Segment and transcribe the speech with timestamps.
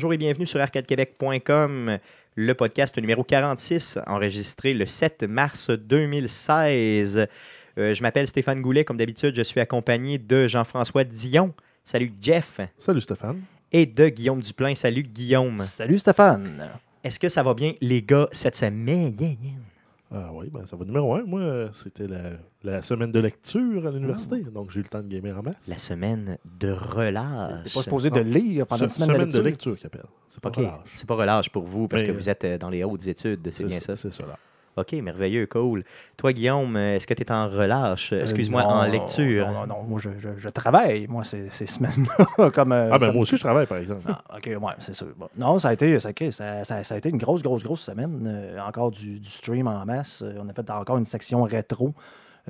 [0.00, 1.98] Bonjour et bienvenue sur arcadequebec.com,
[2.34, 7.26] le podcast numéro 46, enregistré le 7 mars 2016.
[7.76, 11.52] Euh, je m'appelle Stéphane Goulet, comme d'habitude, je suis accompagné de Jean-François Dion.
[11.84, 12.62] Salut Jeff.
[12.78, 13.42] Salut Stéphane.
[13.72, 14.74] Et de Guillaume Duplain.
[14.74, 15.58] Salut Guillaume.
[15.58, 16.70] Salut Stéphane.
[17.04, 19.36] Est-ce que ça va bien, les gars, cette semaine?
[20.12, 21.22] Ah oui, ben ça va numéro un.
[21.22, 22.30] Moi, euh, c'était la,
[22.64, 25.54] la semaine de lecture à l'université, donc j'ai eu le temps de gamer en masse.
[25.68, 27.62] La semaine de relâche.
[27.64, 29.42] T'es pas supposé de lire pendant une Se- semaine, de lecture?
[29.44, 30.04] lecture qu'il appelle.
[30.30, 30.56] C'est pas OK.
[30.56, 30.78] relâche.
[30.96, 33.64] C'est pas relâche pour vous parce que vous êtes euh, dans les hautes études, c'est
[33.64, 33.94] bien ça?
[33.94, 34.36] C'est ça, là.
[34.80, 35.84] OK, merveilleux, cool.
[36.16, 38.12] Toi, Guillaume, euh, est-ce que tu es en relâche?
[38.12, 39.46] Euh, Excuse-moi, en lecture.
[39.46, 39.82] Non, non, non.
[39.82, 42.50] Moi, je, je- je travaille, moi, ces, ces semaines-là.
[42.54, 44.02] comme, euh, Ah, ben comme- moi aussi, je travaille, par exemple.
[44.08, 45.08] Ah, OK, ouais, c'est sûr.
[45.16, 45.28] Bon.
[45.36, 48.24] Non, ça a, été, ça, ça, ça- ça a été une grosse, grosse, grosse semaine.
[48.26, 50.22] Euh, encore du, du stream en masse.
[50.22, 51.94] Euh, on a fait encore une section rétro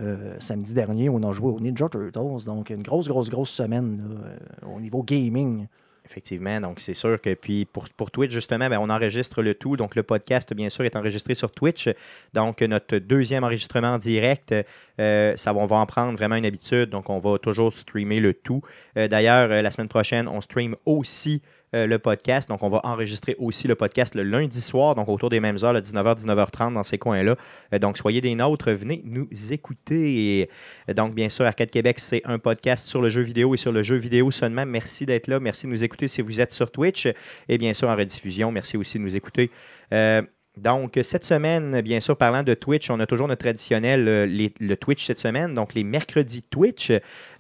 [0.01, 2.45] euh, samedi dernier où on a joué au Ninja Turtles.
[2.47, 4.27] Donc, une grosse, grosse, grosse semaine là,
[4.69, 5.67] euh, au niveau gaming.
[6.11, 9.77] Effectivement, donc c'est sûr que puis pour, pour Twitch, justement, ben, on enregistre le tout.
[9.77, 11.89] Donc le podcast, bien sûr, est enregistré sur Twitch.
[12.35, 14.53] Donc notre deuxième enregistrement en direct,
[14.99, 16.91] euh, ça, on va en prendre vraiment une habitude.
[16.91, 18.61] Donc on va toujours streamer le tout.
[18.97, 21.43] Euh, D'ailleurs, euh, la semaine prochaine, on stream aussi
[21.75, 22.49] euh, le podcast.
[22.49, 25.73] Donc on va enregistrer aussi le podcast le lundi soir, donc autour des mêmes heures,
[25.73, 27.37] le 19h, 19h30 dans ces coins-là.
[27.73, 30.49] Euh, donc soyez des nôtres, venez nous écouter.
[30.89, 33.73] Et, donc bien sûr, Arcade Québec, c'est un podcast sur le jeu vidéo et sur
[33.73, 34.67] le jeu vidéo seulement.
[34.67, 35.39] Merci d'être là.
[35.39, 37.07] Merci de nous écouter si vous êtes sur Twitch.
[37.49, 39.51] Et bien sûr, en rediffusion, merci aussi de nous écouter.
[39.93, 40.23] Euh,
[40.63, 44.27] donc, cette semaine, bien sûr, parlant de Twitch, on a toujours notre traditionnel, euh,
[44.61, 46.93] le Twitch cette semaine, donc les mercredis Twitch.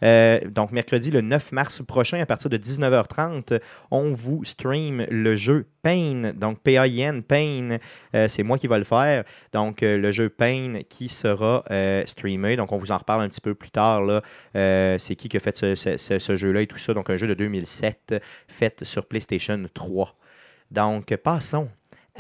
[0.03, 3.61] Euh, donc, mercredi le 9 mars prochain, à partir de 19h30,
[3.91, 7.79] on vous stream le jeu Pain, donc P-A-I-N, Pain,
[8.15, 9.25] Euh, c'est moi qui va le faire.
[9.53, 11.65] Donc, le jeu Pain qui sera
[12.07, 12.57] streamé.
[12.57, 14.03] Donc, on vous en reparle un petit peu plus tard.
[14.55, 16.95] c'est qui qui a fait ce- ce jeu-là et tout ça.
[16.95, 18.15] Donc, un jeu de 2007
[18.49, 20.17] fait sur PlayStation 3.
[20.71, 21.69] Donc, passons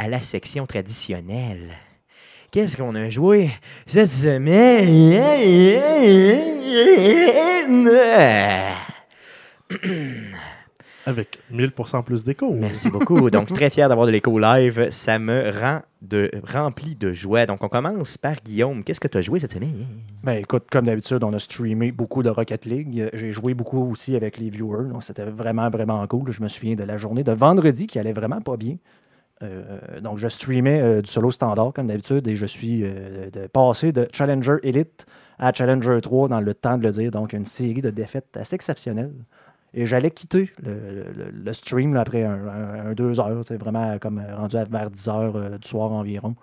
[0.00, 1.72] à la section traditionnelle.
[2.50, 3.50] Qu'est-ce qu'on a joué
[3.84, 4.88] cette semaine?
[11.06, 12.50] Avec 1000% plus d'écho.
[12.54, 13.28] Merci beaucoup.
[13.30, 14.88] Donc, très fier d'avoir de l'écho live.
[14.90, 17.44] Ça me rend de, rempli de joie.
[17.44, 18.82] Donc, on commence par Guillaume.
[18.84, 19.86] Qu'est-ce que tu as joué cette semaine?
[20.22, 23.10] Ben écoute, comme d'habitude, on a streamé beaucoup de Rocket League.
[23.12, 26.30] J'ai joué beaucoup aussi avec les viewers, donc c'était vraiment, vraiment cool.
[26.30, 28.76] Je me souviens de la journée de vendredi qui allait vraiment pas bien.
[29.42, 33.90] Euh, donc je streamais euh, du solo standard comme d'habitude et je suis euh, passé
[33.90, 35.06] de Challenger Elite
[35.38, 37.10] à Challenger 3 dans le temps de le dire.
[37.10, 39.12] Donc une série de défaites assez exceptionnelles.
[39.72, 44.90] Et j'allais quitter le, stream après un, deux heures, vraiment comme euh, rendu à vers
[44.90, 46.34] 10 heures euh, du soir environ.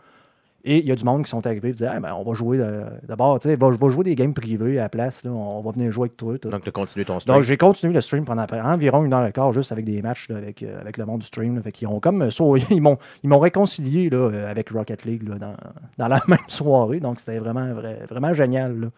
[0.70, 2.60] Et il y a du monde qui sont arrivés et disaient ben, on va jouer
[3.08, 5.62] d'abord, tu sais, va- je vais jouer des games privés à la place, là, on
[5.62, 6.38] va venir jouer avec toi.
[6.38, 6.50] tout.
[6.50, 7.36] Donc, tu as continué ton stream?
[7.36, 10.28] Donc, j'ai continué le stream pendant environ une heure et quart, juste avec des matchs
[10.30, 11.56] là, avec, euh, avec le monde du stream.
[11.56, 12.30] Là, fait qu'ils ont comme euh,
[12.70, 15.56] ils m'ont ils m'ont réconcilié là, euh, avec Rocket League dans,
[15.98, 17.00] dans la même soirée.
[17.00, 18.90] Donc, c'était vraiment, vrai- vraiment génial.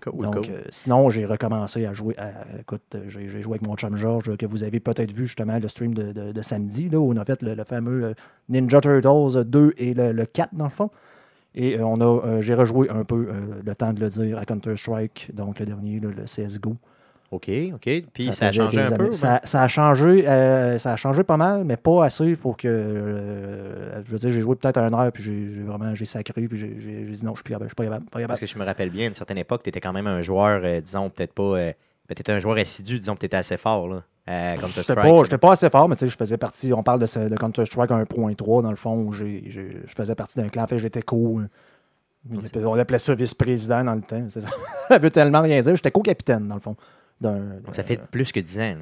[0.00, 0.44] Cool, Donc, cool.
[0.50, 2.14] euh, sinon, j'ai recommencé à jouer.
[2.18, 5.68] à- écoute, j'ai joué avec mon chum George, que vous avez peut-être vu justement le
[5.68, 8.14] stream de, de- de samedi, là, où on a fait le, le fameux euh,
[8.48, 10.90] Ninja Turtles 2 et le, le 4, dans le fond.
[11.54, 13.28] Et euh, on a, j'ai rejoué un peu,
[13.64, 16.76] le temps de le dire, à Counter-Strike, donc le dernier, là, le CSGO.
[17.30, 17.80] OK, OK.
[18.12, 19.04] Puis ça, a changé un peu.
[19.12, 22.66] Ça, ça a changé, euh, ça a changé pas mal, mais pas assez pour que.
[22.68, 26.58] euh, je veux dire, j'ai joué peut-être un heure, puis j'ai vraiment j'ai sacré, puis
[26.58, 28.04] j'ai dit non, je suis plus capable, je suis pas capable.
[28.06, 28.28] pas capable.
[28.28, 30.22] Parce que je me rappelle bien, à une certaine époque, tu étais quand même un
[30.22, 31.72] joueur, euh, disons, peut-être pas.
[32.08, 34.02] peut-être un joueur assidu, disons que tu étais assez fort, là.
[34.82, 36.72] J'étais pas, j'étais pas assez fort, mais tu sais, je faisais partie.
[36.72, 39.24] On parle de, ce- de Counter-Strike 1.3, dans le fond, où je
[39.86, 40.64] faisais partie d'un clan.
[40.64, 41.40] En fait, j'étais co.
[41.40, 41.48] euh,
[42.66, 44.22] On appelait ça vice-président dans le temps.
[44.88, 45.74] Ça veut tellement rien dire.
[45.76, 46.76] J'étais co-capitaine, dans le fond.
[47.20, 48.74] Donc ça fait plus que 10 ans.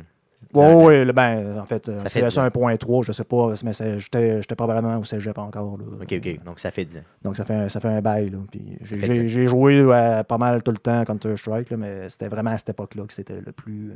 [0.54, 2.42] Ouais, dans- ouais, ben, en fait, euh, Ça fait c'est dix ans.
[2.46, 5.78] 1.3, je sais pas, mais j'étais probablement au cégep encore.
[5.78, 5.84] là.
[6.02, 6.44] OK, OK.
[6.44, 7.02] Donc ça fait 10 ans.
[7.24, 8.30] Donc, ça fait un, ça fait un bail.
[8.30, 8.38] Là.
[8.50, 12.58] Puis j'ai- fait joué euh, pas mal tout le temps Counter-Strike, mais c'était vraiment à
[12.58, 13.94] cette époque-là que c'était le plus euh,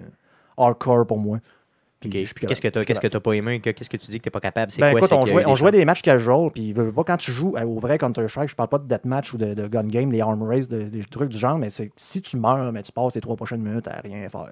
[0.57, 1.39] hardcore pour moi.
[2.00, 3.61] Qu'est-ce que tu n'as pas aimé?
[3.61, 4.73] Que- Qu'est-ce que tu dis que tu n'es pas capable?
[4.73, 5.00] C'est Ben, quoi?
[5.00, 7.17] écoute, on jouait, on des jouait choses- des matchs casual, puis veux, veux pas quand
[7.19, 9.85] tu joues euh, au vrai Counter-Strike, je parle pas de deathmatch ou de, de gun
[9.85, 12.93] game, les arm race, de- des trucs du genre, mais si tu meurs, mais tu
[12.93, 14.49] passes les trois prochaines minutes à rien faire.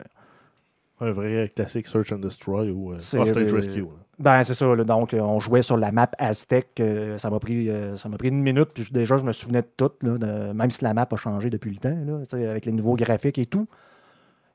[1.01, 3.81] Un vrai classique Search and Destroy ou euh, Hostage Rescue.
[3.83, 3.87] là.
[4.19, 4.67] Ben, c'est ça.
[4.75, 4.83] là.
[4.83, 6.71] donc, euh, on jouait sur la map Aztec.
[6.81, 8.71] euh, ça m'a pris, euh, ça m'a pris une minute.
[8.75, 11.51] Puis déjà, je me souvenais de tout, là, de- même si la map a changé
[11.51, 13.69] depuis le temps, là, avec les nouveaux graphiques et tout.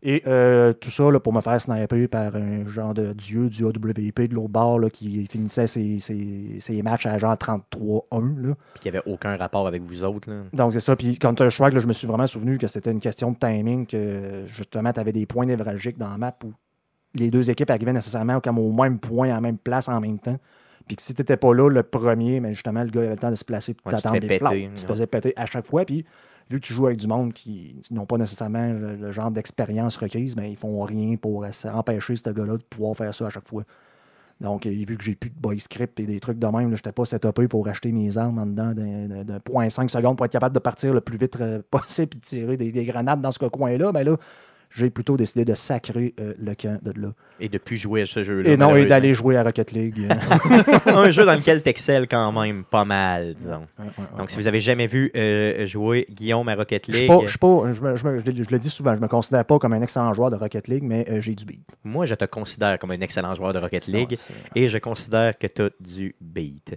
[0.06, 3.64] Et euh, tout ça là, pour me faire sniper par un genre de dieu du
[3.66, 8.48] AWP de l'autre bord là, qui finissait ses, ses- ses matchs à genre 33-1.
[8.48, 8.54] là.
[8.74, 10.30] Puis qu'il n'y avait aucun rapport avec vous autres.
[10.30, 10.42] Là.
[10.52, 10.96] Donc, c'est ça.
[10.96, 14.92] Puis Counter-Strike, je me suis vraiment souvenu que c'était une question de timing, que justement,
[14.92, 16.52] tu avais des points névralgiques dans la map où
[17.16, 20.20] les deux équipes arrivaient nécessairement comme au même point, à la même place en même
[20.20, 20.38] temps.
[20.86, 23.16] Puis que si tu n'étais pas là le premier, mais justement, le gars avait le
[23.16, 24.74] temps de se placer puis Ouais, t'attendre des péter, flashs.
[24.76, 25.86] Tu te faisais péter à chaque fois.
[25.86, 26.04] Puis
[26.50, 30.36] vu que tu joues avec du monde qui n'ont pas nécessairement le, genre d'expérience requise,
[30.36, 33.64] mais ils font rien pour empêcher ce gars-là de pouvoir faire ça à chaque fois.
[34.42, 36.92] Donc, vu que j'ai plus de boy script et des trucs de même, je n'étais
[36.92, 38.74] pas setupé pour acheter mes armes en dedans
[39.24, 42.18] d'un point 5 secondes pour être capable de partir le plus vite euh, possible et
[42.18, 43.92] de tirer des, des grenades dans ce coin-là.
[43.94, 44.18] Mais là,
[44.76, 47.10] j'ai plutôt décidé de sacrer euh, le camp de là.
[47.40, 48.52] Et de plus jouer à ce jeu-là.
[48.52, 49.96] Et non, et d'aller jouer à Rocket League.
[50.88, 53.52] un jeu dans lequel tu excelles quand même pas mal, disons.
[53.78, 56.92] ouais, ouais, ouais, Donc, si vous avez jamais vu euh, jouer Guillaume à Rocket Je
[56.96, 59.02] suis League, pas, je suis pas- je me- je me- je le- dis souvent, je
[59.02, 61.68] me considère pas comme un excellent joueur de Rocket League, mais euh, j'ai du beat.
[61.84, 64.18] moi, je te considère comme un excellent joueur de Rocket League
[64.56, 66.76] et je considère que tu as du beat.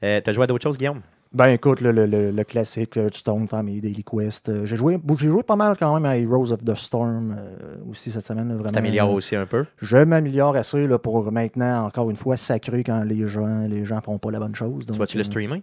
[0.00, 1.02] Tu as joué à d'autres choses, Guillaume?
[1.36, 4.48] Ben écoute, le, le- le- le classique euh, Stone Family, Daily Quest.
[4.48, 7.74] euh, j'ai joué, j'ai joué pas mal quand même à Heroes of the Storm euh,
[7.90, 8.56] aussi cette semaine.
[8.66, 9.66] Tu t'améliores aussi un peu.
[9.82, 14.00] Je m'améliore assez là, pour maintenant, encore une fois, sacrer quand les gens les gens
[14.00, 14.86] font pas la bonne chose.
[14.86, 15.62] Tu vas-tu le streamer?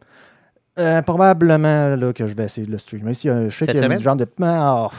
[0.77, 3.13] euh, probablement là, que je vais essayer de le streamer.
[3.15, 4.27] Si, je sais Cette qu'il y a du genre de.
[4.41, 4.89] Ah,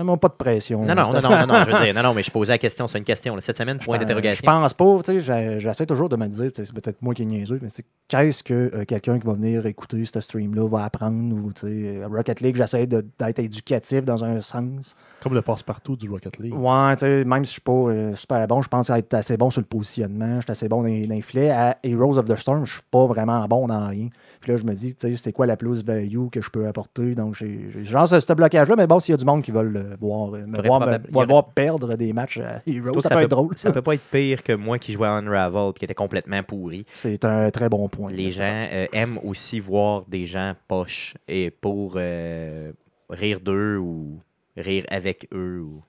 [0.00, 0.80] vraiment pas de pression.
[0.84, 2.58] Non, non, non, non, non, non, je veux dire, non, non, mais je posais la
[2.58, 3.36] question, c'est une question.
[3.40, 4.44] Cette semaine, point Je d'interrogation.
[4.44, 7.58] pense pas, tu sais, j'essaie toujours de me dire, c'est peut-être moi qui est niaiseux,
[7.62, 11.52] mais c'est qu'est-ce que euh, quelqu'un qui va venir écouter ce stream-là va apprendre ou,
[11.52, 14.94] tu sais, Rocket League, j'essaie d'être éducatif dans un sens.
[15.22, 16.54] Comme le passe-partout du Rocket League.
[16.54, 19.36] Ouais, tu sais, même si je suis pas euh, super bon, je pense être assez
[19.36, 21.50] bon sur le positionnement, je suis assez bon dans, les- dans les filets.
[21.50, 24.08] À Heroes of the Storm, je suis pas vraiment bon dans rien.
[24.40, 27.14] Puis là, je me dis, tu sais, c'est quoi la plus-value que je peux apporter?
[27.14, 29.62] Donc, j'ai genre ce, ce blocage-là, mais bon, s'il y a du monde qui veut
[29.62, 33.52] le voir, euh, me voir, me- perdre des matchs à Heroes, ça, peut être drôle.
[33.56, 36.42] Ça peut pas être pire que moi qui jouais à Unravel et qui était complètement
[36.42, 36.86] pourri.
[36.92, 38.10] C'est un très bon point.
[38.10, 42.72] Les gens euh, aiment aussi voir des gens poches et pour euh,
[43.10, 44.20] rire d'eux ou
[44.56, 45.82] rire avec eux ou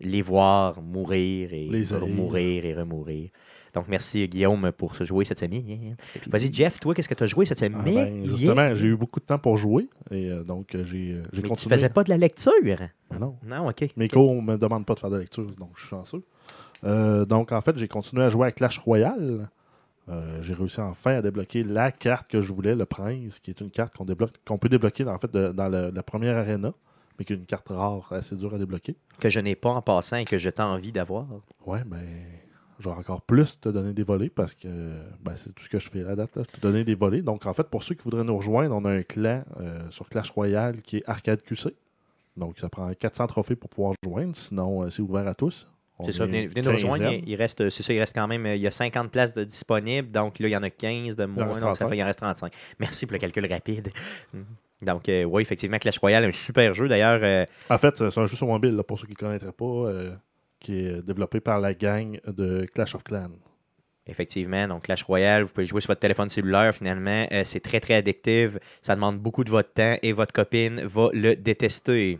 [0.00, 2.06] les voir mourir et Les haïr.
[2.08, 3.30] mourir et remourir.
[3.74, 5.96] Donc, merci Guillaume pour se jouer cette semaine.
[6.26, 7.94] Vas-y, Jeff, toi, qu'est-ce que tu as joué cette Ah, semaine?
[7.94, 11.22] ben, justement, j'ai eu beaucoup de temps pour jouer et euh, donc euh, j'ai euh,
[11.32, 11.76] Mais tu continué.
[11.76, 12.52] faisais pas de la lecture?
[13.10, 13.36] Ah non.
[13.44, 13.84] Non, OK.
[13.96, 16.22] Mes cours ne me demandent pas de faire de lecture, donc je suis chanceux.
[16.84, 19.48] Euh, donc, en fait, j'ai continué à jouer à Clash Royale.
[20.08, 23.60] Euh, j'ai réussi enfin à débloquer la carte que je voulais, le Prince, qui est
[23.60, 26.72] une carte qu'on débloque, qu'on peut débloquer en fait de- dans le- la première arena,
[27.18, 28.96] mais qui est une carte rare, assez dure à débloquer.
[29.18, 31.26] Que je n'ai pas en passant et que je t'ai envie d'avoir.
[31.66, 32.04] Ouais, ben,
[32.78, 34.68] je vais encore plus te donner des volets parce que
[35.22, 36.34] ben, c'est tout ce que je fais à date.
[36.36, 37.22] Là, te donner des volets.
[37.22, 40.08] Donc, en fait, pour ceux qui voudraient nous rejoindre, on a un clan euh, sur
[40.08, 41.74] Clash Royale qui est Arcade QC.
[42.36, 44.34] Donc, ça prend 400 trophées pour pouvoir rejoindre.
[44.36, 45.66] Sinon, euh, c'est ouvert à tous.
[46.06, 47.12] C'est ça, venez, venez nous rejoindre.
[47.12, 49.34] Il, il reste, c'est ça, il reste quand même, euh, il y a 50 places
[49.34, 51.88] de disponibles, donc là, il y en a 15 de moins, donc ça 35.
[51.88, 52.52] fait, il en reste 35.
[52.80, 53.90] Merci pour le calcul rapide.
[54.32, 54.44] Mhm.
[54.82, 56.88] Donc, euh, oui, effectivement, Clash Royale, un super jeu.
[56.88, 59.52] D'ailleurs, euh, En fait, c'est un jeu sur mobile, là, pour ceux qui ne connaîtraient
[59.52, 60.12] pas, euh,
[60.60, 63.30] qui est développé par la gang de Clash of Clans.
[64.06, 67.26] effectivement, donc Clash Royale, vous pouvez jouer sur votre téléphone cellulaire, finalement.
[67.44, 68.58] C'est très, très addictif.
[68.82, 72.18] Ça demande beaucoup de votre temps et votre copine va le détester.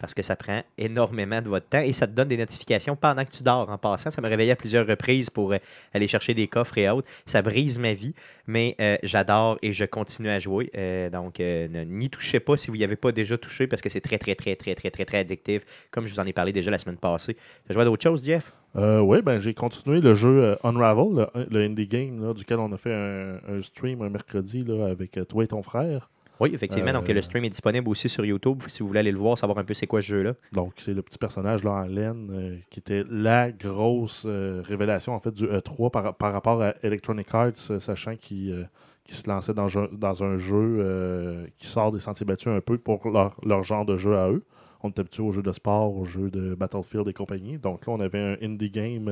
[0.00, 3.24] Parce que ça prend énormément de votre temps et ça te donne des notifications pendant
[3.24, 3.68] que tu dors.
[3.68, 5.58] En passant, ça me réveillait à plusieurs reprises pour euh,
[5.92, 7.08] aller chercher des coffres et autres.
[7.26, 8.14] Ça brise ma vie,
[8.46, 10.70] mais euh, j'adore et je continue à jouer.
[10.76, 14.00] Euh, donc, n'y touchez pas si vous n'y avez pas déjà touché parce que c'est
[14.00, 15.62] très, très, très, très, très, très, très addictif.
[15.90, 17.34] Comme je vous en ai parlé déjà la semaine passée.
[17.34, 18.52] Tu as joué à d'autres choses, Jeff?
[18.74, 23.60] Oui, ben, j'ai continué le jeu Unravel, le, indie game duquel on a fait un,
[23.62, 26.10] stream un mercredi avec toi et ton frère.
[26.40, 26.92] Oui, effectivement.
[26.92, 29.36] Donc, Euh, le stream est disponible aussi sur YouTube si vous voulez aller le voir,
[29.36, 30.34] savoir un peu c'est quoi ce jeu-là.
[30.52, 35.14] Donc, c'est le petit personnage là, en laine euh, qui était la grosse euh, révélation
[35.14, 38.68] en fait du E3 par, par rapport à Electronic Arts, sachant qu'ils
[39.04, 42.76] qu'ils se lançaient dans, dans un jeu euh, qui sort des sentiers battus un peu
[42.76, 44.44] pour leur, leur genre de jeu à eux.
[44.82, 47.56] On est habitué aux jeux de sport, aux jeux de Battlefield et compagnie.
[47.56, 49.08] Donc là, on avait un indie game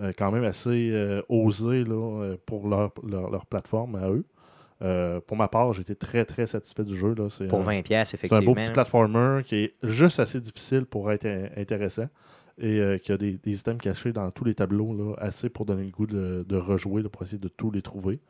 [0.00, 4.24] euh, quand même assez euh, osé là, pour leur, leur, leur plateforme à eux.
[4.82, 7.14] Euh, pour ma part, j'étais très très satisfait du jeu.
[7.14, 7.28] Là.
[7.30, 8.44] C'est Pour un- 20$, pièces c'est un effectivement.
[8.44, 12.08] beau petit platformer qui est juste assez difficile pour être in- intéressant
[12.58, 15.64] et euh, qui a des, des items cachés dans tous les tableaux, là, assez pour
[15.64, 18.20] donner le goût de, de rejouer, là, pour essayer de tous les trouver.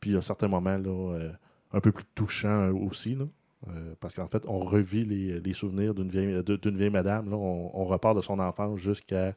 [0.00, 1.32] Puis à certains moments, là, euh,
[1.72, 3.24] un peu plus touchants euh, aussi, là,
[3.68, 7.30] euh, parce qu'en fait, on revit les, les souvenirs d'une vieille, vieille madame.
[7.30, 9.34] Là, on, on repart de son enfance jusqu'à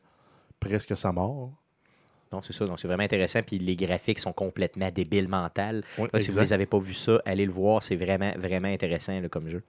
[0.59, 1.53] presque sa mort.
[2.31, 2.65] Non, c'est ça.
[2.65, 3.39] Donc, c'est vraiment intéressant.
[3.45, 5.83] Puis les graphiques sont complètement débiles mentales.
[5.97, 6.41] Là, si vous exact.
[6.43, 7.81] les avez pas vu ça, allez le voir.
[7.81, 9.63] C'est vraiment, vraiment intéressant là, comme jeu.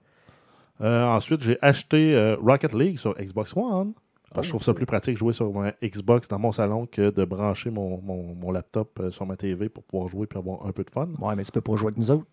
[0.81, 3.93] Euh, ensuite, j'ai acheté euh, Rocket League sur Xbox One.
[4.33, 6.51] Parce que je Oh, trouve ça plus pratique de jouer sur ma Xbox dans mon
[6.53, 10.25] salon que de brancher mon, mon- mon laptop euh, sur ma TV pour pouvoir jouer
[10.33, 11.09] et avoir un peu de fun.
[11.19, 12.25] Ouais, mais tu peux pas jouer avec nous autres.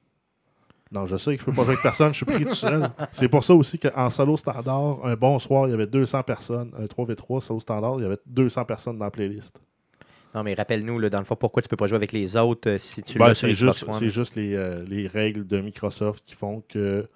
[0.92, 2.88] Non, je sais que je peux pas jouer avec personne, je suis pris tout seul.
[3.12, 6.70] C'est pour ça aussi qu'en solo standard, un bon soir, il y avait 200 personnes.
[6.78, 9.58] Un 3v3 solo standard, il y avait 200 personnes dans la playlist.
[10.34, 12.78] Non, mais rappelle-nous, dans le fond, pourquoi tu peux pas jouer avec les autres euh,
[12.78, 16.22] si tu Ben, l'as sur c'est Xbox juste, juste les, euh, les règles de Microsoft
[16.26, 17.06] qui font que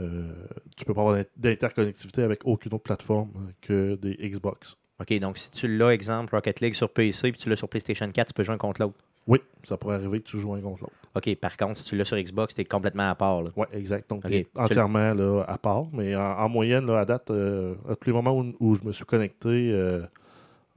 [0.00, 0.32] euh,
[0.76, 4.76] tu peux pas avoir d'in- d'interconnectivité avec aucune autre plateforme euh, que des Xbox.
[5.00, 8.10] OK, donc si tu l'as, exemple, Rocket League sur PC puis tu l'as sur PlayStation
[8.10, 8.94] 4, tu peux jouer un contre l'autre.
[9.26, 10.94] Oui, ça pourrait arriver que tu joues un contre l'autre.
[11.14, 13.42] OK, par contre, si tu l'as sur Xbox, t'es complètement à part.
[13.56, 14.08] Oui, exact.
[14.10, 14.30] Donc, Ok.
[14.30, 15.86] t'es entièrement là, à part.
[15.92, 18.92] Mais en, en moyenne, là, à date, à tous les moments où, où je me
[18.92, 19.72] suis connecté,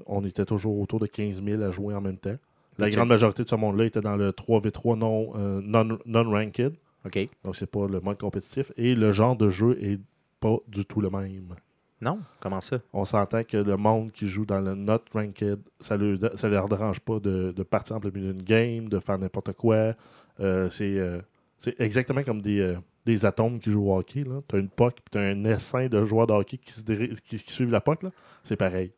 [0.06, 2.36] on était toujours autour de 15 000 à jouer en même temps.
[2.78, 6.74] La grande majorité de ce monde-là était dans le 3v3 non, euh, non, non-ranked.
[7.06, 7.30] OK.
[7.44, 8.72] Donc, c'est pas le mode compétitif.
[8.78, 10.00] Et le genre de jeu est
[10.40, 11.56] pas du tout le même.
[12.00, 12.20] Non?
[12.40, 12.78] Comment ça?
[12.94, 16.70] On s'entend que le monde qui joue dans le not ranked, ça ne ça leur
[16.70, 19.96] dérange pas de, de partir en plein milieu d'une game, de faire n'importe quoi.
[20.40, 21.20] Euh, c'est euh,
[21.60, 22.76] c'est exactement comme des, euh,
[23.08, 24.24] des atomes qui jouent au hockey.
[24.48, 27.16] Tu as une POC tu as un essaim de joueurs de hockey qui, se diri-
[27.28, 28.04] qui, qui suivent la POC.
[28.04, 28.12] là.
[28.44, 28.92] C'est pareil.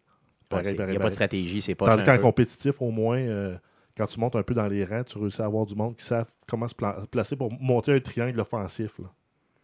[0.50, 1.86] Pareil, Il n'y a pas de stratégie, c'est pas.
[1.86, 3.56] Tandis qu'en compétitif, au moins, euh,
[3.96, 6.06] quand tu montes un peu dans les rangs, tu réussis à avoir du monde qui
[6.06, 8.98] savent comment se pla- placer pour monter un triangle offensif.
[9.00, 9.06] là.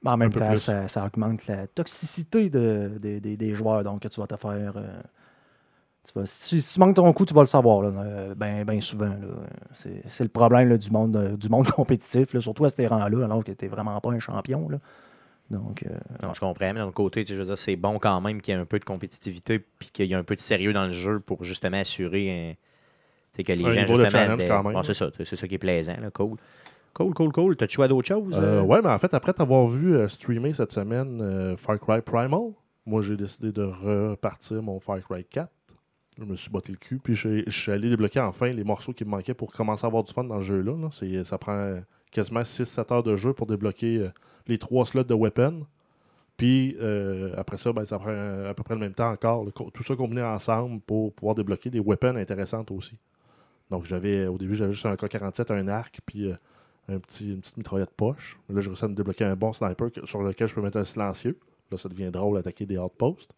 [0.03, 3.83] Mais en même temps, ça, ça augmente la toxicité de- des- joueurs.
[3.83, 4.73] Donc, tu vas te faire.
[4.77, 5.01] euh,
[6.03, 7.81] tu vas- si, tu, si tu manques ton coup, tu vas le savoir.
[7.81, 9.15] Là, euh, ben, ben souvent.
[9.73, 13.25] C'est le problème là, du, monde, euh, du monde compétitif, là, surtout à ces rangs-là,
[13.25, 14.69] alors que tu n'es vraiment pas un champion.
[15.51, 15.89] Donc, euh,
[16.23, 18.19] Non, je comprends, mais d'un autre côté, tu sais, je veux dire, c'est bon quand
[18.21, 20.41] même qu'il y ait un peu de compétitivité puis qu'il y ait un peu de
[20.41, 24.03] sérieux dans le jeu pour justement assurer un- tu sais, que les Un gens de
[24.03, 24.35] justement.
[24.37, 24.83] des- quand même, Bon, là.
[24.83, 26.37] c'est ça, c'est ça qui est plaisant, là, cool.
[26.93, 27.57] Cool, cool, cool.
[27.57, 28.33] T'as-tu à d'autres choses?
[28.37, 28.61] Euh, euh?
[28.61, 32.53] ouais, mais en fait, après t'avoir vu euh, streamer cette semaine euh, Far Cry Primal,
[32.85, 35.51] moi j'ai décidé de repartir mon Far Cry 4.
[36.17, 39.03] Je me suis botté le cul, puis je suis allé débloquer enfin les morceaux qui
[39.03, 40.71] me manquaient pour commencer à avoir du fun dans le jeu-là.
[40.77, 41.23] là.
[41.25, 41.75] Ça prend
[42.15, 44.09] quasiment 6-7 heures de jeu pour débloquer euh,
[44.47, 45.65] les trois slots de weapon.
[46.37, 49.43] Puis euh, après ça, ben, ça prend euh, à peu près le même temps encore.
[49.45, 52.97] le tout ça combiné ensemble pour pouvoir débloquer des weapons intéressantes aussi.
[53.69, 56.35] Donc j'avais au début j'avais juste un K47, un arc, puis euh,
[56.87, 58.37] un petit, une petite mitraillette poche.
[58.49, 60.77] Là, j'ai réussi à me débloquer un bon sniper que- sur lequel je peux mettre
[60.77, 61.37] un silencieux.
[61.71, 63.33] Là, ça devient drôle d'attaquer des outposts.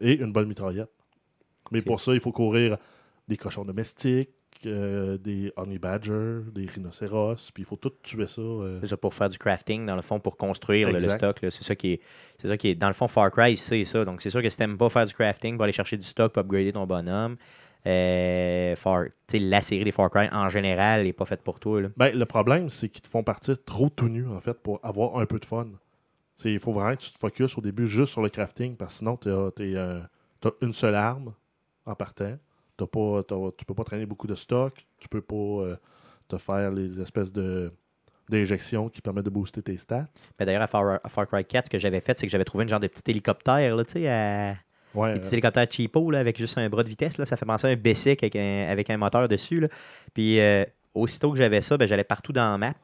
[0.00, 0.90] Et une bonne mitraillette.
[1.72, 2.76] Mais pour ça, il faut courir
[3.26, 4.30] des cochons domestiques,
[4.64, 8.40] euh, des honey badgers, des rhinocéros, puis il faut tout tuer ça.
[8.40, 11.38] euh, C'est ça pour faire du crafting, dans le fond, pour construire là, le stock.
[11.42, 12.00] C'est ça qui est.
[12.38, 12.74] C'est ça qui est.
[12.74, 14.04] Dans le fond, Far Cry, c'est ça.
[14.04, 16.32] Donc c'est sûr que si t'aimes pas faire du crafting pour aller chercher du stock
[16.32, 17.36] pour upgrader ton bonhomme,
[17.86, 21.82] euh, Far, la série des Far Cry en général n'est pas faite pour toi.
[21.82, 21.88] Là.
[21.96, 25.18] Ben, le problème, c'est qu'ils te font partir trop tout nu, en fait, pour avoir
[25.18, 25.68] un peu de fun.
[26.44, 28.98] Il faut vraiment que tu te focuses au début juste sur le crafting, parce que
[28.98, 30.02] sinon, tu as,
[30.60, 31.32] une seule arme
[31.86, 32.36] en partant.
[32.76, 34.86] T'as pas, t'as- tu peux pas traîner beaucoup de stock.
[34.98, 35.76] Tu peux pas euh,
[36.28, 37.72] te faire les espèces de
[38.28, 40.06] d'injections qui permettent de booster tes stats.
[40.38, 42.64] D'ailleurs, à Far, à Far Cry 4, ce que j'avais fait, c'est que j'avais trouvé
[42.64, 44.56] une genre de petit hélicoptère, là, tu sais, à-
[44.96, 47.18] Ouais, des petits hélicoptères cheapo là, avec juste un bras de vitesse.
[47.18, 47.26] Là.
[47.26, 49.60] Ça fait penser à un Bessic avec un, avec un moteur dessus.
[49.60, 49.68] Là.
[50.14, 50.64] Puis euh,
[50.94, 52.74] aussitôt que j'avais ça, ben, j'allais partout dans la map.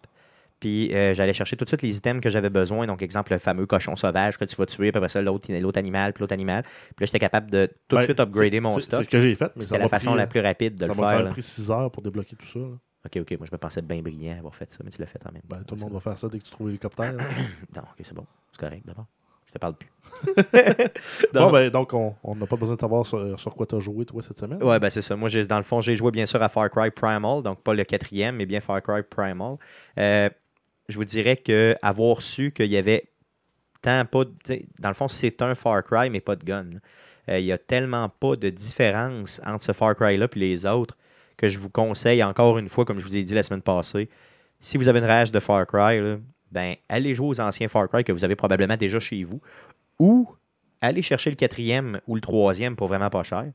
[0.62, 2.86] Puis euh, j'allais chercher tout de suite les items que j'avais besoin.
[2.86, 5.80] Donc, exemple, le fameux cochon sauvage que tu vas tuer, puis après ça, l'autre l'autre
[5.80, 6.62] animal, puis l'autre animal.
[6.62, 9.02] Puis là, j'étais capable de tout de ben, suite upgrader mon c'est- C'est stock.
[9.04, 10.86] ce que j'ai fait, mais ça C'était la m'a façon pris, la plus rapide de
[10.86, 11.18] ça le m'a faire.
[11.18, 11.30] quand là.
[11.30, 12.60] pris 6 heures pour débloquer tout ça.
[12.60, 12.66] là.
[13.04, 15.18] Ok, ok, moi je me pensais bien brillant avoir fait ça, mais tu l'as fait
[15.28, 15.42] en même.
[15.48, 17.12] Ben, tout le monde va faire ça dès que tu trouves l'hélicoptère.
[17.74, 18.24] Non, ok, c'est bon.
[18.52, 19.06] C'est correct d'abord.
[19.48, 19.90] Je te parle plus.
[21.34, 24.04] bon, ben, donc, on n'a pas besoin de savoir sur, sur quoi tu as joué,
[24.06, 24.62] toi, cette semaine.
[24.62, 25.14] Ouais, ben c'est ça.
[25.16, 27.84] Moi, dans le fond, j'ai joué bien sûr à Far Cry Primal, donc pas le
[27.84, 29.56] quatrième, mais bien Far Cry Primal.
[29.98, 30.30] Euh,
[30.88, 33.04] je vous dirais que avoir su qu'il y avait
[33.82, 34.24] tant pas.
[34.24, 36.66] de- Dans le fond, c'est un Far Cry, mais pas de gun.
[37.28, 40.96] Euh, Il y a tellement pas de différence entre ce Far Cry-là et les autres
[41.36, 44.08] que je vous conseille encore une fois, comme je vous ai dit la semaine passée,
[44.60, 46.00] si vous avez une rage de Far Cry,
[46.50, 49.40] ben, allez jouer aux anciens Far Cry que vous avez probablement déjà chez vous,
[49.98, 50.28] ou
[50.80, 53.46] allez chercher le quatrième ou le troisième pour vraiment pas cher.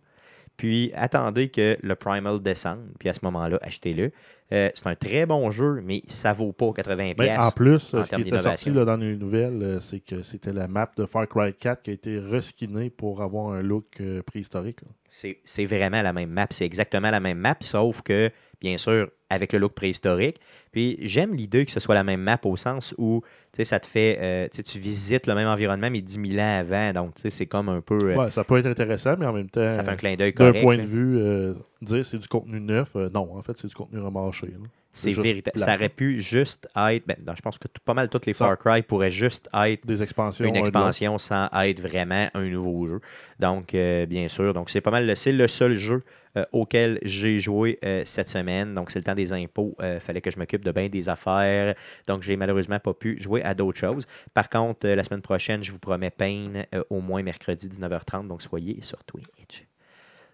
[0.57, 4.11] Puis attendez que le Primal descende, puis à ce moment-là, achetez-le.
[4.53, 7.15] Euh, c'est un très bon jeu, mais ça vaut pas 80$.
[7.15, 10.21] Ben, en plus, en ce qui était sorti là, dans les nouvelles, euh, c'est que
[10.21, 13.85] c'était la map de Far Cry 4 qui a été reskinée pour avoir un look
[13.99, 14.79] euh, préhistorique.
[15.09, 16.47] c'est vraiment la même map.
[16.49, 20.39] C'est exactement la même map, sauf que, bien sûr, avec le look préhistorique.
[20.71, 23.21] Puis j'aime l'idée que ce soit la même map au sens où
[23.53, 24.17] tu sais, ça te fait.
[24.21, 26.93] euh, tu visites le même environnement, mais 10 000 ans avant.
[26.93, 27.97] Donc, tu sais, c'est comme un peu.
[28.01, 30.33] euh, Ouais, ça peut être intéressant, mais en même temps, ça fait un clin d'œil
[30.33, 33.73] d'un point de vue, euh, dire c'est du contenu neuf, non, en fait, c'est du
[33.75, 34.47] contenu remarché.
[34.47, 34.57] là.
[34.93, 35.59] C'est véritable.
[35.59, 37.05] Ça aurait pu juste être.
[37.05, 39.85] ben, non, je pense que tout- pas mal toutes les Far Cry pourraient juste être
[39.85, 40.45] Des expansions.
[40.45, 42.99] une un expansion sans être vraiment un nouveau jeu.
[43.39, 46.03] Donc, euh, bien sûr, donc c'est pas mal, le- c'est le seul jeu
[46.35, 48.73] euh, auxquels j'ai joué euh, cette semaine.
[48.73, 49.75] Donc, c'est le temps des impôts.
[49.81, 51.75] Il fallait que je m'occupe de bien des affaires.
[52.07, 54.05] Donc, j'ai malheureusement pas pu jouer à d'autres choses.
[54.33, 58.27] Par contre, la semaine prochaine, je vous promets Pain au moins mercredi 19h30.
[58.27, 59.63] Donc, soyez sur Twitch.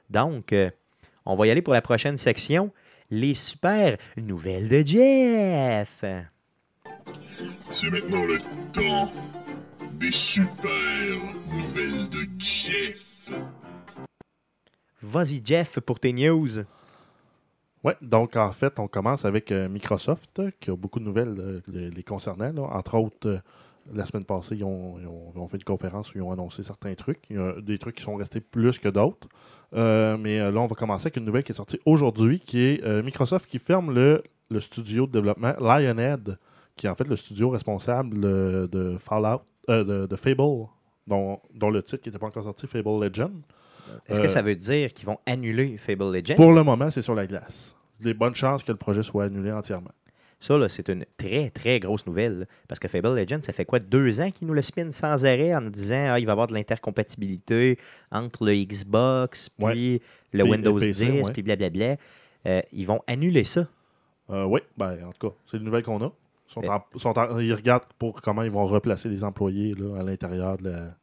[0.10, 0.54] Donc,
[1.26, 2.72] on va y aller pour la prochaine section.
[3.16, 6.04] Les super nouvelles de Jeff.
[7.70, 8.40] C'est maintenant le
[8.74, 9.12] temps
[10.00, 10.60] des super
[11.48, 13.06] nouvelles de Jeff.
[15.00, 16.64] Vas-y, Jeff, pour tes news.
[17.84, 21.62] Ouais, donc en fait, on commence avec euh, Microsoft, qui a beaucoup de nouvelles euh,
[21.68, 22.64] les, concernant.
[22.64, 23.40] Entre autres, euh,
[23.92, 27.20] la semaine passée, ils ont, fait une conférence où ils ont annoncé certains trucs.
[27.30, 29.28] Il y a des trucs qui sont restés plus que d'autres.
[29.74, 33.50] mais là, on va commencer avec une nouvelle qui est sortie aujourd'hui, qui est Microsoft
[33.50, 36.38] qui ferme le, le, studio de développement Lionhead,
[36.76, 38.22] qui est en fait le studio responsable
[38.70, 40.68] de Fallout, de, Fable,
[41.08, 43.42] dont, dont, le titre qui n'était pas encore sorti, Fable Legend.
[44.08, 46.36] Est-ce que ça veut dire qu'ils vont annuler Fable Legends?
[46.36, 47.76] Pour le moment, c'est sur la glace.
[48.00, 49.92] Les bonnes chances que le projet soit annulé entièrement.
[50.44, 52.48] Ça, c'est une très, très grosse nouvelle.
[52.68, 55.56] Parce que Fable Legends, ça fait quoi deux ans qu'ils nous le spin sans arrêt
[55.56, 57.80] en nous disant ah, il va y avoir de l'intercompatibilité
[58.12, 60.02] entre le Xbox, puis
[60.34, 61.96] le Windows 10, puis blablabla.
[62.46, 63.68] Euh, ils vont annuler ça.
[64.32, 66.12] Euh, oui, ben, en tout cas, c'est une nouvelle qu'on a.
[67.40, 70.98] ils regardent pour comment ils vont replacer les employés à l'intérieur de la,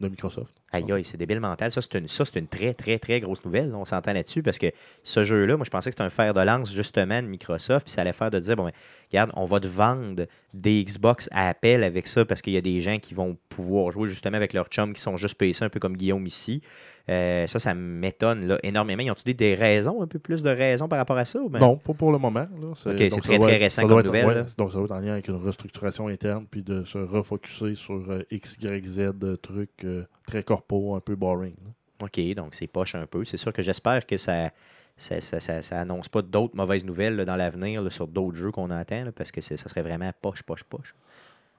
[0.00, 0.54] de Microsoft.
[0.72, 1.70] Aïe, aïe, c'est débile mental.
[1.70, 3.74] Ça, c'est une, une très, très, très grosse nouvelle.
[3.74, 4.66] On s'entend là-dessus parce que
[5.04, 7.86] ce jeu-là, moi, je pensais que c'était un fer de lance, justement, de Microsoft.
[7.86, 8.72] Puis ça allait faire de dire, bon, ben,
[9.10, 12.62] regarde, on va te vendre des Xbox à appel avec ça parce qu'il y a
[12.62, 15.68] des gens qui vont pouvoir jouer justement avec leurs chums qui sont juste PC, un
[15.68, 16.62] peu comme Guillaume ici.
[17.10, 19.02] Euh, ça, ça m'étonne énormément.
[19.02, 21.40] Ils ont-ils des raisons, un peu plus de raisons par rapport à ça?
[21.58, 22.46] Non, pas pour le moment.
[22.62, 24.46] OK, c'est très, très récent comme nouvelle.
[24.56, 28.10] donc, ça va être en lien avec une restructuration interne puis de se refocuser sur
[28.10, 29.86] euh, X, Y, Z, euh, trucs
[30.26, 31.54] très corpo, un peu boring.
[32.02, 33.24] OK, donc c'est poche un peu.
[33.24, 34.50] C'est sûr que j'espère que ça
[34.96, 39.32] ça, ça, annonce pas d'autres mauvaises nouvelles dans l'avenir sur d'autres jeux qu'on attend, parce
[39.32, 40.94] que ça serait vraiment poche, poche, poche.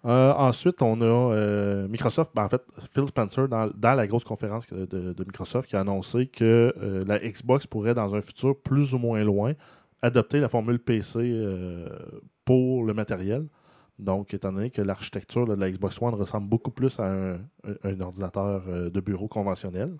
[0.05, 4.65] Euh, ensuite, on a euh, Microsoft, ben, en fait, Phil Spencer, dans, la grosse conférence
[4.67, 8.97] de, Microsoft, qui a annoncé que euh, la Xbox pourrait, dans un futur plus ou
[8.97, 9.53] moins loin,
[10.01, 11.45] adopter la formule PC
[12.45, 13.47] pour le matériel.
[13.99, 18.63] Donc, étant donné que l'architecture de la Xbox One ressemble beaucoup plus à un, ordinateur
[18.89, 19.95] de bureau conventionnel.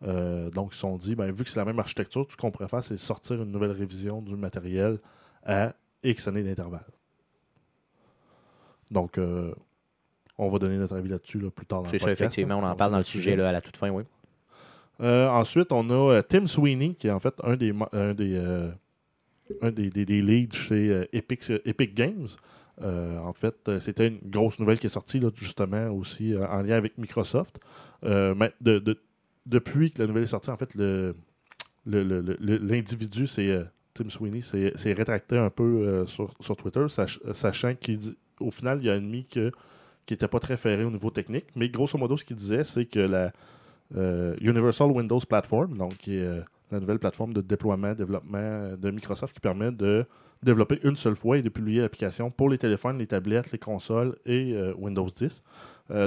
[0.00, 2.52] donc, ils se sont dit, ben, vu que c'est la même architecture, tout ce qu'on
[2.52, 4.98] pourrait faire, c'est sortir une nouvelle révision du matériel
[5.44, 6.86] à X années d'intervalle.
[8.90, 9.52] Donc, euh,
[10.38, 11.98] on va donner notre avis là-dessus plus tard dans le.
[11.98, 12.56] C'est ça, effectivement.
[12.56, 14.04] On en parle dans le sujet là, à la toute fin, oui.
[15.00, 18.36] Euh, ensuite, on a euh, Tim Sweeney, qui est en fait un des, un des,
[19.60, 22.28] un des, des, leads chez Epic, Epic Games.
[22.80, 26.96] en fait, c'était une grosse nouvelle qui est sortie là, justement aussi en lien avec
[26.98, 27.58] Microsoft.
[28.02, 28.98] mais de,
[29.46, 31.16] depuis que la nouvelle est sortie, en fait, le,
[31.86, 36.86] l'individu, c'est Tim Sweeney, s'est rétracté un peu sur, sur, Twitter,
[37.32, 39.50] sachant qu'il dit au final, il a admis que,
[40.06, 41.46] qui n'était pas très ferré au niveau technique.
[41.54, 43.30] Mais grosso modo, ce qu'il disait, c'est que la
[43.96, 46.40] euh, Universal Windows Platform, donc qui est euh,
[46.72, 50.04] la nouvelle plateforme de déploiement, développement de Microsoft qui permet de
[50.42, 54.16] développer une seule fois et de publier l'application pour les téléphones, les tablettes, les consoles
[54.26, 55.42] et euh, Windows 10.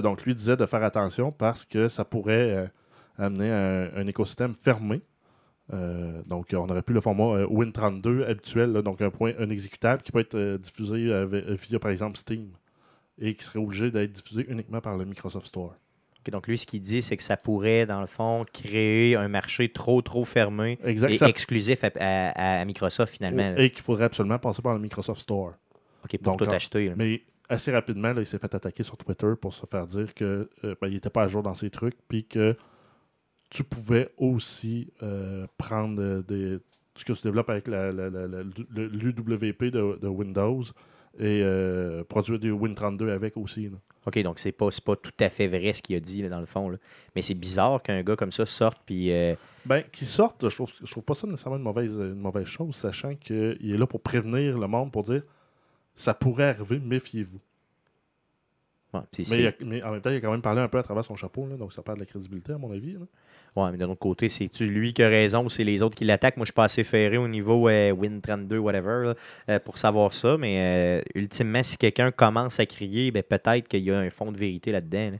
[0.01, 2.71] donc, lui disait de faire attention parce que ça pourrait
[3.17, 5.01] amener un, écosystème fermé
[5.71, 10.19] donc, on aurait pu le format Win32 habituel, donc un point, un exécutable qui peut
[10.19, 11.11] être diffusé
[11.69, 12.49] via, par exemple, Steam
[13.19, 15.73] et qui serait obligé d'être diffusé uniquement par le Microsoft Store.
[16.31, 19.69] donc, lui, ce qu'il dit, c'est que ça pourrait, dans le fond, créer un marché
[19.69, 23.55] trop, trop fermé et exclusif à, Microsoft, finalement.
[23.57, 25.53] Et qu'il faudrait absolument passer par le Microsoft Store.
[26.03, 26.93] OK, pour tout acheter.
[26.95, 30.47] Mais assez rapidement, il s'est fait attaquer sur Twitter pour se faire dire qu'il
[30.81, 32.55] ben, n'était pas à jour dans ses trucs, puis que
[33.49, 36.59] tu pouvais aussi euh, prendre des,
[36.95, 40.63] ce que tu développes avec l'UWP de, Windows
[41.19, 43.69] et euh, produire du Win32 avec aussi.
[44.05, 46.45] OK, donc c'est pas, pas tout à fait vrai ce qu'il a dit dans le
[46.45, 46.77] fond.
[47.15, 49.11] Mais c'est bizarre qu'un gars comme ça sorte puis.
[49.11, 52.45] Euh, ben, qu'il sorte, je trouve, je trouve pas ça nécessairement une mauvaise, une mauvaise
[52.45, 55.23] chose, sachant qu'il est là pour prévenir le monde, pour dire
[55.95, 57.39] ça pourrait arriver, méfiez-vous
[59.29, 61.47] mais, en même temps, il a quand même parlé un peu à travers son chapeau,
[61.47, 62.95] donc ça perd de la crédibilité, à mon avis.
[63.57, 66.05] Ouais, mais d'un autre côté, c'est-tu lui qui a raison ou c'est les autres qui
[66.05, 66.37] l'attaquent?
[66.37, 69.13] Moi, je suis pas assez ferré au niveau euh, Win32, whatever,
[69.49, 70.37] euh, pour savoir ça.
[70.37, 74.31] Mais euh, ultimement, si quelqu'un commence à crier, ben, peut-être qu'il y a un fond
[74.31, 75.17] de vérité là-dedans.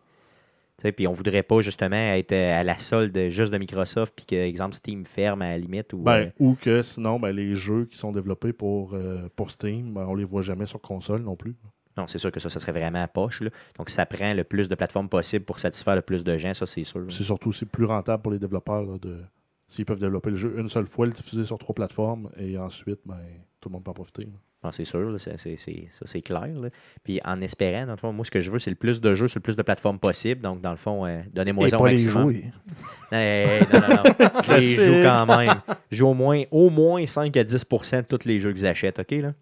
[0.95, 4.76] Puis on voudrait pas justement être à la solde juste de Microsoft, puis que, exemple,
[4.76, 5.91] Steam ferme à la limite.
[5.93, 8.95] Ou, ben, ou que sinon, ben, les jeux qui sont développés pour,
[9.36, 11.56] pour Steam, ben, on les voit jamais sur console non plus.
[11.98, 13.42] Non, c'est sûr que ça, ça serait vraiment poche.
[13.78, 16.66] Donc, ça prend le plus de plateformes possible pour satisfaire le plus de gens, ça,
[16.66, 17.06] c'est sûr.
[17.10, 19.20] C'est surtout aussi plus rentable pour les développeurs de,
[19.68, 23.00] s'ils peuvent développer le jeu une seule fois, le diffuser sur trois plateformes, et ensuite,
[23.06, 23.18] ben,
[23.60, 24.24] tout le monde peut en profiter.
[24.24, 24.30] là.
[24.64, 26.48] Ah, c'est sûr, là, c'est- c'est- c'est- ça c'est clair.
[26.48, 26.70] là.
[27.04, 29.14] Puis en espérant, dans le fond, moi ce que je veux, c'est le plus de
[29.16, 30.42] jeux sur le plus de plateformes possible.
[30.42, 32.46] Donc, dans le fond, euh, donnez-moi au pas les jouer.
[33.12, 34.42] Hey, non, non, non.
[34.44, 35.62] Je les joue quand même.
[35.92, 39.00] Je joue au moins, au moins 5 à 10 de tous les jeux que j'achète,
[39.00, 39.12] OK?
[39.12, 39.34] Là?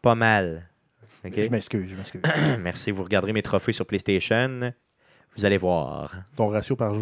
[0.00, 0.68] Pas mal.
[1.24, 2.22] Je m'excuse, je m'excuse.
[2.60, 2.90] Merci.
[2.90, 4.72] Vous regarderez mes trophées sur PlayStation.
[5.36, 6.12] Vous allez voir.
[6.36, 6.94] Ton ratio par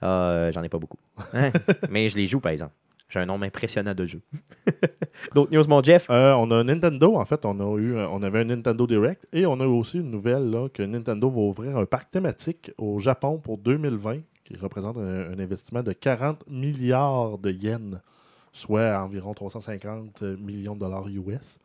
[0.00, 0.98] Ah, euh, J'en ai pas beaucoup.
[1.32, 1.50] Hein?
[1.90, 2.72] Mais je les joue, par exemple.
[3.08, 4.20] J'ai un nombre impressionnant de jeux.
[5.34, 6.08] D'autres news, mon Jeff?
[6.10, 9.26] Euh, on a Nintendo, en fait, on, a eu, euh, on avait un Nintendo Direct
[9.32, 12.70] et on a eu aussi une nouvelle là, que Nintendo va ouvrir un parc thématique
[12.76, 17.98] au Japon pour 2020 qui représente un, un investissement de 40 milliards de yens,
[18.52, 21.58] soit environ 350 millions de dollars US.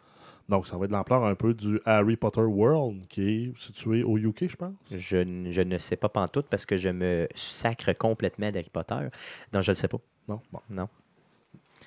[0.53, 4.03] Donc, ça va être de l'ampleur un peu du Harry Potter World qui est situé
[4.03, 4.75] au UK, je pense.
[4.91, 9.07] Je, je ne sais pas pantoute parce que je me sacre complètement d'Harry Potter.
[9.51, 9.97] Non, je ne le sais pas.
[10.27, 10.59] Non, bon.
[10.69, 10.89] Non.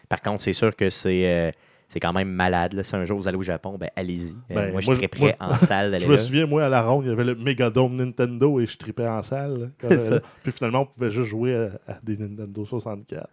[0.09, 1.53] Par contre, c'est sûr que c'est euh,
[1.89, 2.73] c'est quand même malade.
[2.73, 2.83] Là.
[2.83, 4.33] Si un jour vous allez au Japon, ben allez-y.
[4.51, 6.23] Euh, Ben, moi, je moi, moi- en salle d'aller Je me là.
[6.23, 9.23] souviens, moi, à la ronde, il y avait le Megadome Nintendo et je tripais en
[9.23, 9.71] salle.
[9.81, 9.89] quand.
[10.43, 13.29] Puis finalement, on pouvait juste jouer à, à des Nintendo 64.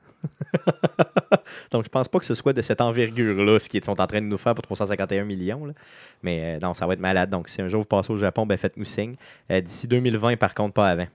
[1.71, 4.21] Donc, je pense pas que ce soit de cette envergure-là, ce qu'ils sont en train
[4.21, 5.65] de nous faire pour 351 millions.
[5.65, 5.73] là.
[6.21, 7.29] Mais euh, non, ça va être malade.
[7.29, 9.15] Donc, si un jour vous passez au Japon, ben faites-nous signe.
[9.51, 11.07] Euh, D'ici 2020, par contre, pas avant.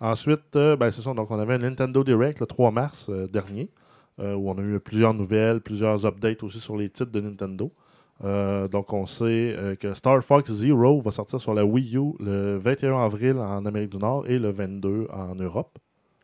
[0.00, 1.12] Ensuite, euh, ben, c'est ça.
[1.12, 3.68] Donc, on avait un Nintendo Direct le 3 mars euh, dernier,
[4.20, 7.72] où on a eu plusieurs nouvelles, plusieurs updates aussi sur les titres de Nintendo.
[8.22, 9.24] Euh, donc, on sait
[9.56, 13.64] euh, que Star Fox Zero va sortir sur la Wii U le 21 avril en
[13.64, 15.78] Amérique du Nord et le 22 en Europe.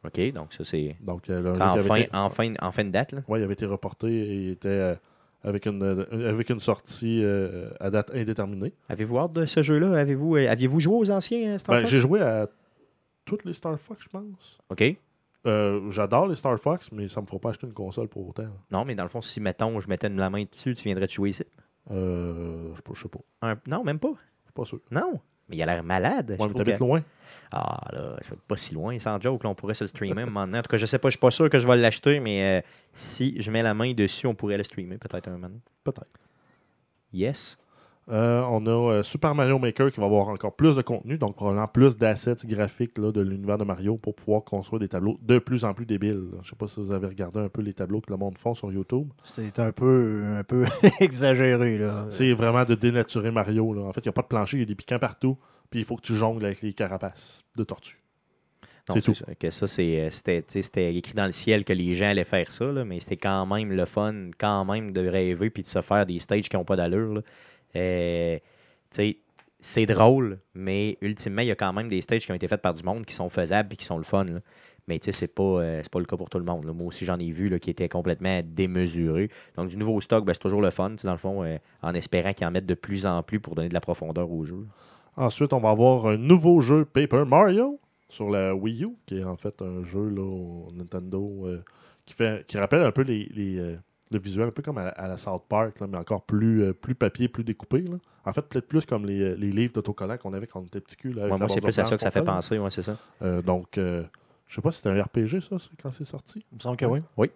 [0.04, 2.90] OK, donc ça, c'est Donc, euh, qui en fin, été- en, fin, en fin de
[2.90, 3.12] date.
[3.12, 3.22] Là?
[3.28, 4.94] Ouais, il avait été reporté et il était euh,
[5.42, 8.72] avec, une, euh, avec une sortie euh, à date indéterminée.
[8.90, 9.94] Avez-vous hâte de ce jeu-là?
[9.98, 11.90] Avez-vous euh, aviez-vous joué aux anciens euh, Star Ben, Fox?
[11.90, 12.46] J'ai joué à
[13.24, 14.58] toutes les Star Fox, je pense.
[14.68, 14.84] OK.
[15.46, 18.48] Euh, J'adore les Star Fox, mais ça me fera pas acheter une console pour autant.
[18.70, 21.12] Non, mais dans le fond, si, mettons, je mettais la main dessus, tu viendrais te
[21.12, 21.44] jouer ici?
[21.90, 23.20] Euh, je sais pas- je sais pas.
[23.42, 24.08] Un- Non, même pas?
[24.10, 24.80] Je suis pas sûr.
[24.90, 25.20] Non?
[25.48, 26.34] Mais il a l'air malade.
[26.36, 27.02] je Ouais, t'habites que- loin.
[27.52, 30.22] Ah là, je suis pas si loin, sans joke, là, on pourrait se le streamer
[30.22, 30.58] un moment donné.
[30.58, 32.58] En tout cas, je sais pas, je suis pas sûr que je vais l'acheter, mais
[32.60, 35.50] euh, si je mets la main dessus, on pourrait le streamer peut-être un moment.
[35.84, 36.08] Peut-être.
[37.12, 37.56] Yes.
[38.08, 41.34] Euh, on a euh, Super Mario Maker qui va avoir encore plus de contenu, donc
[41.34, 45.40] probablement plus d'assets graphiques là, de l'univers de Mario pour pouvoir construire des tableaux de
[45.40, 46.28] plus en plus débiles.
[46.42, 48.54] Je sais pas si vous avez regardé un peu les tableaux que le monde font
[48.54, 49.08] sur YouTube.
[49.24, 50.66] C'est un peu, un peu
[51.00, 52.06] exagéré, là.
[52.10, 53.74] C'est vraiment de dénaturer Mario.
[53.74, 53.82] là.
[53.82, 55.36] En fait, il n'y a pas de plancher, il y a des piquants partout,
[55.68, 58.00] puis il faut que tu jongles avec les carapaces de tortue.
[58.88, 59.14] Non, C'est tout.
[59.14, 62.52] ça, que ça, c'est, euh, c'était, écrit dans le ciel que les gens allaient faire
[62.52, 65.82] ça, là, mais c'était quand même le fun, quand même de rêver puis de se
[65.82, 67.20] faire des stages qui n'ont pas d'allure.
[67.74, 68.38] Euh,
[69.60, 72.62] c'est drôle, mais ultimement, il y a quand même des stages qui ont été faits
[72.62, 74.26] par du monde qui sont faisables et qui sont le fun.
[74.88, 76.64] Mais tu sais, c'est pas, euh, pas le cas pour tout le monde.
[76.64, 76.72] là.
[76.72, 79.30] Moi aussi, j'en ai vu là, qui étaient complètement démesurés.
[79.56, 82.32] Donc, du nouveau stock, ben, c'est toujours le fun, dans le fond, euh, en espérant
[82.32, 84.66] qu'ils en mettent de plus en plus pour donner de la profondeur au jeu.
[85.16, 89.24] Ensuite, on va avoir un nouveau jeu Paper Mario sur la Wii U, qui est
[89.24, 91.48] en fait un jeu là, au Nintendo
[92.04, 93.76] qui, fait, qui rappelle un peu les,
[94.10, 96.62] le visuel, un peu comme à, la- à la South Park, là, mais encore plus,
[96.62, 97.80] euh, plus papier, plus découpé.
[97.82, 97.96] là.
[98.24, 100.80] En fait, peut-être plus comme les, euh, les livres d'autocollants qu'on avait quand on était
[100.80, 101.12] petit cul.
[101.12, 102.82] Là, avec Ouais, la moi, c'est plus à ça que ça fait penser, ouais, c'est
[102.82, 102.96] ça.
[103.22, 104.04] Euh, donc, euh,
[104.48, 106.44] je sais pas si c'était un RPG, ça, quand c'est sorti.
[106.52, 107.30] Il me semble que oui.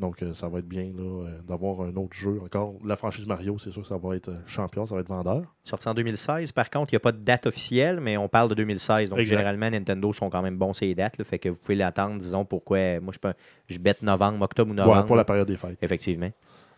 [0.00, 2.40] Donc, euh, ça va être bien là, euh, d'avoir un autre jeu.
[2.44, 5.08] Encore, la franchise Mario, c'est sûr que ça va être euh, champion, ça va être
[5.08, 5.42] vendeur.
[5.62, 6.50] Sorti en 2016.
[6.50, 9.08] Par contre, il n'y a pas de date officielle, mais on parle de 2016.
[9.10, 9.30] Donc, Exact.
[9.36, 11.18] généralement, Nintendo sont quand même bons ces dates.
[11.18, 12.98] là, fait que vous pouvez l'attendre, disons, pourquoi.
[12.98, 13.32] Moi, je, peux,
[13.68, 14.98] je bête novembre, octobre ou novembre.
[15.02, 15.78] Ouais, pour la période des fêtes.
[15.80, 16.30] Effectivement.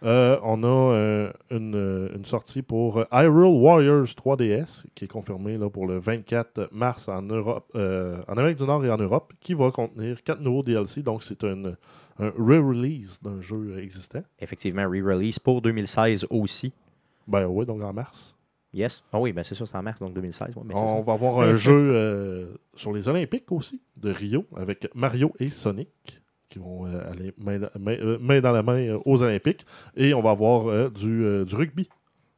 [0.03, 5.57] Euh, on a euh, une, une sortie pour euh, Hyrule Warriors 3DS qui est confirmée
[5.57, 9.33] là, pour le 24 mars en Europe, euh, en Amérique du Nord et en Europe,
[9.41, 11.03] qui va contenir quatre nouveaux DLC.
[11.03, 11.77] Donc c'est une-
[12.19, 14.23] un re-release d'un jeu existant.
[14.39, 16.73] Effectivement, re-release pour 2016 aussi.
[17.27, 18.35] Ben oui, donc en mars.
[18.73, 19.03] Yes.
[19.13, 20.49] Ah oui, ben c'est ça, c'est en mars, donc 2016.
[20.57, 24.89] ouais, ben on va avoir un jeu euh, sur les Olympiques aussi de Rio avec
[24.95, 25.89] Mario et Sonic
[26.49, 29.65] qui vont euh, aller main, dans- main- euh, main dans la main aux Olympiques.
[29.97, 31.89] Et on va avoir du, du rugby.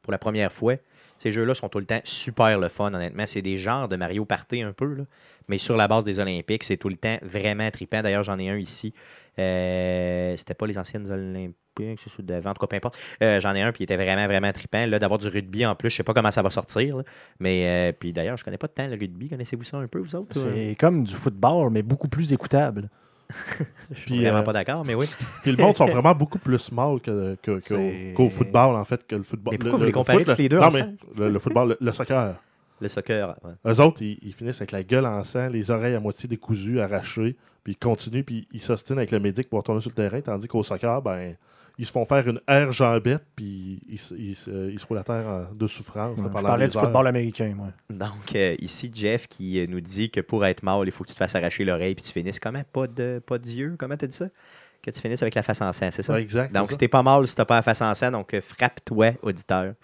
[0.02, 0.74] Pour la première fois.
[1.18, 3.24] Ces jeux-là sont tout le temps super le fun, honnêtement.
[3.26, 5.04] C'est des genres de Mario Party un peu, là.
[5.48, 8.00] mais sur la base des Olympiques, c'est tout le temps vraiment trippant.
[8.02, 8.94] D'ailleurs, j'en ai un ici.
[9.38, 12.98] Euh, C'était pas les anciennes Olympiques, c'est d'avant, en tout cas, peu importe.
[13.22, 14.84] Euh, J'en ai un, puis il était vraiment, vraiment trippant.
[14.86, 16.96] Là, d'avoir du rugby en plus, je sais pas comment ça va sortir.
[16.98, 17.02] là.
[17.40, 19.28] Mais, euh, puis d'ailleurs, je connais pas de temps le rugby.
[19.28, 20.36] Connaissez-vous ça un peu, vous autres?
[20.38, 22.88] C'est comme du football, mais beaucoup plus écoutable.
[23.90, 25.06] Je suis Puis, vraiment euh, pas d'accord, mais oui.
[25.42, 29.06] Puis le monde sont vraiment beaucoup plus small que, que- que- qu'au football, en fait,
[29.06, 29.52] que le football.
[29.52, 30.96] Mais pourquoi le- vous les le comparez foot, tous les deux Non, ensemble?
[31.18, 32.36] mais le, le football, le, le soccer.
[32.80, 33.36] Le soccer.
[33.44, 33.52] ouais.
[33.72, 36.80] Eux autres, ils, ils finissent avec la gueule en sang, les oreilles à moitié décousues,
[36.80, 37.36] arrachées,
[37.68, 40.48] puis ils continuent, puis ils s'ostinent avec le médic pour retourner sur le terrain, tandis
[40.48, 41.34] qu'au soccer, ben,
[41.76, 44.98] ils se font faire une air jambette, puis ils, se- ils se- ils se roulent
[44.98, 46.82] à terre en- de souffrance Ouais, là, je parlais du heures.
[46.84, 47.66] football américain, moi.
[47.90, 51.08] Donc, euh, ici, Jeff qui euh, nous dit que pour être mort, il faut que
[51.08, 52.62] tu te fasses arracher l'oreille puis tu finisses comment?
[52.72, 54.28] Pas de pas d'yeux Comment t'as dit ça?
[54.82, 56.14] Que tu finisses avec la face en sang, c'est ça?
[56.14, 56.54] Ouais, exact.
[56.54, 59.12] Donc, si t'es pas mort si t'as pas la face en sang, donc euh, frappe-toi,
[59.22, 59.74] auditeur.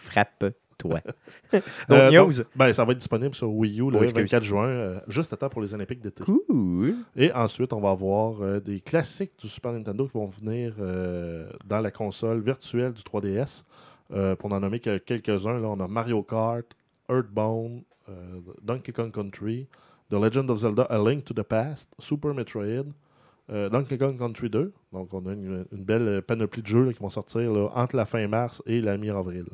[1.90, 4.22] Euh, Donc, ben, ça va être disponible sur Wii U le Oui, excuse.
[4.22, 6.24] 24 juin, euh, juste à temps pour les Olympiques d'été.
[6.24, 6.94] Cool.
[7.14, 10.74] Et ensuite, on va avoir euh, des classiques du Super Nintendo qui vont venir
[11.66, 13.64] dans la console virtuelle du 3DS.
[14.12, 16.66] Euh, pour n'en nommer que quelques-uns, là, on a Mario Kart,
[17.08, 17.82] Earthbound,
[18.62, 19.66] Donkey Kong Country,
[20.10, 22.86] The Legend of Zelda A Link to the Past, Super Metroid,
[23.50, 24.72] euh, Donkey Kong Country 2.
[24.92, 27.96] Donc, on a une, une belle panoplie de jeux là, qui vont sortir là, entre
[27.96, 29.46] la fin mars et la mi-avril.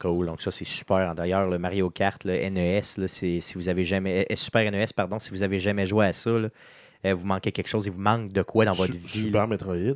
[0.00, 0.26] Cool.
[0.26, 1.14] Donc, ça, c'est super.
[1.14, 4.26] D'ailleurs, le Mario Kart, le NES, là, c'est- si vous avez jamais.
[4.30, 6.48] euh, Super NES, pardon, si vous avez jamais joué à ça, là,
[7.06, 9.18] euh, vous manquez quelque chose, il vous manque de quoi dans votre Su- vie.
[9.20, 9.26] là.
[9.26, 9.94] Super Metroid.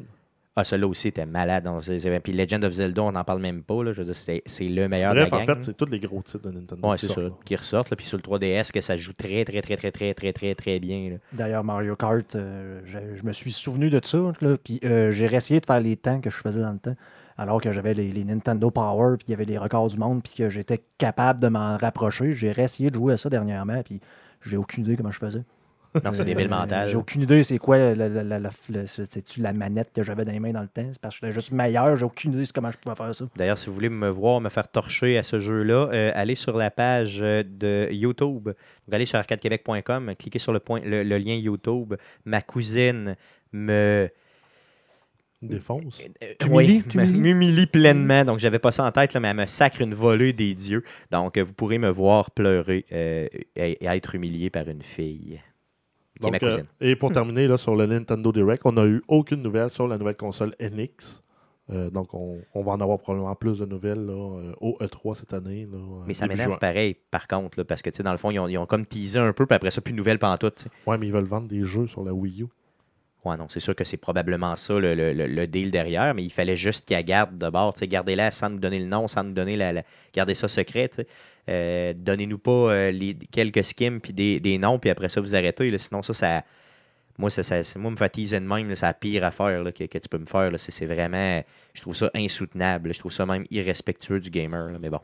[0.56, 1.64] Ah, celui-là aussi était malade.
[1.64, 3.82] Donc, c'est- c'est- Puis Legend of Zelda, on n'en parle même pas.
[3.82, 3.92] Là.
[3.92, 5.56] Je veux dire, c'est c'est le meilleur Bref, de la en gang.
[5.56, 6.86] fait, c'est tous les gros titres de Nintendo.
[6.88, 7.26] Ouais, qui c'est sortent, ça.
[7.28, 7.34] là.
[7.44, 7.90] Qui ressortent.
[7.90, 10.54] Là, puis sur le 3DS, que ça joue très, très, très, très, très, très, très,
[10.54, 11.10] très bien.
[11.10, 11.16] là.
[11.32, 14.32] D'ailleurs, Mario Kart, euh, je, je me suis souvenu de ça.
[14.40, 16.94] Là, puis euh, j'ai réessayé de faire les temps que je faisais dans le temps,
[17.36, 20.22] alors que j'avais les, les Nintendo Power, puis il y avait les records du monde,
[20.22, 22.32] puis que j'étais capable de m'en rapprocher.
[22.32, 24.00] J'ai réessayé de jouer à ça dernièrement, puis
[24.42, 25.42] j'ai aucune idée comment je faisais.
[26.04, 26.88] Non, c'est des Euh, mentales.
[26.88, 28.84] J'ai aucune idée c'est quoi la, la, la, la-
[29.38, 30.88] la- manette que j'avais dans les mains dans le temps?
[30.90, 33.26] C'est parce que j'étais juste meilleur, j'ai aucune idée de comment je pouvais faire ça.
[33.36, 36.56] D'ailleurs, si vous voulez me voir me faire torcher à ce jeu-là, euh, allez sur
[36.56, 38.42] la page euh, de YouTube.
[38.46, 38.54] Donc,
[38.90, 41.94] allez sur arcadequebec.com, cliquez sur le, point, le, le lien YouTube.
[42.24, 43.14] Ma cousine
[43.52, 44.08] me.
[45.48, 46.00] Défonce.
[46.22, 47.18] Euh, T'humilies, oui, t'humilies?
[47.20, 48.24] m'humilie pleinement.
[48.24, 50.82] Donc, j'avais pas ça en tête, là, mais elle me sacre une volée des dieux.
[51.10, 55.40] Donc, euh, vous pourrez me voir pleurer euh, et, et être humilié par une fille.
[56.20, 56.66] Qui est ma Donc, euh, cousine.
[56.80, 59.98] et pour terminer, là, sur le Nintendo Direct, on n'a eu aucune nouvelle sur la
[59.98, 61.22] nouvelle console NX.
[61.72, 65.14] Euh, donc, on, on va en avoir probablement plus de nouvelles là, euh, au E3
[65.14, 65.66] cette année.
[65.70, 68.18] là, euh, mais ça m'énerve pareil, par contre, là, parce que, tu sais, dans le
[68.18, 70.18] fond, ils ont, ils ont comme teasé un peu, puis après ça, plus de nouvelles
[70.18, 70.56] pantoute.
[70.56, 70.90] tu.
[70.90, 72.46] Ouais, mais ils veulent vendre des jeux sur la Wii U.
[73.24, 76.86] Non, c'est sûr que c'est probablement ça le, le- deal derrière, mais il fallait juste
[76.86, 79.82] qu'elle garde de bord, gardez-la sans nous donner le nom, sans nous donner la, la-
[80.12, 80.90] gardez ça secret.
[81.48, 85.76] Euh, Donnez-nous pas euh, les, quelques skims puis des, noms, puis après ça, vous arrêtez,
[85.78, 86.44] sinon ça, ça,
[87.18, 90.08] moi, ça, moi, me fatigue de même, c'est la pire affaire là, que, que tu
[90.08, 91.42] peux me faire, c'est vraiment,
[91.74, 95.00] je trouve ça insoutenable, je trouve ça même irrespectueux du gamer, mais bon,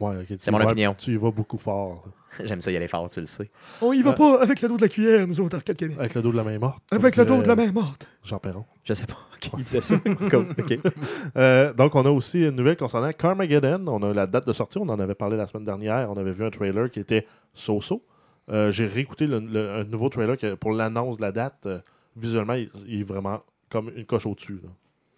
[0.00, 0.94] Ouais, C'est mon vas- opinion.
[0.98, 2.04] Tu y vas beaucoup fort.
[2.44, 3.48] j'aime ça y aller fort, tu le sais.
[3.80, 5.96] On y va pas avec le dos de la cuillère, nous autres, Arcade Québec.
[6.00, 6.82] Avec le dos de la main morte.
[7.24, 8.08] comme dirait main morte.
[8.24, 8.64] Jean Perron.
[8.82, 9.94] Je sais pas qui disait ça.
[11.36, 13.84] Euh, donc, on a aussi une nouvelle concernant Carmageddon.
[13.86, 14.78] On a la date de sortie.
[14.78, 16.10] On en avait parlé la semaine dernière.
[16.10, 18.04] On avait vu un trailer qui était so-so.
[18.50, 21.58] Euh, J'ai réécouté le, le- un nouveau trailer que- pour l'annonce de la date.
[21.66, 21.78] Euh,
[22.16, 24.58] visuellement, il, il est vraiment comme une coche au-dessus.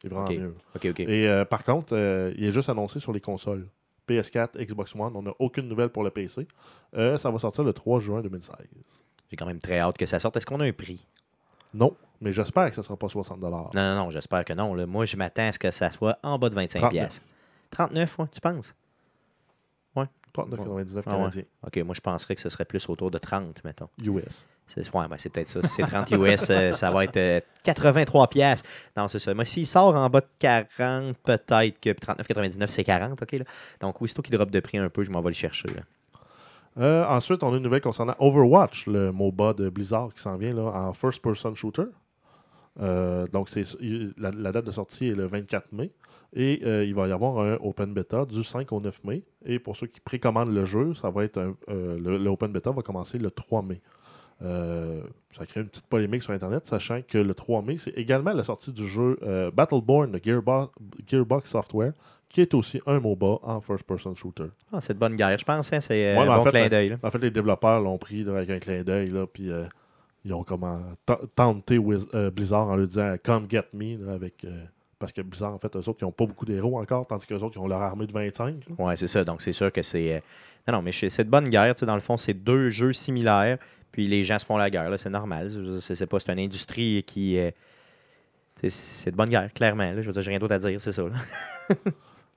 [0.03, 0.55] Il est vraiment mieux.
[0.75, 1.01] Ok, ok.
[1.01, 3.67] Et euh, par contre, euh, il est juste annoncé sur les consoles.
[4.09, 5.12] PS4, Xbox One.
[5.16, 6.47] On n'a aucune nouvelle pour le PC.
[6.97, 8.57] Euh, ça va sortir le 3 juin 2016.
[9.31, 10.37] J'ai quand même très hâte que ça sorte.
[10.37, 11.07] Est-ce qu'on a un prix?
[11.75, 14.73] Non, mais j'espère que ça ne sera pas 60 Non, non, non, j'espère que non.
[14.75, 14.87] là.
[14.87, 16.90] Moi, je m'attends à ce que ça soit en bas de 25 39.
[16.92, 17.23] pièces.
[17.71, 18.75] 39, ouais, tu penses?
[20.35, 21.16] 39,99 Ah ouais.
[21.16, 21.42] canadiens.
[21.66, 23.88] OK, moi, je penserais que ce serait plus autour de 30, mettons.
[24.05, 24.47] US.
[24.94, 25.62] Ben, c'est peut-être ça.
[25.62, 28.62] Si c'est 30 US, euh, ça va être euh, 83 pièces.
[28.96, 29.33] Non, c'est ça.
[29.33, 33.33] Moi, s'il sort en bas de 40, peut-être que 39,99, c'est 40, OK?
[33.33, 33.44] Là.
[33.81, 35.66] Donc, aussitôt qu'il drop de prix un peu, je m'en vais le chercher.
[36.79, 40.57] Euh, ensuite, on a une nouvelle concernant Overwatch, le MOBA de Blizzard qui s'en vient
[40.59, 41.85] en first-person shooter.
[42.81, 43.48] Euh, donc,
[44.18, 45.90] la, date de sortie est le 24 mai.
[46.35, 49.22] Et euh, il va y avoir un open beta du 5 au 9 mai.
[49.46, 53.81] Et pour ceux qui précommandent le jeu, ça euh, beta va commencer le 3 mai.
[54.42, 55.01] Euh,
[55.37, 58.44] ça crée une petite polémique sur Internet, sachant que le 3 mai, c'est également la
[58.44, 60.72] sortie du jeu euh, Battleborn de Gearbox,
[61.07, 61.92] Gearbox Software,
[62.29, 64.46] qui est aussi un MOBA en first-person shooter.
[64.72, 65.72] Ah, c'est de bonne guerre, je pense.
[65.72, 66.96] hein, c'est euh, Ouais, un en bon fait, clin d'œil.
[67.03, 69.64] En fait, les développeurs l'ont pris là, avec un clin d'œil, puis euh,
[70.25, 70.81] ils ont comment
[71.35, 71.79] tenté
[72.14, 74.64] euh, Blizzard en lui disant Come get me, là, avec, euh,
[74.99, 77.37] parce que Blizzard, en fait, eux autres, ils n'ont pas beaucoup d'héros encore, tandis qu'eux
[77.38, 78.55] autres, ils ont leur armée de 25.
[78.79, 78.85] là.
[78.85, 79.25] Ouais, c'est ça.
[79.25, 80.14] Donc, c'est sûr que c'est.
[80.14, 80.20] euh,
[80.68, 81.75] Non, non, mais c'est de bonne guerre.
[81.75, 83.59] tu sais, Dans le fond, c'est deux jeux similaires.
[83.92, 84.92] Puis les gens se font la guerre.
[84.99, 85.51] C'est normal.
[85.81, 86.20] C'est pas.
[86.20, 87.38] C'est une industrie qui.
[87.38, 87.51] euh,
[88.57, 89.90] C'est de bonne guerre, clairement.
[89.96, 91.05] Je veux dire, j'ai rien d'autre à dire, c'est ça.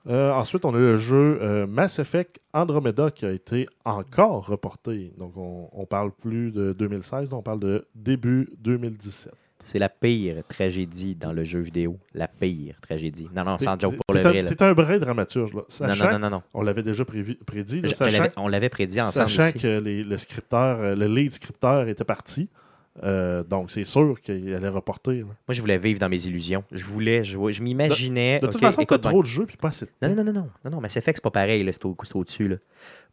[0.06, 5.12] Euh, ensuite, on a le jeu euh, Mass Effect Andromeda qui a été encore reporté.
[5.18, 9.30] Donc, on, on parle plus de 2016, là, on parle de début 2017.
[9.62, 11.98] C'est la pire tragédie dans le jeu vidéo.
[12.14, 13.28] La pire tragédie.
[13.34, 14.44] Non, non, sans joke pour le vrai.
[14.44, 15.52] T'es un vrai dramaturge.
[15.52, 15.60] Là.
[15.60, 16.42] Non, Sachant, non, non, non, non.
[16.54, 17.80] On l'avait déjà prévu- prédit.
[17.80, 19.58] là, on sachant l'avait- on l'avait prédit ensemble sachant ici.
[19.58, 22.48] que les- le scripteur, euh, le lead scripteur était parti.
[23.04, 25.18] Euh, donc, c'est sûr qu'il allait reporter.
[25.20, 25.24] là.
[25.24, 26.64] Moi, je voulais vivre dans mes illusions.
[26.72, 27.52] Je voulais jouer.
[27.52, 28.40] Je m'imaginais.
[28.40, 30.32] De ok, toute façon, t'as trop de jeux puis pas assez de Non, non, non,
[30.32, 32.56] non, non, non, non, Mass Effect, c'est pas pareil, là, c'est au- c'est au-dessus.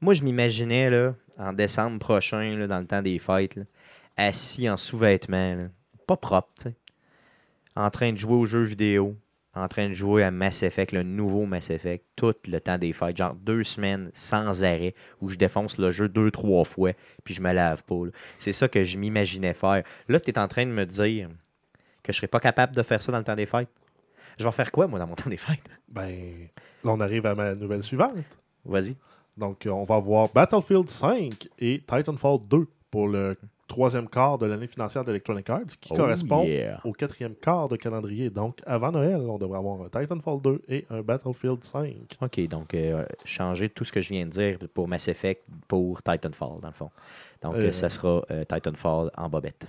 [0.02, 3.64] Moi, je m'imaginais, là, en décembre prochain, là, dans le temps des fêtes, là,
[4.18, 5.68] assis en sous-vêtements,
[6.08, 6.76] pas propre, tu sais,
[7.76, 9.16] en train de jouer aux jeux vidéo,
[9.54, 12.94] en train de jouer à Mass Effect, le nouveau Mass Effect, tout le temps des
[12.94, 16.92] fêtes, genre deux semaines sans arrêt, où je défonce le jeu deux, trois fois,
[17.24, 17.96] puis je me lave pas.
[18.40, 19.84] C'est ça que je m'imaginais faire.
[20.08, 21.30] Là, tu es en train de me dire
[22.04, 23.70] que je serais pas capable de faire ça dans le temps des fêtes.
[24.40, 25.70] Je vais faire quoi, moi, dans mon temps des fêtes?
[25.88, 26.48] Ben,
[26.84, 28.16] là, on arrive à ma nouvelle suivante.
[28.66, 28.96] Vas-y.
[29.36, 34.68] Donc, on va voir Battlefield 5 et Titanfall 2 pour le troisième quart de l'année
[34.68, 36.80] financière d'Electronic Arts, qui Oh, correspond yeah.
[36.86, 38.30] au quatrième quart de calendrier.
[38.30, 41.94] Donc, avant Noël, on devrait avoir un Titanfall 2 et un Battlefield 5.
[42.22, 46.02] OK, donc euh, changer tout ce que je viens de dire pour Mass Effect pour
[46.02, 46.90] Titanfall, dans le fond.
[47.44, 49.68] Donc, Euh, ça sera euh, Titanfall en bobette.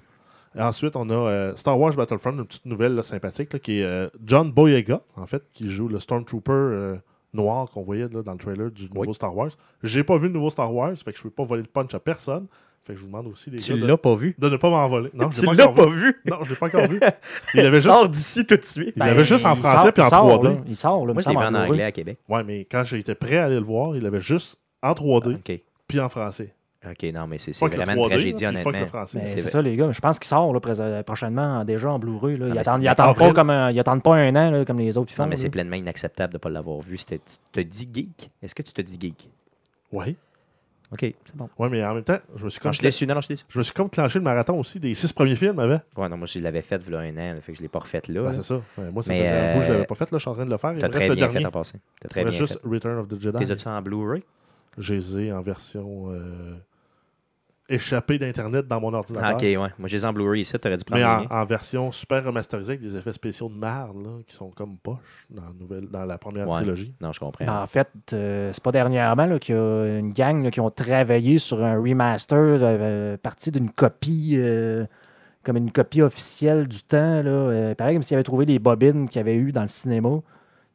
[0.56, 4.10] Et ensuite, on a Star Wars Battlefront, une petite nouvelle là, sympathique, là, qui est
[4.24, 6.96] John Boyega, en fait, qui joue le Stormtrooper
[7.34, 9.14] noir qu'on voyait là, dans le trailer du nouveau Oui.
[9.14, 9.50] Star Wars.
[9.82, 11.68] J'ai pas vu le nouveau Star Wars, fait que je ne peux pas voler le
[11.68, 12.46] punch à personne.
[12.84, 14.34] Fait que je vous demande aussi, les Tu gars, de, l'as pas vu?
[14.38, 15.10] de ne pas m'envoler.
[15.12, 15.96] Non, je tu l'ai l'as pas vu.
[16.06, 16.20] vu?
[16.30, 17.00] Non, je l'ai pas encore vu.
[17.54, 17.84] Il avait juste...
[17.84, 18.94] Sors d'ici tout de suite.
[18.96, 20.48] Il l'avait juste en français sort- puis en il sort, 3D.
[20.48, 20.56] là.
[20.66, 22.18] Il sort, là, Moi, je l'ai vu en anglais à Québec.
[22.28, 25.60] Ouais, mais quand j'étais prêt à aller le voir, il avait juste en 3D OK.
[25.86, 26.54] puis en français.
[26.88, 28.86] OK, non, mais c'est vraiment 3D, une tragédie, là, honnêtement.
[28.86, 29.18] français.
[29.20, 29.90] Mais C'est ça, les gars.
[29.90, 32.38] Je pense qu'il sort là, prés- prochainement déjà en Blu-ray.
[32.40, 34.50] Ah, Ils mais attendent, c'est- ils attendent pas comme un- ils attendent pas un an
[34.52, 35.24] là, comme les autres font.
[35.24, 36.96] Non, mais c'est pleinement inacceptable de ne pas l'avoir vu.
[36.96, 37.18] Tu
[37.52, 38.30] te dis geek?
[38.42, 39.28] Est-ce que tu te dis geek?
[39.92, 40.14] Ouais.
[40.90, 41.50] OK, c'est bon.
[41.58, 43.58] Ouais, mais en même temps, je me suis comme, je suis déçu, non, je je
[43.58, 45.80] me suis comme clenché le marathon aussi des six premiers films avant.
[45.96, 47.68] Ouais, non, moi, je l'avais fait il y a un an, fait que je l'ai
[47.68, 48.22] pas refait là.
[48.22, 48.54] Ben, c'est ça.
[48.54, 50.10] Ouais, moi, Mais, faisait un bout je euh, l'avais pas fait.
[50.10, 50.74] Là, je suis en train de le faire.
[50.78, 51.40] T'as reste très le bien dernier.
[51.40, 51.78] fait en passant.
[52.00, 52.68] T'as très bien juste fait.
[52.68, 53.44] Return of the Jedi.
[53.44, 54.22] T'es as en Blu-ray?
[54.78, 56.54] Je les ai en version euh,
[57.68, 59.30] échappée d'Internet dans mon ordinateur.
[59.30, 59.56] Ah, ok, ouais.
[59.56, 62.82] Moi, j'ai les en Blu-ray ici, t'aurais dû prendre Mais en, version super remasterisée avec
[62.82, 66.18] des effets spéciaux de marde là, qui sont comme poche dans la, nouvelle, dans la
[66.18, 66.60] première Ouais.
[66.60, 66.94] trilogie.
[67.00, 67.46] Non, je comprends.
[67.46, 70.70] En fait, euh, c'est pas dernièrement là, qu'il y a une gang là, qui ont
[70.70, 74.86] travaillé sur un remaster euh, parti d'une copie, euh,
[75.42, 77.22] comme une copie officielle du temps.
[77.22, 79.68] Là, euh, pareil comme s'ils avaient trouvé les bobines qu'il y avait eu dans le
[79.68, 80.20] cinéma.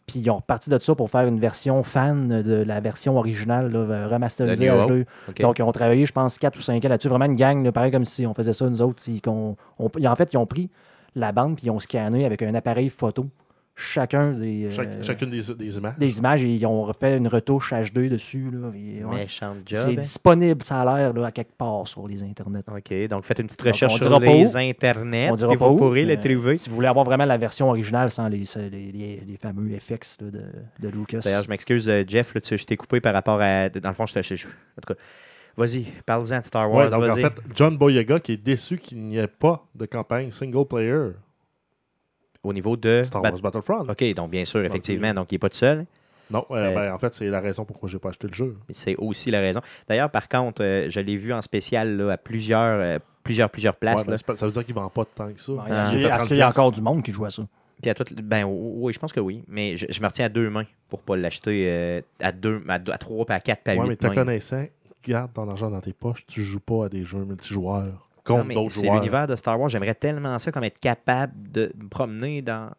[0.06, 3.72] Puis ils ont reparti de ça pour faire une version fan de la version originale,
[3.72, 5.06] là, remasterisée Le New HD.
[5.30, 5.42] OK.
[5.42, 7.08] Donc, ils ont travaillé, je pense, 4 ou 5 ans là-dessus.
[7.08, 9.02] Vraiment une gang, là, pareil comme si on faisait ça, nous autres.
[9.04, 10.70] Puis on- en fait, ils ont pris
[11.16, 13.28] la bande puis ils ont scanné avec un appareil photo
[13.76, 15.94] chacun des, euh, chacune des, des images.
[15.98, 18.50] des images et ils ont refait une retouche HD dessus.
[18.52, 19.16] Là, et, ouais.
[19.16, 19.80] Méchant job.
[19.80, 20.02] C'est hein.
[20.02, 22.64] disponible, ça a l'air, là, à quelque part sur les internets.
[22.68, 25.32] OK, donc faites une petite Donc, recherche on sur les internets.
[25.32, 26.56] On dira pas vous où, pourrez le trouver.
[26.56, 30.18] Si vous voulez avoir vraiment la version originale sans les, les, les- les fameux FX
[30.22, 30.44] là, de,
[30.80, 31.20] de Lucas.
[31.24, 33.70] D'ailleurs, je m'excuse, euh, Jeff, là, tu- je t'ai coupé par rapport à.
[33.70, 34.20] Dans le fond, je t'ai.
[34.20, 35.00] En tout cas,
[35.58, 36.90] vas-y, parle-en de Star Ouais, Wars.
[36.90, 40.66] donc en fait, John Boyega qui est déçu qu'il n'y ait pas de campagne single
[40.68, 41.10] player
[42.44, 43.02] Au niveau de.
[43.04, 43.88] Star Bat- Wars Battlefront.
[43.90, 45.14] OK, donc bien sûr, effectivement.
[45.14, 45.86] Donc, il n'est pas tout seul.
[46.32, 48.58] Non, euh, Euh, ben, en fait, c'est la raison pourquoi j'ai pas acheté le jeu.
[48.68, 49.62] mais C'est aussi la raison.
[49.88, 53.76] D'ailleurs, par contre, euh, je l'ai vu en spécial là, à plusieurs, euh, plusieurs, plusieurs
[53.76, 54.00] places.
[54.02, 54.18] Ouais, ben, là.
[54.26, 55.52] pas- ça veut dire qu'il vend pas tant que ça.
[55.52, 55.84] Bon, Ah.
[55.84, 57.12] Est-ce qu'il y est a- à est-ce qu'il y a 30 encore du monde qui
[57.12, 57.44] joue à ça?
[57.82, 59.44] Puis à ben oui, je pense que oui.
[59.48, 62.76] Mais je, je me retiens à deux mains pour pas l'acheter euh, à deux, à,
[62.76, 64.14] à trois, à quatre, à Ouais, mais huit te mains.
[64.16, 64.66] connaissant,
[65.06, 66.26] garde ton argent dans tes poches.
[66.26, 69.70] Tu joues pas à des jeux multijoueurs contre d'autres c'est l'univers de Star Wars.
[69.70, 72.72] J'aimerais tellement ça comme être capable de me promener dans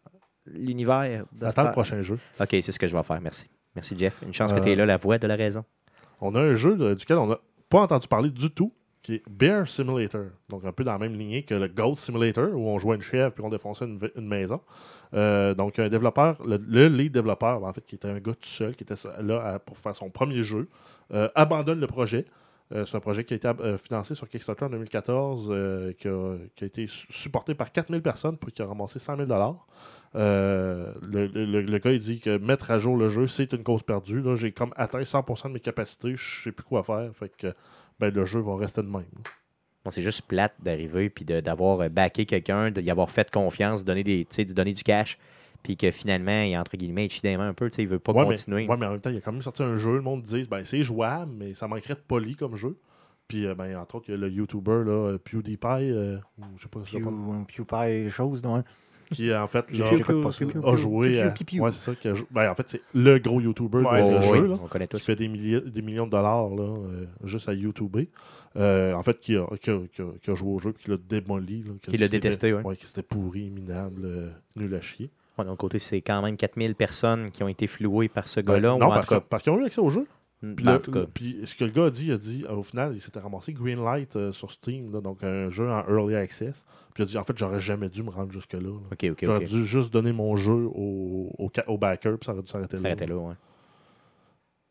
[0.45, 2.17] l'univers de Attends Star le prochain jeu.
[2.39, 3.21] OK, c'est ce que je vais faire.
[3.21, 3.47] Merci.
[3.75, 4.21] Merci, Jeff.
[4.25, 5.63] Une chance que Euh, tu es là, la voix de la raison.
[6.21, 9.23] On a un jeu de- duquel on n'a pas entendu parler du tout, qui est
[9.29, 10.27] Bear Simulator.
[10.49, 13.01] Donc un peu dans la même lignée que le Goat Simulator, où on jouait une
[13.01, 14.61] chèvre puis on défonçait une, maison.
[15.13, 18.47] Euh, donc un développeur, le, le lead développeur, en fait, qui était un gars tout
[18.47, 20.67] seul, qui était là à- pour faire son premier jeu,
[21.13, 22.25] euh, abandonne le projet.
[22.71, 26.07] Euh, c'est un projet qui a été euh, financé sur Kickstarter en 2014, euh, qui,
[26.07, 29.29] a, été su- supporté par 4000 personnes pour qui a ramassé 100 000
[30.15, 33.63] euh, le, le- le- gars, il dit que mettre à jour le jeu, c'est une
[33.63, 34.21] cause perdue.
[34.21, 37.11] Là, j'ai comme atteint 100% de mes capacités, je sais plus quoi faire.
[37.13, 37.53] Fait que
[37.99, 39.03] ben, le jeu va rester de même.
[39.83, 44.25] Bon, c'est juste plate d'arriver puis d'avoir backé quelqu'un, d'y avoir fait confiance, donner des,
[44.53, 45.17] donner du cash,
[45.65, 47.87] puis que finalement, il entre guillemets, il chie des mains un peu, tu sais, il
[47.89, 48.67] veut pas ouais, mais, continuer.
[48.67, 49.95] ouais, mais en même temps, il a quand même sorti un jeu.
[49.95, 52.77] Le monde dit ben, c'est jouable, mais ça manquerait de poli comme jeu.
[53.27, 55.65] Puis, euh, ben, entre autres, il y a le YouTuber là, euh, PewDiePie.
[55.91, 57.03] euh, ou je sais pas si Pew,
[57.57, 58.63] c'est pas- PewPie, chose, non?
[59.11, 61.21] qui en fait là, a joué.
[61.21, 61.33] à-.
[61.59, 61.95] Ouais, c'est ça.
[61.95, 64.47] qui a jou- ben, en fait, c'est le gros YouTuber Ouais, de ce oui, jeu,
[64.47, 65.03] là, on connaît qui tous.
[65.05, 68.09] fait des, milliers- des millions de dollars là, euh, juste à YouTuber.
[68.57, 70.85] Euh, en fait, qui a, qui, a, qui a- qui a joué au jeu puis
[70.85, 71.63] qui l'a démoli.
[71.63, 72.63] Là, Qui l'a détesté, ouais.
[72.63, 75.09] Ouais, qui c'était pourri, minable, euh, nul à chier.
[75.37, 78.73] Ouais, D'un côté, c'est quand même 4000 personnes qui ont été flouées par ce gars-là.
[78.73, 80.07] Ben, non, parce, que- qu'ils ont eu accès au jeu.
[80.55, 82.17] Puis, en le- tout cas, le- puis ce que le gars a dit, il a
[82.17, 85.69] dit, euh, au final, il s'était ramassé Greenlight euh, sur Steam, là, donc un jeu
[85.71, 86.63] en early access.
[86.93, 88.59] Puis il a dit, en fait, j'aurais jamais dû me rendre jusque-là.
[88.59, 88.69] là.
[88.91, 91.31] ok, ok, J'aurais dû juste donner mon jeu au,
[91.67, 92.89] au, backer, puis ça aurait dû s'arrêter Ça là.
[92.89, 93.33] arrêtait là, ouais.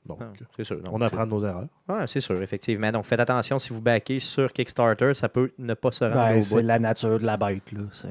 [0.07, 0.81] Donc, Ah, c'est sûr.
[0.83, 1.67] donc, on apprend de nos erreurs.
[1.89, 2.93] Ouais, c'est sûr, effectivement.
[2.93, 6.39] Donc, faites attention si vous backez sur Kickstarter, ça peut ne pas se rendre Ben,
[6.39, 7.73] au c'est la nature de la bête.
[7.73, 7.81] là.
[7.91, 8.09] C'est-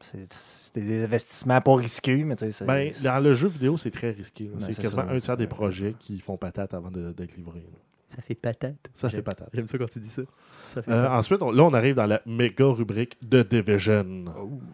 [0.00, 3.90] C'est des investissements pas risqués, mais tu sais, c'est- Ben, dans le jeu vidéo, c'est
[3.90, 4.44] très risqué.
[4.52, 7.60] Ben, c'est quasiment ça, un tiers des projets qui font patate avant de- d'être livrés.
[7.60, 7.78] là.
[8.06, 8.88] Ça fait patate.
[8.94, 9.50] Ça fait patate.
[9.52, 10.22] J'aime ça quand tu dis ça.
[10.68, 14.24] Ça fait Euh, ensuite, on- là, on arrive dans la méga rubrique de Division.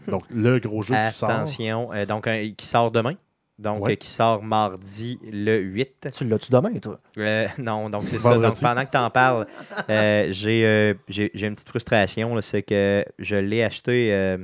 [0.07, 1.31] Donc, le gros jeu qui sort.
[1.31, 3.15] Attention, euh, donc, qui sort demain.
[3.59, 3.93] Donc, Ouais.
[3.93, 6.09] euh, qui sort mardi le 8.
[6.13, 7.01] Tu l'as-tu demain, toi?
[7.19, 8.37] Euh, non, donc c'est ça.
[8.37, 9.47] Donc pendant que tu en parles,
[9.91, 12.41] euh, j'ai euh, j'ai- j'ai une petite frustration.
[12.41, 14.39] C'est que je l'ai acheté euh,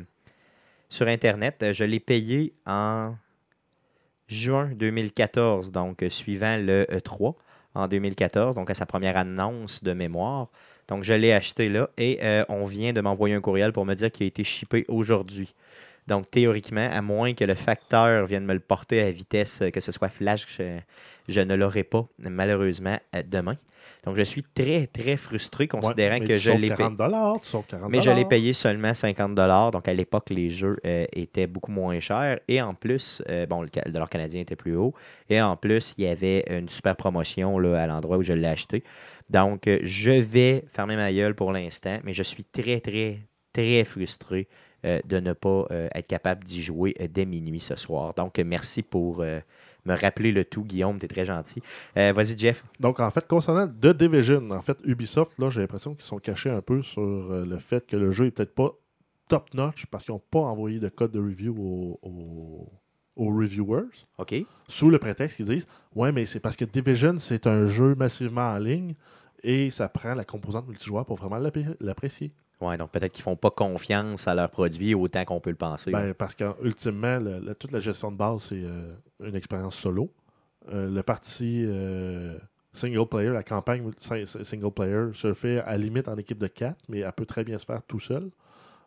[0.91, 1.63] sur Internet.
[1.63, 3.15] Euh, Je l'ai payé en
[4.29, 7.35] juin 2014, donc euh, suivant le E3
[7.75, 10.49] en 2014, donc à sa première annonce de mémoire.
[10.89, 13.95] Donc je l'ai acheté là et euh, on vient de m'envoyer un courriel pour me
[13.95, 15.55] dire qu'il a été shippé aujourd'hui.
[16.11, 19.81] Donc théoriquement, à moins que le facteur vienne me le porter à vitesse, euh, que
[19.81, 20.79] ce soit flash, je,
[21.29, 23.57] je ne l'aurai pas malheureusement euh, demain.
[24.05, 26.75] Donc je suis très très frustré considérant Ouais, que je l'ai payé.
[26.77, 29.35] 40 dollars, tu sauves 40 Mais je l'ai payé seulement 50
[29.73, 32.41] Donc, à l'époque, les jeux euh, étaient beaucoup moins chers.
[32.49, 34.95] Et en plus, euh, bon, le, dollar canadien était plus haut.
[35.29, 38.49] Et en plus, il y avait une super promotion là, à l'endroit où je l'ai
[38.49, 38.83] acheté.
[39.29, 43.19] Donc, euh, je vais fermer ma gueule pour l'instant, mais je suis très, très,
[43.53, 44.49] très frustré
[44.85, 48.15] de ne pas euh, être capable d'y jouer euh, dès minuit ce soir.
[48.15, 49.41] Donc, euh, merci pour euh,
[49.85, 50.99] me rappeler le tout, Guillaume.
[50.99, 51.63] Tu es très gentil.
[51.97, 52.65] Euh, Vas-y, Jeff.
[52.79, 56.51] Donc, en fait, concernant The Division, en fait, Ubisoft, là, j'ai l'impression qu'ils sont cachés
[56.51, 58.73] un peu sur euh, le fait que le jeu est peut-être pas
[59.29, 62.73] top-notch parce qu'ils n'ont pas envoyé de code de review aux, aux-
[63.17, 64.07] aux reviewers.
[64.19, 64.35] OK.
[64.69, 68.49] Sous le prétexte qu'ils disent Ouais, mais c'est parce que Division, c'est un jeu massivement
[68.53, 68.95] en ligne
[69.43, 71.39] et ça prend la composante multijoueur pour vraiment
[71.81, 72.33] l'apprécier.
[72.61, 75.91] Ouais, donc peut-être qu'ils font pas confiance à leurs produits autant qu'on peut le penser.
[75.93, 77.19] Ben, parce qu'ultimement,
[77.59, 78.93] toute la gestion de base, c'est euh,
[79.25, 80.11] une expérience solo.
[80.71, 82.37] Euh, le parti euh,
[82.75, 86.39] single player, la campagne si- si- single player, se fait à la limite en équipe
[86.39, 88.31] de 4, mais elle peut très bien se faire tout seul.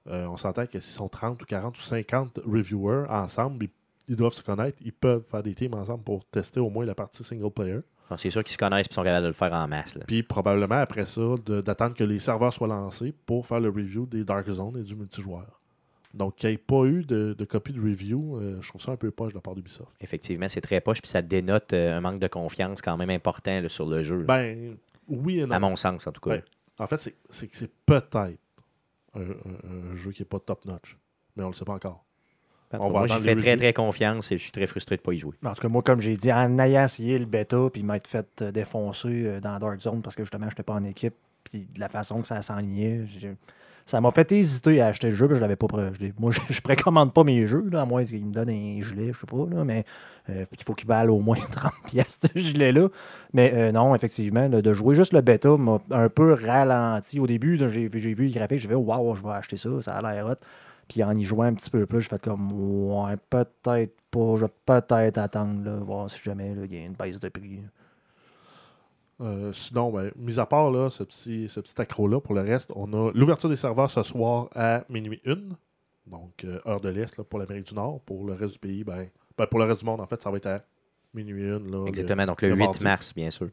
[0.08, 3.68] Euh, on s'entend que s'ils sont 30 ou 40 ou 50 reviewers ensemble,
[4.08, 6.94] ils doivent se connaître, ils peuvent faire des teams ensemble pour tester au moins la
[6.94, 7.80] partie single player.
[8.18, 9.96] C'est sûr qu'ils se connaissent et sont capables de le faire en masse.
[9.96, 10.04] là.
[10.06, 14.24] Puis probablement après ça, d'attendre que les serveurs soient lancés pour faire le review des
[14.24, 15.60] Dark Zone et du multijoueur.
[16.14, 18.92] Donc, qu'il n'y ait pas eu de, de copie de review, euh, je trouve ça
[18.92, 19.90] un peu poche de la part d'Ubisoft.
[20.00, 23.60] Effectivement, c'est très poche, puis ça dénote euh, un manque de confiance quand même important
[23.62, 24.20] là, sur le jeu.
[24.20, 24.26] là.
[24.26, 24.78] Ben,
[25.08, 25.56] oui et non.
[25.56, 26.36] à mon sens, en tout cas.
[26.38, 26.44] Ben,
[26.78, 28.38] en fait, c'est- c'est que c'est peut-être
[29.16, 30.98] un, un- un jeu qui n'est pas top-notch.
[31.36, 32.06] Mais on ne le sait pas encore.
[32.80, 35.06] On va moi, j'y fais très, très confiance et je suis très frustré de ne
[35.06, 35.34] pas y jouer.
[35.46, 38.28] En tout cas, moi, comme j'ai dit, en ayant essayé le bêta, puis m'être fait
[38.42, 41.14] euh, défoncer euh, dans Dark Zone parce que justement, je n'étais pas en équipe,
[41.44, 43.02] puis de la façon que ça s'enlignait,
[43.86, 46.14] ça m'a fait hésiter à acheter le jeu, puis je l'avais pas pré- je l'ai-
[46.18, 49.12] Moi, je, je précommande pas mes jeux, là, à moins qu'ils me donnent un gilet,
[49.14, 49.84] je sais pas, là, mais
[50.30, 52.88] euh, il faut qu'il valent au moins 30 pièces ce gilet-là.
[53.34, 57.20] Mais euh, non, effectivement, là, de jouer juste le bêta m'a un peu ralenti.
[57.20, 59.70] Au début, j'ai vu j'ai vu les graphiques, j'ai fait Waouh, je vais acheter ça,
[59.82, 60.36] ça a l'air hot.
[60.88, 64.46] Puis en y jouant un petit peu plus, je fais comme Ouais, peut-être pas, je
[64.46, 67.62] vais peut-être attendre, là, voir si jamais il y a une baisse de prix.
[69.22, 72.72] Euh, sinon, ben, mis à part là, ce petit, ce petit accro-là, pour le reste,
[72.76, 75.36] on a l'ouverture des serveurs ce soir à minuit 1.
[76.08, 78.02] Donc, euh, heure de l'Est là, pour l'Amérique du Nord.
[78.02, 79.08] Pour le reste du pays, ben,
[79.38, 80.62] ben, pour le reste du monde, en fait, ça va être à
[81.14, 81.60] minuit 1.
[81.60, 82.84] Là, Exactement, donc le, le 8 mardi.
[82.84, 83.50] mars, bien sûr.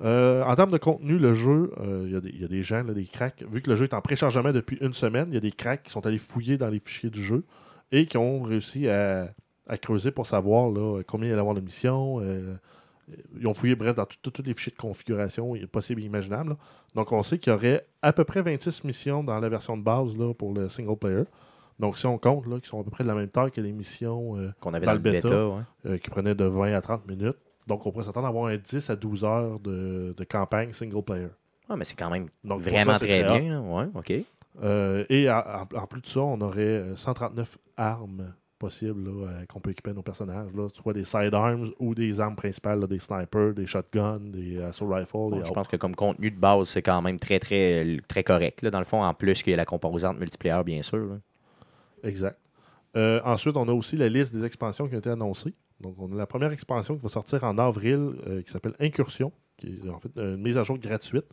[0.00, 2.48] Euh, en termes de contenu, le jeu, euh, il y a des- il y, a
[2.48, 3.44] des gens, là, des cracks.
[3.50, 5.82] Vu que le jeu est en préchargement depuis une semaine, il y a des cracks
[5.82, 7.42] qui sont allés fouiller dans les fichiers du jeu
[7.90, 9.28] et qui ont réussi à,
[9.66, 12.20] à creuser pour savoir là, combien il allait avoir de missions.
[12.20, 12.54] euh,
[13.40, 16.50] ils ont fouillé, bref, dans tous les fichiers de configuration possibles et imaginables.
[16.50, 16.56] là.
[16.94, 19.82] Donc, on sait qu'il y aurait à peu près 26 missions dans la version de
[19.82, 21.22] base là, pour le single player.
[21.80, 23.60] Donc, si on compte, là, qui sont à peu près de la même taille que
[23.62, 25.28] les missions euh, Qu'on avait Dans dans, le le bêta.
[25.28, 25.48] bêta.
[25.48, 25.62] ouais.
[25.86, 27.36] euh, qui prenaient de 20 à 30 minutes.
[27.68, 31.02] Donc, on pourrait s'attendre à avoir un 10 à 12 heures de, de campagne single
[31.02, 31.28] player.
[31.68, 33.60] Ah, mais c'est quand même Donc, vraiment ça, très très bien.
[33.60, 34.12] Ouais, OK.
[34.64, 39.70] Euh, et en, plus de ça, on aurait euh, 139 armes possibles euh, qu'on peut
[39.70, 40.50] équiper nos personnages.
[40.54, 44.88] Là, soit des sidearms ou des armes principales, là, des snipers, des shotguns, des assault
[44.88, 45.12] rifles.
[45.12, 48.24] Bon, des je pense que comme contenu de base, c'est quand même très, très, très
[48.24, 48.62] correct.
[48.62, 48.70] là.
[48.70, 51.18] Dans le fond, en plus qu'il y a la composante multiplayer, bien sûr.
[52.02, 52.38] Exact.
[52.96, 55.54] Euh, ensuite, on a aussi la liste des expansions qui ont été annoncées.
[55.80, 59.32] Donc, on a la première expansion qui va sortir en avril, euh, qui s'appelle Incursion,
[59.56, 61.26] qui est en fait une mise à jour gratuite,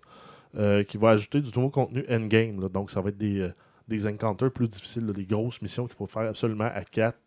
[0.56, 2.62] euh, qui va ajouter du nouveau contenu endgame.
[2.62, 2.70] là.
[2.70, 3.54] Donc, ça va être des, euh,
[3.88, 7.18] des encounters plus difficiles, là, des grosses missions qu'il faut faire absolument à 4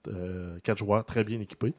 [0.77, 1.75] joueurs très bien équipés.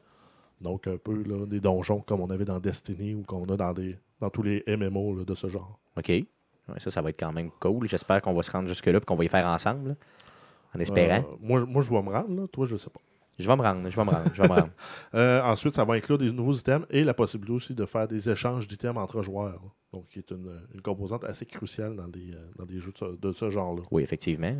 [0.60, 3.72] Donc, un peu là, des donjons comme on avait dans Destiny ou qu'on a dans,
[3.72, 5.78] des, dans tous les MMO de ce genre.
[5.96, 6.08] OK.
[6.08, 7.88] Ouais, ça, ça va être quand même cool.
[7.88, 9.96] J'espère qu'on va se rendre jusque-là et qu'on va y faire ensemble,
[10.74, 11.24] en espérant.
[11.40, 12.46] Moi, moi, je vais me rendre, là.
[12.48, 13.00] toi, je sais pas.
[13.40, 14.70] Je vais me rendre, je vais me rendre, je vais me rendre.
[15.14, 18.30] Euh, ensuite, ça va inclure des nouveaux items et la possibilité aussi de faire des
[18.30, 19.60] échanges d'items entre joueurs.
[19.92, 22.98] Donc, qui est une, une composante assez cruciale dans des, euh, dans des jeux de
[22.98, 23.82] ce, de ce genre-là.
[23.90, 24.54] Oui, effectivement.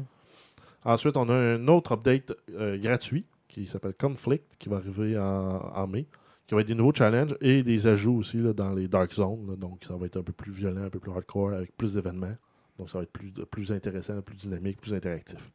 [0.84, 5.72] Ensuite, on a un autre update euh, gratuit qui s'appelle Conflict, qui va arriver en,
[5.74, 6.06] en mai,
[6.46, 9.46] qui va être des nouveaux challenges et des ajouts aussi là, dans les Dark Zones.
[9.48, 9.56] là.
[9.56, 12.36] donc, ça va être un peu plus violent, un peu plus hardcore, avec plus d'événements.
[12.78, 15.50] Donc, ça va être plus, plus intéressant, plus dynamique, plus interactif.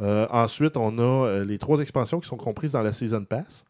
[0.00, 3.64] Euh, ensuite, on a euh, les trois expansions qui sont comprises dans la Season Pass,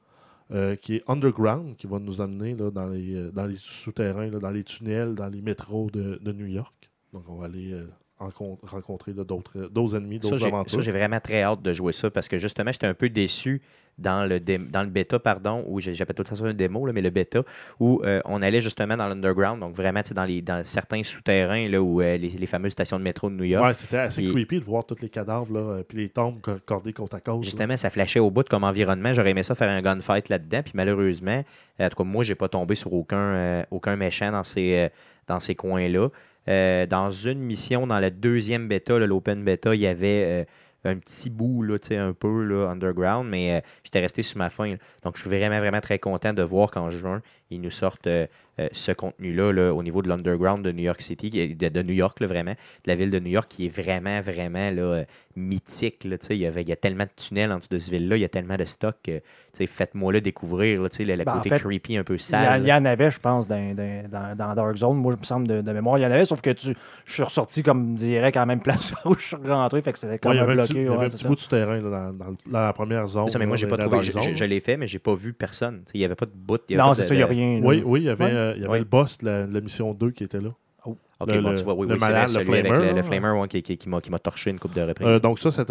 [0.52, 4.50] euh, qui est Underground, qui va nous amener là, dans, les, dans les souterrains, dans
[4.50, 6.90] les tunnels, dans les métros de, de New York.
[7.12, 7.74] Donc, on va aller
[8.20, 10.78] rencontrer d'autres euh, d'autres ennemis, d'autres aventures.
[10.80, 13.62] ça, j'ai vraiment très hâte de jouer ça parce que justement, j'étais un peu déçu
[13.98, 17.02] dans le, dé- dans le bêta, pardon, où j'appelle tout ça une démo, là, mais
[17.02, 17.42] le bêta,
[17.80, 21.82] où euh, on allait justement dans l'underground, donc vraiment dans, les, dans certains souterrains là,
[21.82, 23.62] où euh, les, les fameuses stations de métro de New York.
[23.66, 26.94] Ouais, c'était assez creepy de voir tous les cadavres, là, puis les tombes co- cordées
[26.94, 27.36] côte à côte.
[27.36, 27.42] là.
[27.42, 29.12] Justement, ça flashait au bout comme environnement.
[29.12, 30.62] J'aurais aimé ça faire un gunfight là-dedans.
[30.62, 31.44] Puis malheureusement,
[31.78, 34.88] en tout cas, moi, j'ai pas tombé sur aucun, euh, aucun méchant dans ces,
[35.26, 36.08] dans ces coins-là.
[36.48, 40.44] Euh, dans une mission, dans la deuxième bêta, l'open bêta, il y avait euh,
[40.84, 44.74] un petit bout, là, un peu là, underground, mais euh, j'étais resté sur ma fin.
[45.02, 48.26] Donc, je suis vraiment, vraiment très content de voir qu'en juin, ils nous sortent euh,
[48.58, 51.94] euh, ce contenu-là là, au niveau de l'underground de New York City, de, de New
[51.94, 55.04] York, là, vraiment, de la ville de New York, qui est vraiment, vraiment là, euh,
[55.36, 56.04] mythique.
[56.04, 57.78] Là, tu sais, il, y avait, il y a tellement de tunnels en dessous de
[57.78, 59.22] cette ville-là, il y a tellement de stock que tu
[59.54, 62.04] sais, faites-moi le découvrir, là, tu sais, le, le Ben, en côté fait, creepy un
[62.04, 62.62] peu sale.
[62.62, 64.96] il y en avait, je pense, dans, dans, dans- Dark Zone.
[64.98, 66.74] Moi, il me semble de, de mémoire, il y en avait, sauf que tu,
[67.04, 69.98] je suis ressorti comme direct à la même place où je suis rentré, fait que
[69.98, 70.74] c'était comme il y un avait un bloqué.
[70.74, 71.28] petit, il y avait un petit ça.
[71.28, 73.28] bout de souterrain là, dans, dans- dans la première zone.
[73.28, 74.02] Ça, mais moi, là, j'ai pas trouvé.
[74.04, 75.78] Je, je- je l'ai fait, mais j'ai pas vu personne.
[75.78, 76.60] Tu sais, Il n'y avait pas de bout.
[76.68, 77.60] il y avait Non, c'est de- ça, il n'y a de- rien.
[77.60, 77.66] là.
[77.66, 78.30] Oui, oui, il y avait, Ouais.
[78.32, 80.50] euh, il y avait le boss de la, de la mission 2 qui était là.
[80.86, 83.30] Ok, le- bon, tu vois, oui, le oui, vrai, malade, le avec flamer, le, flamer
[83.40, 85.06] ouais, qui, qui, qui m'a qui m'a torché une coupe de reprises.
[85.06, 85.70] Euh, donc ça, cette,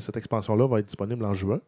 [0.00, 1.58] cette- expansion-là va être disponible en juin.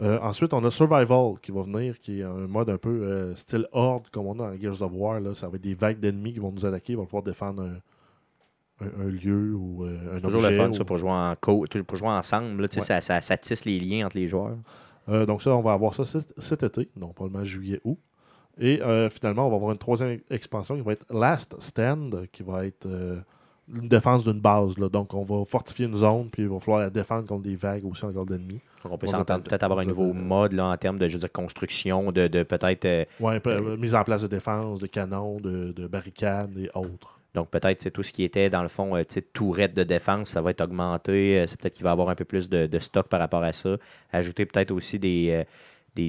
[0.00, 3.34] Euh, ensuite, on a Survival qui va venir, qui est un mode un peu euh,
[3.34, 5.18] style Horde, comme on a dans Gears of War.
[5.20, 5.34] Là.
[5.34, 8.84] Ça va être des vagues d'ennemis qui vont nous attaquer, ils vont pouvoir défendre un,
[8.84, 10.50] un- un lieu ou euh, un toujours objet.
[10.50, 12.62] le fun, ou- ça, pour jouer, en co toujours pour jouer ensemble.
[12.62, 12.80] là, Ouais.
[12.80, 14.56] ça, ça, ça tisse les liens entre les joueurs.
[15.08, 17.98] Euh, donc ça, on va avoir ça cet, cet été, donc probablement juillet-août.
[18.58, 22.42] Et euh, finalement, on va avoir une troisième expansion qui va être Last Stand, qui
[22.42, 23.16] va être euh,
[23.74, 24.78] une défense d'une base.
[24.78, 24.88] là.
[24.88, 27.84] Donc on va fortifier une zone, puis il va falloir la défendre contre des vagues
[27.84, 28.60] aussi encore d'ennemis.
[28.88, 31.32] On peut s'entendre peut-être- avoir un nouveau mode là, en termes de je veux dire,
[31.32, 32.84] construction, de, de peut-être.
[32.84, 37.18] euh, Ouais, Euh, mise en place de défense, de canons, de, de barricades et autres.
[37.34, 40.40] donc peut-être c'est tout ce qui était dans le fond, sais, tourette de défense, ça
[40.40, 41.44] va être augmenté.
[41.46, 43.52] C'est peut-être qu'il va y avoir un peu plus de, de stock par rapport à
[43.52, 43.76] ça.
[44.12, 45.44] Ajouter peut-être aussi des.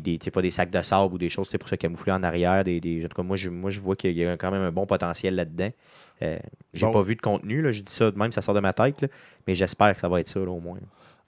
[0.02, 2.64] Des, des, pas des sacs de sable ou des choses pour se camoufler en arrière.
[2.64, 4.62] Des, des- en tout cas, moi, je, moi, je vois qu'il y a quand même
[4.62, 5.72] un bon potentiel là-dedans.
[6.22, 6.38] Euh,
[6.74, 8.74] j'ai pas vu de contenu, là, je dis ça de même, ça sort de ma
[8.74, 9.08] tête, là,
[9.48, 10.80] mais j'espère que ça va être ça là, au moins.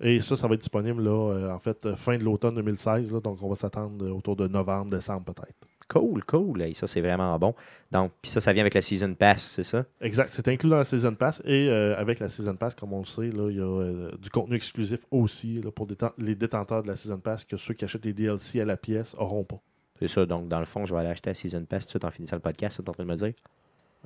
[0.01, 3.11] Et ça, ça va être disponible là, euh, en fait, euh, fin de l'automne 2016.
[3.11, 3.19] là.
[3.19, 5.53] donc on va s'attendre euh, autour de novembre, décembre peut-être.
[5.89, 6.61] Cool, cool.
[6.61, 7.55] Hey, ça, c'est vraiment bon.
[7.91, 9.85] Donc, puis ça, ça vient avec la Season Pass, c'est ça?
[10.01, 10.29] Exact.
[10.33, 11.41] C'est inclus dans la Season Pass.
[11.45, 14.11] Et euh, avec la Season Pass, comme on le sait, là, il y a euh,
[14.21, 17.73] du contenu exclusif aussi là, pour déten- les détenteurs de la Season Pass que ceux
[17.73, 19.59] qui achètent les DLC à la pièce n'auront pas.
[19.99, 20.25] C'est ça.
[20.25, 22.11] Donc, dans le fond, je vais aller acheter la Season Pass tout de suite en
[22.11, 23.33] finissant le podcast, c'est en train de me dire.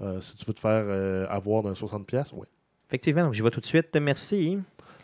[0.01, 2.47] Euh, si tu veux te faire avoir d'un 60$, pièces, oui.
[2.89, 3.95] Effectivement, donc j'y vais tout de suite.
[4.01, 4.57] Merci.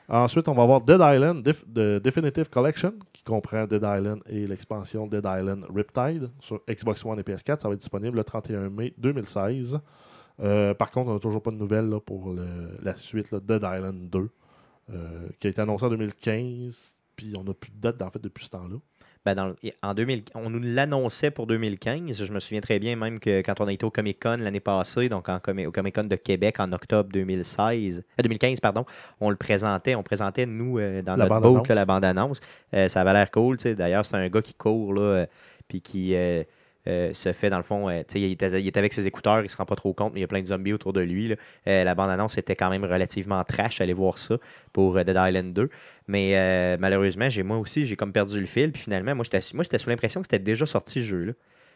[0.07, 4.47] Ensuite, on va avoir Dead Island Def- de Definitive Collection, qui comprend Dead Island et
[4.47, 7.61] l'expansion Dead Island Riptide sur Xbox One et PS4.
[7.61, 9.79] Ça va être disponible le 31 mai 2016.
[10.41, 12.33] Euh, par contre, on n'a toujours pas de nouvelles pour
[12.81, 14.29] la suite là, Dead Island 2,
[14.91, 16.75] euh, qui a été annoncé en 2015,
[17.15, 18.77] puis on n'a plus de date en fait depuis ce temps-là.
[19.25, 22.23] Ben, dans le- en 2000, on nous l'annonçait pour 2015.
[22.23, 24.61] Je me souviens très bien même que quand on a été au Comic Con l'année
[24.61, 28.85] passée, donc en au Comic Con de Québec en octobre 2016, euh, 2015, pardon,
[29.19, 29.95] on le présentait.
[29.95, 32.39] On présentait, nous, euh, dans La notre la bande-annonce.
[32.73, 33.57] Euh, ça avait l'air cool.
[33.57, 33.75] tu sais.
[33.75, 35.25] D'ailleurs, c'est un gars qui court, là, euh,
[35.67, 36.15] puis qui
[36.89, 39.49] euh, se fait, dans le fond, euh, il, était, il était avec ses écouteurs, il
[39.49, 41.27] se rend pas trop compte, mais il y a plein de zombies autour de lui.
[41.29, 41.35] là.
[41.67, 43.79] Euh, la bande-annonce était quand même relativement trash.
[43.81, 44.37] Allez voir ça
[44.73, 45.69] pour euh, Dead Island 2.
[46.07, 48.71] Mais malheureusement, j'ai moi aussi, j'ai comme perdu le fil.
[48.71, 51.33] Puis finalement, moi, j'étais moi, j'étais sous l'impression que c'était déjà sorti ce jeu-là.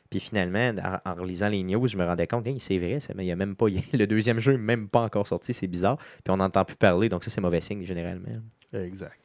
[0.10, 0.74] Puis finalement,
[1.06, 3.32] en, en relisant les news, je me rendais compte, Hey, c'est vrai, mais il y
[3.32, 5.98] a même pas, le deuxième jeu n'est même pas encore sorti, c'est bizarre.
[5.98, 8.30] Puis on n'entend plus parler, donc ça, c'est mauvais signe généralement.
[8.74, 9.20] Exact.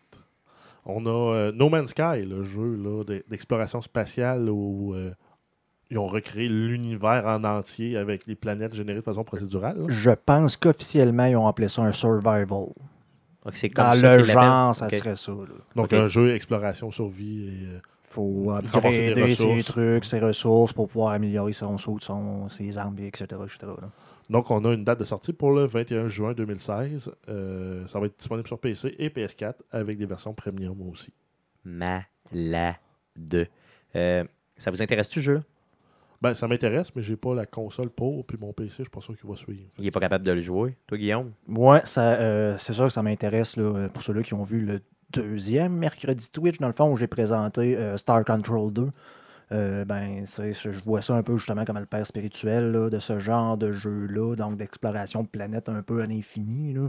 [0.84, 4.94] On a No Man's Sky, le jeu là, d'e- d'exploration spatiale où
[5.90, 9.78] ils ont recréé l'univers en entier avec les planètes générées de façon procédurale.
[9.78, 9.86] là.
[9.88, 12.46] Je pense qu'officiellement, ils ont appelé ça un survival.
[12.46, 12.74] Donc,
[13.54, 15.32] c'est comme Dans ça le genre, ça serait ça.
[15.32, 15.46] là.
[15.74, 21.12] Donc un jeu exploration, survie et euh, faut upgrader ses trucs, ses ressources pour pouvoir
[21.12, 23.24] améliorer son saut, son, ses armes, etc.
[23.44, 23.58] etc.
[23.80, 23.88] là.
[24.28, 27.10] Donc, on a une date de sortie pour le 21 juin 2016.
[27.30, 31.14] Euh, ça va être disponible sur PC et PS4 avec des versions premium aussi.
[31.64, 32.76] Malade.
[33.96, 34.24] Euh,
[34.58, 35.42] ça vous intéresse-tu, le jeu?
[36.20, 39.00] Ben, ça m'intéresse, mais j'ai pas la console pour, puis mon PC, je suis pas
[39.00, 39.68] sûr qu'il va suivre.
[39.78, 40.76] Il n'est pas capable de le jouer.
[40.88, 41.30] Toi, Guillaume?
[41.48, 44.60] Ouais, ça, euh, c'est sûr que ça m'intéresse là, euh, pour ceux-là qui ont vu
[44.60, 44.80] le
[45.12, 48.88] deuxième mercredi Twitch, dans le fond, où j'ai présenté euh, Star Control 2.
[49.52, 52.90] Euh, ben, c'est- je je vois ça un peu justement comme le père spirituel là,
[52.90, 56.74] de ce genre de jeu-là, donc d'exploration de planète un peu à l'infini.
[56.74, 56.88] là.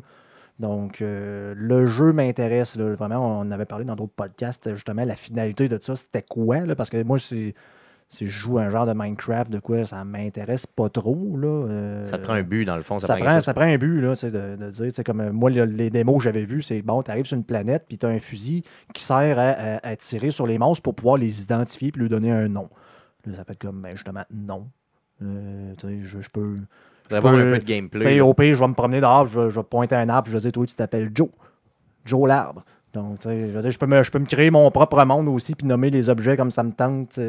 [0.59, 2.75] Donc, euh, le jeu m'intéresse.
[2.75, 2.93] là.
[2.95, 4.73] Vraiment, on avait parlé dans d'autres podcasts.
[4.73, 6.61] Justement, la finalité de ça, c'était quoi?
[6.61, 6.75] là?
[6.75, 7.53] Parce que moi, c'est-
[8.11, 11.37] si je joue un genre de Minecraft, de quoi, ça m'intéresse pas trop.
[11.37, 11.47] Là.
[11.47, 12.97] Euh, Ça te prend un but, dans le fond.
[12.99, 15.65] Ça, ça prend ça prend un but, là, de, de dire, comme euh, moi, le-
[15.65, 18.09] les démos que j'avais vues, c'est bon, tu arrives sur une planète, puis tu as
[18.09, 18.63] un fusil
[18.95, 22.09] qui sert à, à- à tirer sur les monstres pour pouvoir les identifier puis lui
[22.09, 22.67] donner un nom.
[23.27, 24.67] Là, ça fait comme, ben, justement, non.
[25.21, 26.55] Euh, tu sais, je, je peux.
[26.55, 26.65] chose.
[27.03, 28.21] Faudrait voir un peu de Tu sais, gameplay.
[28.21, 30.41] au pire, je vais me promener dehors, je je vais pointer un arbre, je vais
[30.41, 31.29] dire, toi, tu t'appelles Joe.
[32.05, 32.63] Joe l'arbre.
[32.93, 35.03] Donc, tu sais, je, veux dire, je peux me, je peux me créer mon propre
[35.05, 37.19] monde aussi, puis nommer les objets comme ça me tente.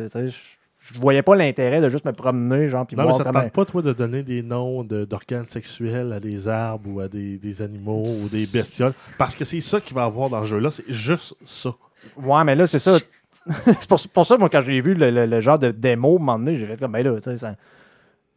[0.92, 3.28] Je, voyais pas l'intérêt de juste me promener, genre, puis Non, mais voir ça te
[3.30, 3.42] comment.
[3.44, 7.08] tente pas, toi, de donner des noms de- d'organes sexuels à des arbres ou à
[7.08, 8.92] des, des animaux ou des bestioles?
[9.18, 10.70] Parce que c'est ça qu'il va avoir dans le jeu-là.
[10.70, 11.74] C'est juste ça.
[12.16, 12.98] Ouais, mais là, c'est ça.
[13.66, 16.16] c'est pour, pour ça, moi, quand j'ai vu le, le- le genre de démo, à
[16.16, 17.54] un moment donné, j'ai fait comme, ben là, tu sais, ça.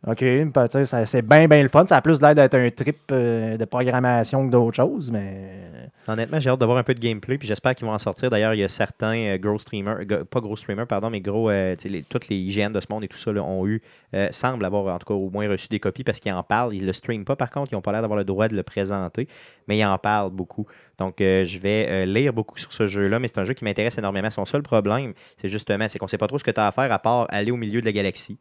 [0.05, 0.67] OK, ben,
[1.05, 1.85] c'est bien, bien le fun.
[1.85, 5.61] Ça a plus l'air d'être un trip euh, de programmation que d'autres choses, mais.
[6.07, 8.29] Honnêtement, j'ai hâte de voir un peu de gameplay, puis j'espère qu'ils vont en sortir.
[8.29, 9.99] D'ailleurs, il y a certains euh, gros streamers,
[10.29, 11.77] pas gros streamers, pardon, mais gros, euh,
[12.09, 13.81] toutes les IGN de ce monde et tout ça là, ont eu,
[14.13, 16.73] euh, semblent avoir en tout cas au moins reçu des copies parce qu'ils en parlent.
[16.73, 18.63] Ils le streament pas par contre, ils n'ont pas l'air d'avoir le droit de le
[18.63, 19.27] présenter,
[19.67, 20.67] mais ils en parlent beaucoup.
[20.99, 23.63] Donc, euh, je vais euh, lire beaucoup sur ce jeu-là, mais c'est un jeu qui
[23.63, 24.29] m'intéresse énormément.
[24.29, 26.71] Son seul problème, c'est justement, c'est qu'on sait pas trop ce que tu as à
[26.71, 28.37] faire à part aller au milieu de la galaxie.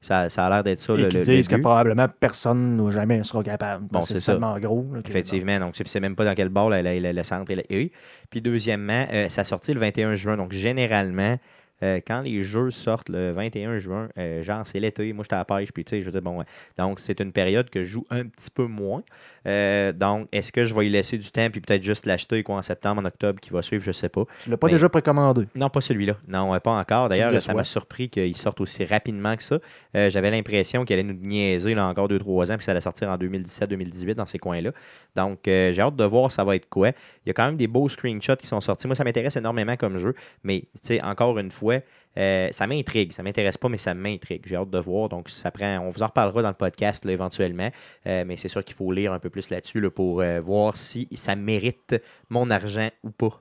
[0.00, 0.94] Ça, ça a l'air d'être ça.
[0.94, 3.86] Et le, qui le- disent que probablement personne ou jamais sera capable.
[3.90, 4.86] Bon, c'est tellement gros.
[4.94, 7.92] là, Effectivement, donc c'est même pas dans quel bord le, le- le- centre et.
[8.30, 10.36] Puis deuxièmement, euh, ça sortit le 21 juin.
[10.36, 11.36] Donc généralement,
[11.82, 15.38] euh, quand les jeux sortent le 21 juin, euh, genre c'est l'été, moi j'étais à
[15.38, 16.44] la pêche, puis tu sais, je veux dire, bon, ouais.
[16.76, 19.02] donc c'est une période que je joue un petit peu moins.
[19.46, 22.56] Euh, donc est-ce que je vais y laisser du temps, puis peut-être juste l'acheter quoi
[22.56, 24.24] en septembre, en octobre qui va suivre, je sais pas.
[24.42, 25.46] Tu l'as pas Mais- déjà précommandé?
[25.54, 26.16] Non, pas celui-là.
[26.26, 27.08] Non, pas encore.
[27.08, 29.58] D'ailleurs, le ça m'a surpris qu'il sorte aussi rapidement que ça.
[29.94, 33.16] J'avais l'impression qu'il allait nous niaiser là, encore 2-3 ans, puis ça allait sortir en
[33.16, 34.72] 2017-2018 dans ces coins-là.
[35.16, 36.88] Donc, j'ai hâte de voir ça va être quoi.
[36.88, 38.86] Il y a quand même des beaux screenshots qui sont sortis.
[38.86, 41.67] Moi, ça m'intéresse énormément comme jeu, mais tu sais, encore une fois,
[42.16, 43.12] euh, ça m'intrigue.
[43.12, 44.42] Ça m'intéresse pas, mais ça m'intrigue.
[44.46, 45.08] J'ai hâte de voir.
[45.08, 45.78] Donc, ça prend.
[45.80, 47.70] On vous en reparlera dans le podcast là, éventuellement.
[48.06, 50.76] Euh, mais c'est sûr qu'il faut lire un peu plus là-dessus là, pour euh, voir
[50.76, 51.96] si ça mérite
[52.28, 53.40] mon argent ou pas.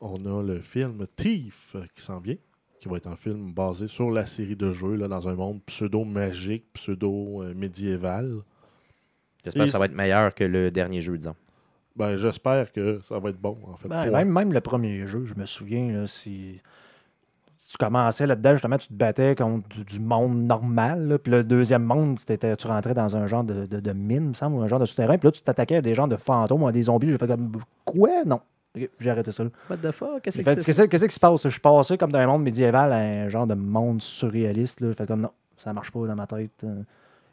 [0.00, 2.36] On a le film Thief qui s'en vient,
[2.80, 5.60] qui va être un film basé sur la série de jeux là, dans un monde
[5.66, 8.38] pseudo-magique, pseudo-médiéval.
[9.44, 11.34] J'espère Et que ça va être meilleur que le dernier jeu, disons.
[11.94, 13.88] Ben, j'espère que ça va être bon, en fait.
[13.88, 16.60] Ben, pour- même, même le premier jeu, je me souviens, là, si
[17.72, 21.08] tu commençais là-dedans, justement, tu te battais contre du, du monde normal.
[21.08, 24.28] là, puis le deuxième monde, c'était- tu rentrais dans un genre de, de, de mine,
[24.28, 25.16] me semble, ou un genre de souterrain.
[25.18, 27.10] Puis là, tu t'attaquais à des gens de fantômes ou à des zombies.
[27.10, 27.52] J'ai fait comme
[27.84, 28.24] Quoi?
[28.26, 28.40] Non.
[28.76, 29.44] Ok, J'ai arrêté ça.
[29.44, 29.50] là.
[29.70, 30.22] What the fuck?
[30.22, 31.42] Qu'est-ce J'ai fait, Qu'est-ce qu'est-ce qui se passe?
[31.42, 34.80] Je suis passé comme d'un monde médiéval à un genre de monde surréaliste.
[34.80, 34.94] Là.
[34.94, 36.64] Fait comme Non, ça marche pas dans ma tête.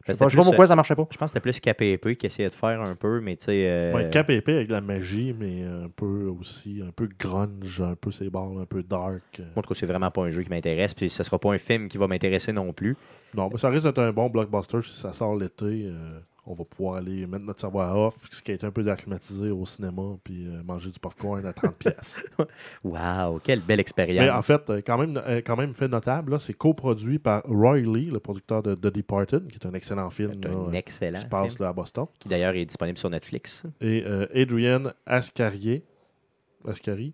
[0.08, 1.08] Je sais pas, pourquoi ça marchait pas.
[1.12, 3.66] Je pense que c'était plus KPP qui essayait de faire un peu, mais tu sais.
[3.70, 7.82] euh, Ouais, cap épais avec de la magie, mais un peu aussi, un peu grunge,
[7.82, 9.22] un peu barres, un peu dark.
[9.39, 11.52] moi, en tout cas, c'est vraiment pas un jeu qui m'intéresse, puis ce sera pas
[11.54, 12.95] un film qui va m'intéresser non plus.
[13.36, 15.66] Non, mais ça risque d'être un bon blockbuster si ça sort l'été.
[15.86, 16.20] euh,
[16.50, 18.86] on va pouvoir aller mettre notre cerveau à off, ce qui a été un peu
[18.89, 22.24] acclimatisé au cinéma, puis euh, manger du popcorn à 30 pièces.
[22.84, 24.24] Waouh, quelle belle expérience.
[24.24, 27.78] Mais en fait, euh, quand même, euh, quand même fait notable, c'est coproduit par Roy
[27.78, 31.18] Lee, le producteur de The Departed, qui est un excellent film c'est là, un excellent
[31.18, 32.06] qui se passe film, là, à Boston.
[32.20, 33.64] qui d'ailleurs est disponible sur Netflix.
[33.80, 35.86] Et euh, Adrian Ascarier,
[36.68, 37.14] Ascari,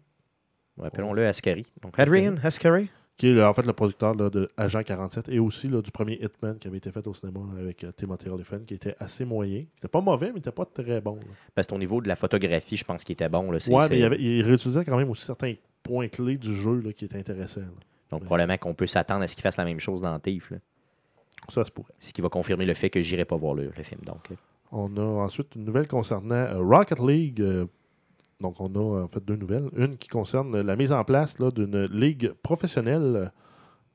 [0.78, 1.66] Rappelons-le, Ascari.
[1.82, 2.90] Donc, Adrian Ascari?
[3.18, 5.90] Qui est le- en fait le producteur là, de Agent 47 et aussi là, du
[5.92, 8.96] premier Hitman qui avait été fait au cinéma là, avec euh, Timothy Olyphant, qui était
[9.00, 9.60] assez moyen.
[9.60, 11.18] Il était pas mauvais, mais il était pas très bon.
[11.54, 13.52] Parce qu'au niveau de la photographie, je pense qu'il était bon.
[13.52, 13.60] Là.
[13.70, 17.06] Ouais, mais il, avait- il réutilisait quand même aussi certains points clés du jeu qui
[17.06, 17.62] étaient intéressants.
[18.12, 20.20] Donc, probablement qu'on peut s'attendre à ce qu'il fasse la même chose dans là.
[21.50, 21.94] Ça se pourrait.
[22.00, 24.02] Ce qui va confirmer le fait que j'irai pas voir le, le film.
[24.06, 24.30] Donc.
[24.72, 27.40] On a ensuite une nouvelle concernant euh, Rocket League.
[27.42, 27.66] euh,
[28.42, 29.70] Donc, on a en fait deux nouvelles.
[29.76, 33.32] Une qui concerne la mise en place là, d'une ligue professionnelle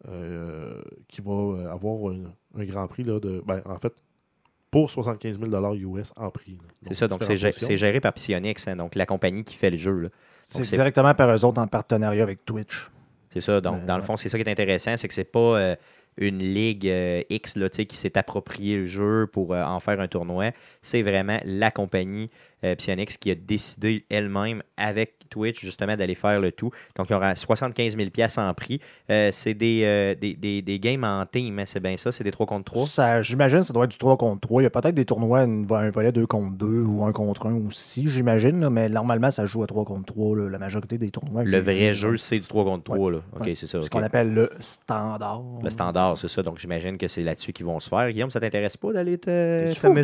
[0.09, 2.23] euh, qui va avoir un,
[2.59, 3.43] un grand prix là, de.
[3.47, 3.93] Ben, en fait,
[4.71, 6.59] pour 75 000 US en prix.
[6.87, 9.99] C'est ça, donc c'est géré par Psyonix, hein, donc la compagnie qui fait le jeu.
[9.99, 10.09] là.
[10.47, 12.91] C'est directement par eux autres en partenariat avec Twitch.
[13.29, 13.61] C'est ça.
[13.61, 15.77] Donc, Mais, dans le fond, c'est ça qui est intéressant, c'est que c'est pas euh,
[16.17, 17.59] une ligue euh, X
[17.89, 20.51] qui s'est approprié le jeu pour euh, en faire un tournoi.
[20.83, 22.31] C'est vraiment la compagnie
[22.65, 26.71] euh, Psyonix qui a décidé elle-même avec Twitch justement d'aller faire le tout.
[26.97, 28.81] Donc, il y aura 75 000 pièces en prix.
[29.11, 32.13] Euh, c'est des, euh, des, des- des games en team, hein, c'est bien ça.
[32.13, 32.87] C'est des 3 contre 3.
[32.87, 34.61] Ça, J'imagine que ça doit être du 3 contre 3.
[34.63, 37.47] Il y a peut-être des tournois, une- un volet 2 contre 2 ou 1 contre
[37.47, 38.69] 1 aussi, j'imagine.
[38.69, 41.45] Mais normalement, ça joue à 3 contre 3, là, la majorité des tournois.
[41.45, 43.11] Le vrai jeu, c'est du 3 contre 3.
[43.13, 43.19] Là.
[43.37, 43.55] OK, Ouais.
[43.55, 43.81] c'est ça.
[43.81, 45.43] Ce qu'on appelle le standard.
[45.63, 46.43] Le standard, c'est ça.
[46.43, 48.11] Donc, j'imagine que c'est là-dessus qu'ils vont se faire.
[48.11, 49.61] Guillaume, ça t'intéresse pas d'aller te,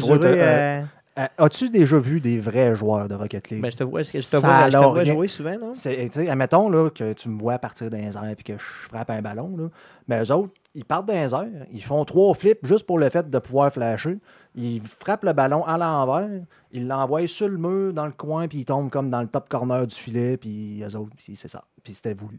[0.07, 3.63] toi, Euh, As-tu déjà vu des vrais joueurs de Rocket League?
[3.63, 5.73] Ben, je te vois, je te Ça vois, je te a vois jouer souvent, non?
[5.73, 8.53] C'est, tu sais, admettons là, que tu me vois partir dans les airs et que
[8.53, 9.57] je frappe un ballon.
[9.57, 9.69] Là.
[10.09, 13.09] Mais eux autres, ils partent dans les airs, ils font trois flips juste pour le
[13.09, 14.19] fait de pouvoir flasher.
[14.55, 16.29] Ils frappent le ballon à l'envers,
[16.71, 19.49] ils l'envoient sur le mur, dans le coin, puis ils tombent comme dans le top
[19.49, 21.65] corner du filet, puis eux autres, puis c'est ça.
[21.83, 22.39] Puis c'était voulu.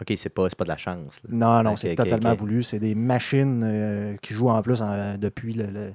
[0.00, 1.20] OK, c'est pas, c'est pas de la chance.
[1.24, 1.30] là.
[1.32, 2.62] Non, non, c'est totalement voulu.
[2.62, 5.94] C'est des machines euh, qui jouent en plus en- depuis le- le-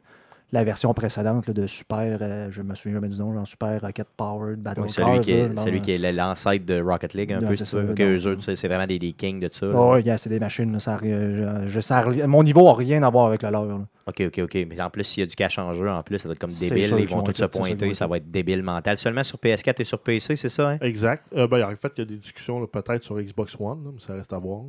[0.54, 3.82] la version précédente là, de Super, euh, je me souviens jamais du nom, genre Super
[3.82, 6.80] Rocket Powered Battle Oui, celui, Cars, qui est, là, celui qui est le- l'ancêtre de
[6.80, 9.66] Rocket League, un peu, c'est si euh, c'est vraiment des, des kings de ça.
[9.74, 10.80] Oh, gars, c'est des machines.
[10.80, 13.68] ça, je, ça mon niveau n'a rien à voir avec le leur.
[14.08, 14.56] OK, OK, OK.
[14.68, 16.40] Mais en plus, s'il y a du cash en jeu, en plus, ça va être
[16.40, 16.96] comme débile.
[17.00, 17.94] Ils vont tous se pointer.
[17.94, 18.98] Ça va être débile mental.
[18.98, 20.78] Seulement sur PS4 et sur PC, c'est ça, hein?
[20.82, 21.26] Exact.
[21.34, 24.00] Euh, ben, en fait, il y a des discussions peut-être sur Xbox One, là, mais
[24.00, 24.64] ça reste à voir.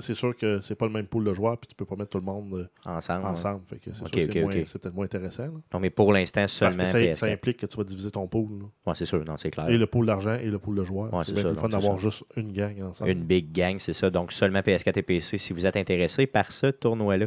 [0.00, 2.10] C'est sûr que c'est pas le même pool de joueurs, puis tu peux pas mettre
[2.10, 3.26] tout le monde euh, Ensemble.
[3.26, 3.60] ensemble.
[3.68, 4.62] Que c'est Ok, sûr que ok, c'est moins- ok.
[4.66, 5.42] c'est peut-être moins intéressant.
[5.44, 5.50] là.
[5.74, 7.14] Non, mais pour l'instant, Parce seulement que ça, PS4.
[7.16, 8.62] ça implique que tu vas diviser ton pool.
[8.86, 9.68] Ouais, c'est sûr, non, c'est clair.
[9.68, 11.12] Et le pool d'argent et le pool de joueurs.
[11.12, 13.10] Ouais, c'est le fun d'avoir juste une gang ensemble.
[13.10, 14.08] Une big gang, c'est ça.
[14.10, 17.26] Donc, seulement PS4 et PC si vous êtes intéressé par ce tournoi-là.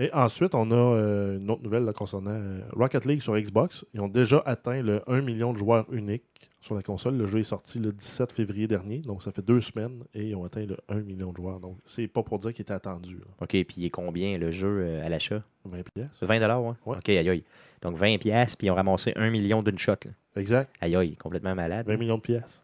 [0.00, 3.84] Et ensuite, on a euh, une autre nouvelle là, concernant euh, Rocket League sur Xbox.
[3.92, 7.18] Ils ont déjà atteint le 1 million de joueurs uniques sur la console.
[7.18, 10.34] Le jeu est sorti le 17 février dernier, donc ça fait deux semaines, et ils
[10.34, 11.60] ont atteint le 1 million de joueurs.
[11.60, 13.16] Donc, c'est pas pour dire qu'il était attendu.
[13.16, 13.26] là.
[13.42, 15.42] OK, puis il est combien le jeu euh, à l'achat?
[15.66, 16.08] 20 pièces.
[16.22, 16.72] 20 ouais?
[16.86, 16.96] Ouais.
[16.96, 17.44] OK, aïe aïe.
[17.82, 19.92] Donc 20 pièces puis ils ont ramassé 1 million d'une shot.
[20.06, 20.12] là.
[20.36, 20.70] Exact.
[20.80, 21.86] Aïe aïe, complètement malade.
[21.86, 22.62] 20 millions de pièces.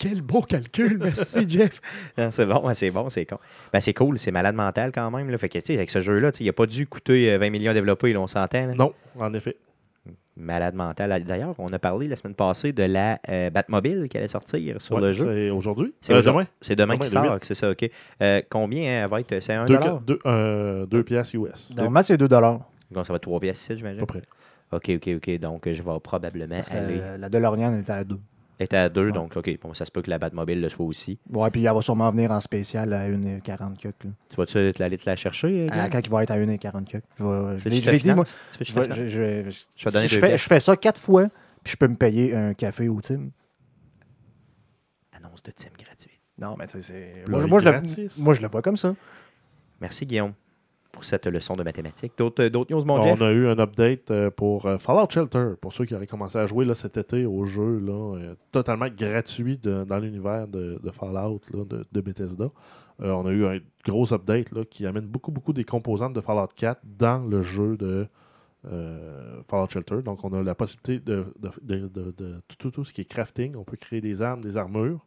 [0.00, 1.80] Quel beau calcul, merci Jeff.
[2.30, 3.36] C'est bon, c'est bon, c'est con.
[3.72, 5.28] Ben, c'est cool, c'est malade mental quand même.
[5.30, 5.36] Là.
[5.36, 7.70] Fait que, tu sais, avec ce jeu-là, il n'a pas dû coûter euh, 20 millions
[7.70, 8.66] à développer, là, on s'entend.
[8.74, 9.56] Non, en effet.
[10.36, 11.22] Malade mental.
[11.24, 14.94] D'ailleurs, on a parlé la semaine passée de la euh, Batmobile qui allait sortir sur
[14.96, 15.26] Ouais, le jeu.
[15.26, 15.92] C'est aujourd'hui?
[16.00, 16.46] C'est Euh, demain?
[16.62, 17.40] C'est demain, Demain, qui sort, 8.
[17.40, 17.90] que c'est ça, OK.
[18.22, 19.38] Euh, combien hein, elle va être?
[19.42, 20.00] C'est 1 Deux, dollar?
[20.00, 21.68] deux, euh, deux pièces US.
[21.76, 22.60] Normalement, c'est 2 dollars.
[22.90, 24.00] Donc, ça va être 3 pièces ici, À j'imagine.
[24.00, 24.22] peu près.
[24.72, 25.38] OK, OK, OK.
[25.40, 27.00] Donc, euh, je vais probablement aller.
[27.02, 28.16] Euh, la DeLorean était à 2.
[28.60, 29.12] Elle était à 2, Ouais.
[29.12, 29.58] donc, OK.
[29.62, 31.18] Bon, ça se peut que la Batmobile le soit aussi.
[31.32, 33.94] Ouais, puis elle va sûrement venir en spécial à 1,40 cuc.
[34.04, 34.10] là.
[34.28, 35.62] Tu vas-tu aller te la chercher?
[35.62, 37.02] euh, Ah, quand il va être à 1,40 cuc.
[37.18, 38.24] Je vais- je l'ai je dit, moi.
[38.60, 39.50] je vais-
[40.36, 41.28] je- fais, ça quatre fois,
[41.64, 43.30] puis je peux me payer un café au team.
[45.12, 46.20] Annonce de team gratuite.
[46.38, 46.92] Non, mais tu sais,
[47.24, 47.30] c'est.
[48.18, 48.94] Moi, je le vois comme ça.
[49.80, 50.34] Merci, Guillaume,
[50.92, 52.12] pour cette leçon de mathématiques.
[52.18, 53.20] D'autres d'autres news, mon Jeff?
[53.20, 56.38] On a eu un update euh, pour euh, Fallout Shelter, pour ceux qui auraient commencé
[56.38, 60.80] à jouer là, cet été au jeu là, euh, totalement gratuit de- dans l'univers de,
[60.82, 62.50] de Fallout là, de, de Bethesda.
[63.02, 66.20] Euh, on a eu un gros update là, qui amène beaucoup, beaucoup des composantes de
[66.20, 68.06] Fallout 4 dans le jeu de
[68.70, 70.02] euh, Fallout Shelter.
[70.02, 71.24] Donc, on a la possibilité de,
[72.58, 73.56] tout ce qui est crafting.
[73.56, 75.00] On peut créer des armes, des armures.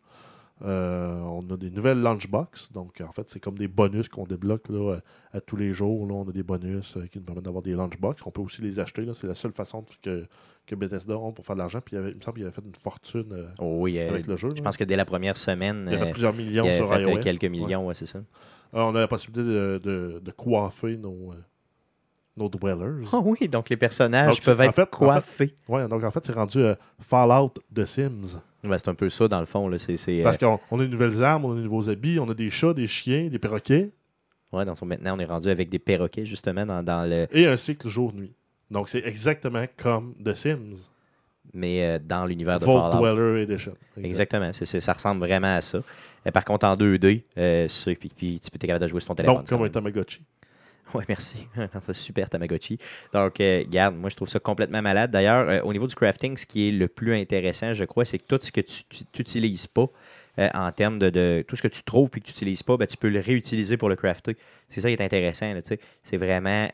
[0.63, 2.71] Euh, on a des nouvelles lunchbox.
[2.71, 4.97] Donc, en fait, c'est comme des bonus qu'on débloque là,
[5.33, 6.07] à, à tous les jours.
[6.07, 8.21] Là, on a des bonus euh, qui nous permettent d'avoir des lunchbox.
[8.25, 9.03] On peut aussi les acheter.
[9.03, 9.13] là.
[9.13, 10.25] C'est la seule façon que,
[10.65, 11.81] que Bethesda ont pour faire de l'argent.
[11.83, 13.99] Puis, il, y avait- il me semble qu'il avait fait une fortune euh, Oh oui,
[13.99, 14.49] avec le jeu.
[14.51, 14.61] je là.
[14.63, 16.87] pense que dès la première semaine, il a fait euh, plusieurs il millions a sur
[16.93, 17.19] fait iOS.
[17.19, 18.19] quelques millions, ouais, c'est ça.
[18.71, 21.31] On a la possibilité de, de- de coiffer nos,
[22.37, 23.05] nos dwellers.
[23.11, 25.55] Oh oui, donc les personnages Donc, peuvent en être fait- en fait- coiffés.
[25.67, 28.39] Ouais, donc en fait, c'est rendu euh, Fallout de Sims.
[28.63, 29.67] Ouais, c'est un peu ça, dans le fond.
[29.67, 29.77] Là.
[29.77, 32.19] C'est, c'est, euh, Parce qu'on on a de nouvelles armes, on a de nouveaux habits,
[32.19, 33.89] on a des chats, des chiens, des perroquets
[34.53, 37.27] ouais, donc maintenant, on est rendu avec des perroquets, justement, dans, dans le...
[37.31, 38.33] et un cycle jour-nuit.
[38.71, 40.75] Donc c'est exactement comme The Sims.
[41.53, 42.99] mais euh, dans l'univers de Vault Fallout.
[43.13, 43.73] Dweller Edition.
[44.01, 45.79] Exactement, c'est, c'est- ça ressemble vraiment à ça.
[46.25, 49.01] Euh, par contre, en 2D, euh, c'est- puis, puis tu peux être capable de jouer
[49.01, 49.37] sur ton téléphone.
[49.39, 49.69] Donc, comme un.
[49.69, 50.21] Tamagotchi.
[50.93, 51.47] Oui, merci.
[51.93, 52.77] Super Tamagotchi.
[53.13, 55.11] Donc, euh, garde, moi, je trouve ça complètement malade.
[55.11, 58.19] D'ailleurs, euh, au niveau du crafting, ce qui est le plus intéressant, je crois, c'est
[58.19, 58.83] que tout ce que tu
[59.17, 59.87] n'utilises pas,
[60.39, 62.87] euh, en termes de, tout ce que tu trouves puis que tu n'utilises pas, ben,
[62.87, 64.35] tu peux le réutiliser pour le crafter.
[64.69, 65.51] C'est ça qui est intéressant.
[66.03, 66.67] C'est vraiment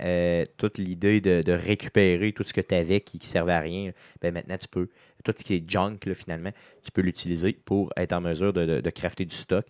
[0.57, 3.91] toute l'idée de, récupérer tout ce que tu avais qui ne servait à rien.
[4.22, 4.88] Ben, maintenant, tu peux,
[5.26, 6.51] tout ce qui est junk, finalement,
[6.84, 9.66] tu peux l'utiliser pour être en mesure de, crafter du stock.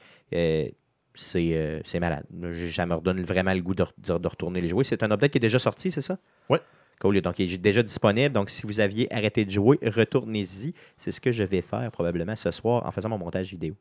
[1.16, 2.26] C'est euh, c'est malade.
[2.72, 4.84] Ça me redonne vraiment le goût de, re- de retourner les jouer.
[4.84, 6.18] C'est un update qui est déjà sorti, c'est ça?
[6.50, 6.62] Ouais.
[7.02, 7.22] Cool.
[7.22, 8.34] Donc, il est déjà disponible.
[8.34, 10.74] Donc, si vous aviez arrêté de jouer, retournez-y.
[10.98, 13.74] C'est ce que je vais faire probablement ce soir en faisant mon montage vidéo.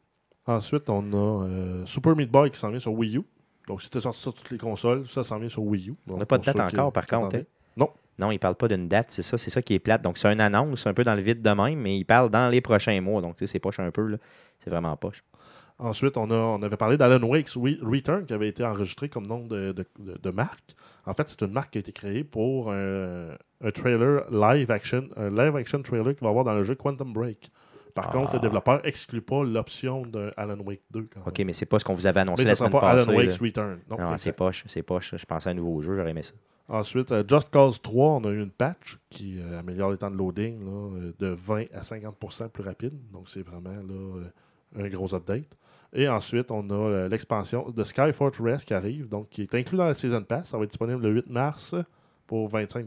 [0.47, 3.23] Ensuite, on a euh, Super Meat Boy qui s'en vient sur Wii U.
[3.67, 5.07] Donc, c'était sorti sur toutes les consoles.
[5.09, 5.95] Ça s'en vient sur Wii U.
[6.09, 7.37] On n'a pas de date encore, par contre.
[7.37, 7.43] hein?
[7.77, 7.91] Non.
[8.19, 10.03] Non, il ne parle pas d'une date, c'est ça, c'est ça qui est plate.
[10.03, 12.49] Donc, c'est une annonce un peu dans le vide de même, mais il parle dans
[12.49, 13.21] les prochains mois.
[13.21, 14.17] Donc, tu sais, c'est poche un peu, là.
[14.59, 15.23] C'est vraiment poche.
[15.79, 19.27] Ensuite, on, a, on avait parlé d'Alan Wake's Re- Return qui avait été enregistré comme
[19.27, 20.75] nom de, de- de- de marque.
[21.07, 23.29] En fait, c'est une marque qui a été créée pour un,
[23.63, 27.13] un trailer live action, un live action trailer qui va avoir dans le jeu Quantum
[27.13, 27.51] Break.
[27.95, 28.13] Par Ah.
[28.13, 31.09] contre, le développeur exclut pas l'option d'un Alan Wake 2.
[31.13, 31.29] Quand même.
[31.29, 33.03] OK, mais c'est pas ce qu'on vous avait annoncé mais la semaine pas passée.
[33.05, 33.19] Alan là.
[33.19, 33.79] Wake's Return.
[33.91, 35.15] Non, c'est poche, c'est poche.
[35.17, 36.35] Je pensais à un nouveau jeu, j'aurais aimé ça.
[36.69, 40.11] Ensuite, euh, Just Cause 3, on a eu une patch qui euh, améliore les temps
[40.11, 42.93] de loading là, euh, de 20 à 50% plus rapide.
[43.11, 44.25] Donc, c'est vraiment là, euh,
[44.85, 45.47] un gros update.
[45.93, 49.79] Et ensuite, on a euh, l'expansion de Sky Fortress qui arrive, donc qui est inclus
[49.79, 50.49] dans la Season Pass.
[50.49, 51.75] Ça va être disponible le 8 mars
[52.27, 52.85] pour 25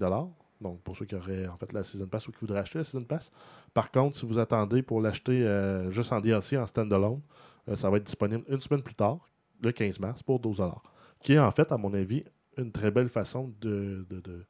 [0.62, 2.84] Donc, pour ceux qui auraient en fait la Season Pass ou qui voudraient acheter la
[2.84, 3.32] Season Pass.
[3.74, 7.22] Par contre, si vous attendez pour l'acheter euh, juste en DLC, en standalone,
[7.70, 9.18] euh, ça va être disponible une semaine plus tard,
[9.62, 10.62] le 15 mars, pour 12
[11.22, 12.24] Qui est en fait, à mon avis,
[12.58, 14.46] une très belle façon de, de, de,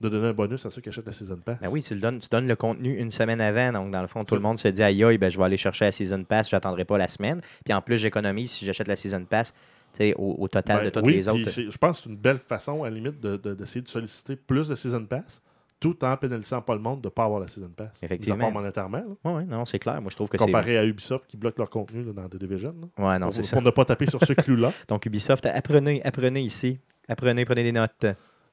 [0.00, 1.58] de donner un bonus à ceux qui achètent la Season Pass.
[1.60, 3.72] Ben oui, tu, le donnes, tu donnes le contenu une semaine avant.
[3.72, 5.56] Donc, dans le fond, tout le monde se dit aïe, aïe, ben, je vais aller
[5.56, 7.40] chercher la Season Pass, j'attendrai pas la semaine.
[7.64, 9.52] Puis en plus, j'économise si j'achète la Season Pass
[9.94, 11.50] tu sais, au, au total Ben de toutes oui, les autres.
[11.50, 14.36] Je pense que c'est une belle façon, à la limite, de- de- d'essayer de, solliciter
[14.36, 15.42] plus de Season Pass,
[15.80, 17.88] tout en pénalisant pas le monde de ne pas avoir la Season Pass.
[18.02, 18.50] Effectivement.
[18.50, 20.00] Monétairement, Oui, ouais, non, c'est clair.
[20.02, 20.44] Moi, je trouve que c'est.
[20.44, 22.74] comparé à Ubisoft qui bloque leur contenu là, dans The Division.
[22.98, 23.04] là.
[23.08, 23.56] Ouais, non, c'est ça.
[23.56, 24.72] pour ne pas taper sur ce clou-là.
[24.88, 26.78] Donc, Ubisoft, apprenez, apprenez ici.
[27.08, 28.04] Apprenez, prenez des notes.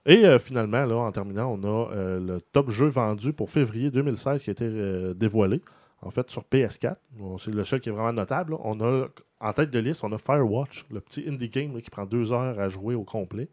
[0.05, 3.89] Et euh, finalement, là, en terminant, on a euh, le top jeu vendu pour février
[3.89, 5.61] 2016 qui a été euh, dévoilé.
[6.01, 6.95] En fait, sur PS4.
[7.13, 8.51] Bon, c'est le seul qui est vraiment notable.
[8.53, 8.57] là.
[8.63, 9.07] On a
[9.39, 12.31] en tête de liste, on a Firewatch, le petit indie game là, qui prend deux
[12.31, 13.47] heures à jouer au complet.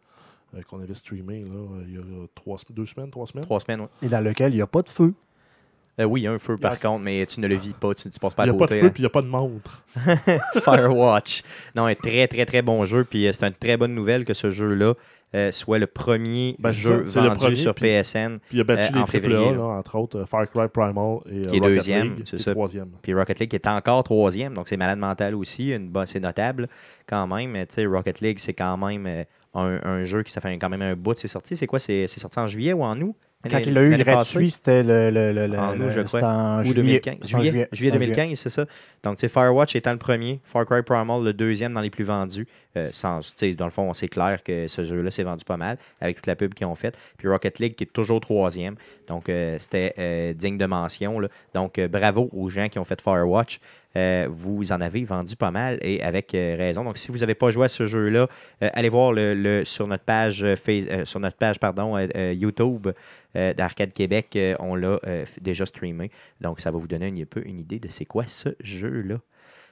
[0.55, 2.03] euh, qu'on avait streamé là, il y a
[2.35, 3.45] trois, deux semaines, trois semaines.
[3.45, 3.89] Trois semaines, ouais.
[4.03, 5.15] Et dans lequel il n'y a pas de feu.
[6.01, 7.74] Euh, oui, il y a un feu par Il contre, mais tu ne le vis
[7.74, 8.80] pas, tu ne passes pas Il à n'y a pas de côté.
[8.80, 8.90] feu hein.
[8.95, 9.82] puis il n'y a pas de montre.
[10.64, 11.43] Firewatch.
[11.74, 13.05] Non, un très, très, très bon jeu.
[13.05, 14.95] Puis euh, c'est une très bonne nouvelle que ce jeu-là
[15.34, 18.38] euh, soit le premier Ben, jeu ça, vendu premier, sur puis- PSN.
[18.49, 19.62] Puis il a battu Euh, les en février, là.
[19.62, 22.51] entre autres Far Cry Primal et Qui est Rocket deuxième, League, qui est ça.
[22.53, 22.90] troisième.
[23.03, 25.70] Puis Rocket League est encore troisième, donc c'est malade mental aussi.
[25.70, 26.68] Une c'est notable
[27.07, 27.53] quand même.
[27.66, 29.07] Tu sais, Rocket League, c'est quand même
[29.55, 31.57] un, un jeu qui ça fait quand même un bout de c'est sorti.
[31.57, 33.14] C'est quoi c'est sorti en juillet ou en août?
[33.51, 36.22] Quand il l'a eu gratuit, c'était le, le, le, En le- crois.
[36.22, 37.01] en Ou juillet.
[37.01, 37.14] 2015.
[37.22, 38.66] C'était en Juillet, juillet, juillet c'était en 2015, c'est ça.
[39.03, 42.47] Donc, Firewatch étant le premier, Far Cry Primal le deuxième dans les plus vendus.
[42.74, 43.20] Euh, sans,
[43.59, 46.36] dans le fond, c'est clair que ce jeu-là s'est vendu pas mal avec toute la
[46.36, 46.97] pub qu'ils ont faite.
[47.18, 48.76] Puis Rocket League qui est toujours troisième.
[49.09, 51.20] Donc, euh, c'était euh, digne de mention.
[51.20, 51.28] là.
[51.53, 53.61] Donc, bravo aux gens qui ont fait Firewatch.
[53.95, 56.82] Euh, vous en avez vendu pas mal et avec euh, raison.
[56.82, 58.26] Donc, si vous n'avez pas joué à ce jeu-là,
[58.62, 61.99] euh, allez voir le, le- sur notre page, Face- sur notre page pardon,
[62.32, 62.88] YouTube
[63.35, 64.37] d'Arcade Québec.
[64.37, 66.11] euh, on l'a euh, déjà streamé.
[66.41, 69.18] Donc, ça va vous donner un peu une idée de c'est quoi ce jeu-là.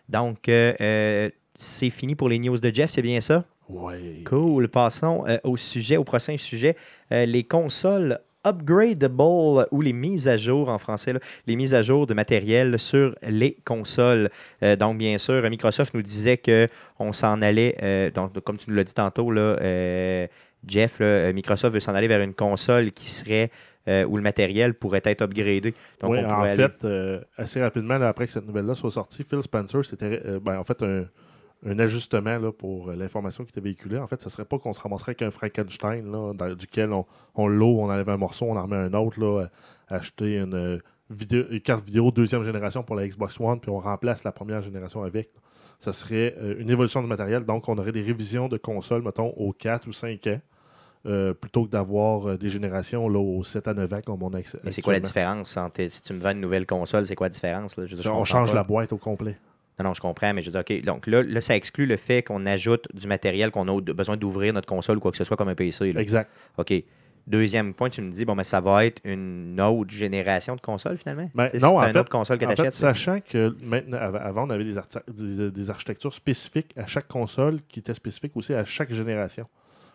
[0.08, 3.44] Donc, euh, euh, c'est fini pour les news de Jeff, c'est bien ça?
[3.68, 4.22] Ouais.
[4.24, 4.68] Cool.
[4.68, 6.76] Passons euh, au sujet, au prochain sujet.
[7.12, 11.82] Euh, les consoles upgradable ou les mises à jour en français, là, les mises à
[11.82, 14.30] jour de matériel sur les consoles.
[14.62, 18.76] Euh, donc, bien sûr, Microsoft nous disait qu'on s'en allait, euh, donc, comme tu nous
[18.76, 20.26] l'as dit tantôt, là, euh,
[20.66, 23.50] Jeff, là, euh, Microsoft veut s'en aller vers une console qui serait
[23.88, 25.74] euh, où le matériel pourrait être upgradé.
[26.00, 28.90] Donc, Oui, on en aller- fait, euh, assez rapidement, là, après que cette nouvelle-là soit
[28.90, 31.04] sortie, Phil Spencer, c'était euh, ben, en fait un,
[31.66, 33.98] un ajustement là, pour l'information qui était véhiculée.
[33.98, 36.92] En fait, ce ne serait pas qu'on se ramasserait avec un Frankenstein là, dans- duquel
[36.92, 39.46] on, on l'eau, on enlève un morceau, on en remet un autre, là,
[39.88, 44.24] acheter une, vidéo, une carte vidéo deuxième génération pour la Xbox One, puis on remplace
[44.24, 45.30] la première génération avec.
[45.81, 47.45] Ça serait euh, une évolution du matériel.
[47.45, 50.41] Donc, on aurait des révisions de consoles, mettons, aux 4 ou 5 ans.
[51.07, 54.28] euh, plutôt que d'avoir euh, des générations là, aux 7 à 9 ans comme on
[54.35, 57.14] a Mais c'est quoi la différence entre, si tu me vends une nouvelle console, c'est
[57.14, 57.78] quoi la différence?
[57.78, 57.87] Là?
[57.87, 58.55] Je veux dire, je On change pas.
[58.55, 59.39] la boîte au complet.
[59.78, 61.97] Non, non, je comprends, mais je veux dire, OK, donc là, là ça exclut le
[61.97, 65.24] fait qu'on ajoute du matériel, qu'on a besoin d'ouvrir notre console ou quoi que ce
[65.24, 65.95] soit comme un PC.
[65.95, 66.03] là.
[66.03, 66.31] Exact.
[66.59, 66.70] OK.
[67.31, 70.99] Deuxième point, tu me dis, bon, mais ça va être une autre génération de console
[70.99, 71.31] finalement?
[71.35, 72.74] Ben, non, c'est en une fait- autre console que En tu fait, achètes.
[72.74, 77.61] sachant que maintenant, avant, on avait des, arti- des, des architectures spécifiques à chaque console
[77.68, 79.47] qui étaient spécifiques aussi à chaque génération.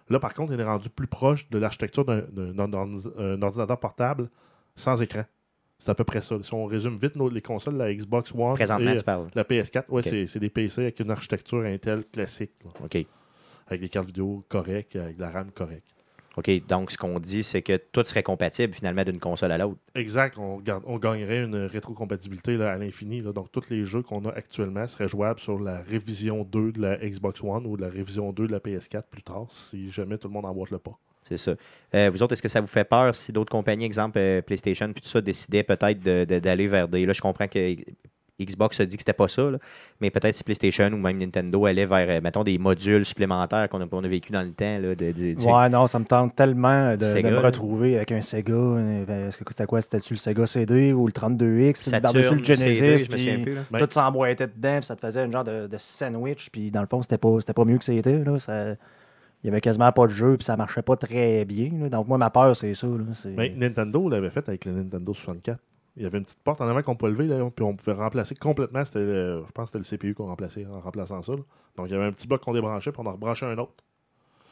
[0.09, 3.41] Là, par contre, il est rendu plus proche de l'architecture d'un d'un- d'un- d'un- un
[3.41, 4.29] ordinateur portable
[4.75, 5.23] sans écran.
[5.79, 6.37] C'est à peu près ça.
[6.41, 10.27] Si on résume vite nos- les consoles, la Xbox One et la PS4, ouais, c'est-
[10.27, 13.05] c'est des PC avec une architecture Intel classique, là, OK.
[13.67, 15.94] avec des cartes vidéo correctes, avec de la RAM correcte.
[16.37, 16.67] OK?
[16.67, 19.79] Donc, ce qu'on dit, c'est que tout serait compatible finalement d'une console à l'autre.
[19.95, 20.57] Exact, on,
[20.97, 23.21] gagnerait une rétrocompatibilité là, à l'infini.
[23.21, 26.97] Donc, tous les jeux qu'on a actuellement seraient jouables sur la révision 2 de la
[26.97, 30.27] Xbox One ou de la révision 2 de la PS4 plus tard, si jamais tout
[30.27, 30.97] le monde emboîte le pas.
[31.27, 31.55] C'est ça.
[31.95, 34.91] Euh, vous autres, est-ce que ça vous fait peur si d'autres compagnies, exemple euh, PlayStation,
[34.93, 37.05] puis tout ça, décidaient peut-être de- de- d'aller vers des.
[37.05, 37.75] Là, je comprends que
[38.41, 39.57] Xbox a dit que c'était pas ça, là,
[40.01, 43.79] mais peut-être si PlayStation ou même Nintendo allait vers, euh, mettons, des modules supplémentaires qu'on
[43.81, 44.77] a, on a vécu dans le temps.
[44.77, 48.11] Là, de, de- Ouais, non, ça me tente tellement de, de Sega, me retrouver avec
[48.11, 48.53] un Sega.
[48.53, 49.81] euh, ben, Est-ce que c'était quoi?
[49.81, 53.07] C'était-tu le Sega CD ou le 32X Saturn, Par-dessus le Genesis.
[53.07, 53.25] puis.
[53.71, 56.49] Ben- Tout s'emboîtait dedans, puis ça te faisait un genre de, de sandwich.
[56.51, 58.23] Puis dans le fond, c'était pas, c'était pas mieux que c'était.
[58.23, 58.37] Là.
[58.39, 58.71] Ça-
[59.43, 61.69] Il y avait quasiment pas de jeu, puis ça marchait pas très bien.
[61.79, 61.87] là.
[61.89, 62.87] Donc, moi, ma peur, c'est ça.
[62.87, 63.03] là.
[63.37, 65.59] Mais Nintendo l'avait fait avec le Nintendo 64.
[65.97, 67.93] Il y avait une petite porte en avant qu'on pouvait lever, là, puis on pouvait
[67.93, 68.83] remplacer complètement.
[68.83, 71.33] C'était, le- je pense que c'était le CPU qu'on remplaçait en remplaçant ça.
[71.33, 71.39] là.
[71.77, 73.73] Donc, il y avait un petit bloc qu'on débranchait, puis on en rebranchait un autre.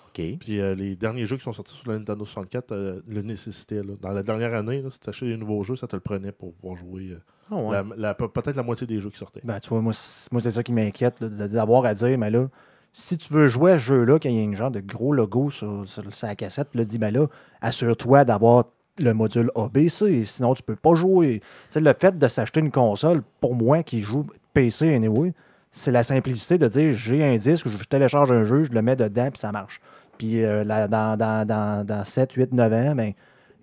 [0.08, 0.22] OK.
[0.40, 3.82] Puis euh, les derniers jeux qui sont sortis sur le Nintendo 64 euh, le nécessitaient.
[3.84, 3.94] là.
[4.00, 6.32] Dans la dernière année, là, si tu achetais des nouveaux jeux, ça te le prenait
[6.32, 7.20] pour pouvoir jouer euh,
[7.52, 7.72] Ah ouais.
[7.72, 9.42] la- la- pe- peut-être la moitié des jeux qui sortaient.
[9.44, 12.30] Ben, tu vois, moi, c'est moi, c'est ça qui m'inquiète, là, d'avoir à dire, mais
[12.30, 12.48] là,
[12.94, 15.14] si tu veux jouer à ce jeu-là, quand il y a un genre de gros
[15.14, 17.26] logo sur, sur sa cassette, là, dis, ben là,
[17.62, 18.66] assure-toi d'avoir
[19.00, 21.40] le module ABC, sinon tu peux pas jouer.
[21.42, 25.34] Tu sais, le fait de s'acheter une console, pour moi qui joue PC anyway,
[25.72, 28.96] c'est la simplicité de dire j'ai un disque, je télécharge un jeu, je le mets
[28.96, 29.82] dedans, puis ça marche.
[30.18, 33.14] Puis euh, là, dans, dans, dans, dans 7, 8, 9 ans, ben,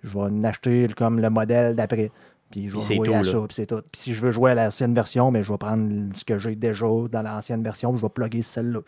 [0.03, 2.11] je vais en acheter comme le modèle d'après.
[2.49, 3.77] Puis je vais jouer tout, à ça, puis c'est tout.
[3.89, 6.55] Puis si je veux jouer à l'ancienne version, mais je vais prendre ce que j'ai
[6.55, 8.81] déjà dans l'ancienne version, puis je vais plugger celle-là.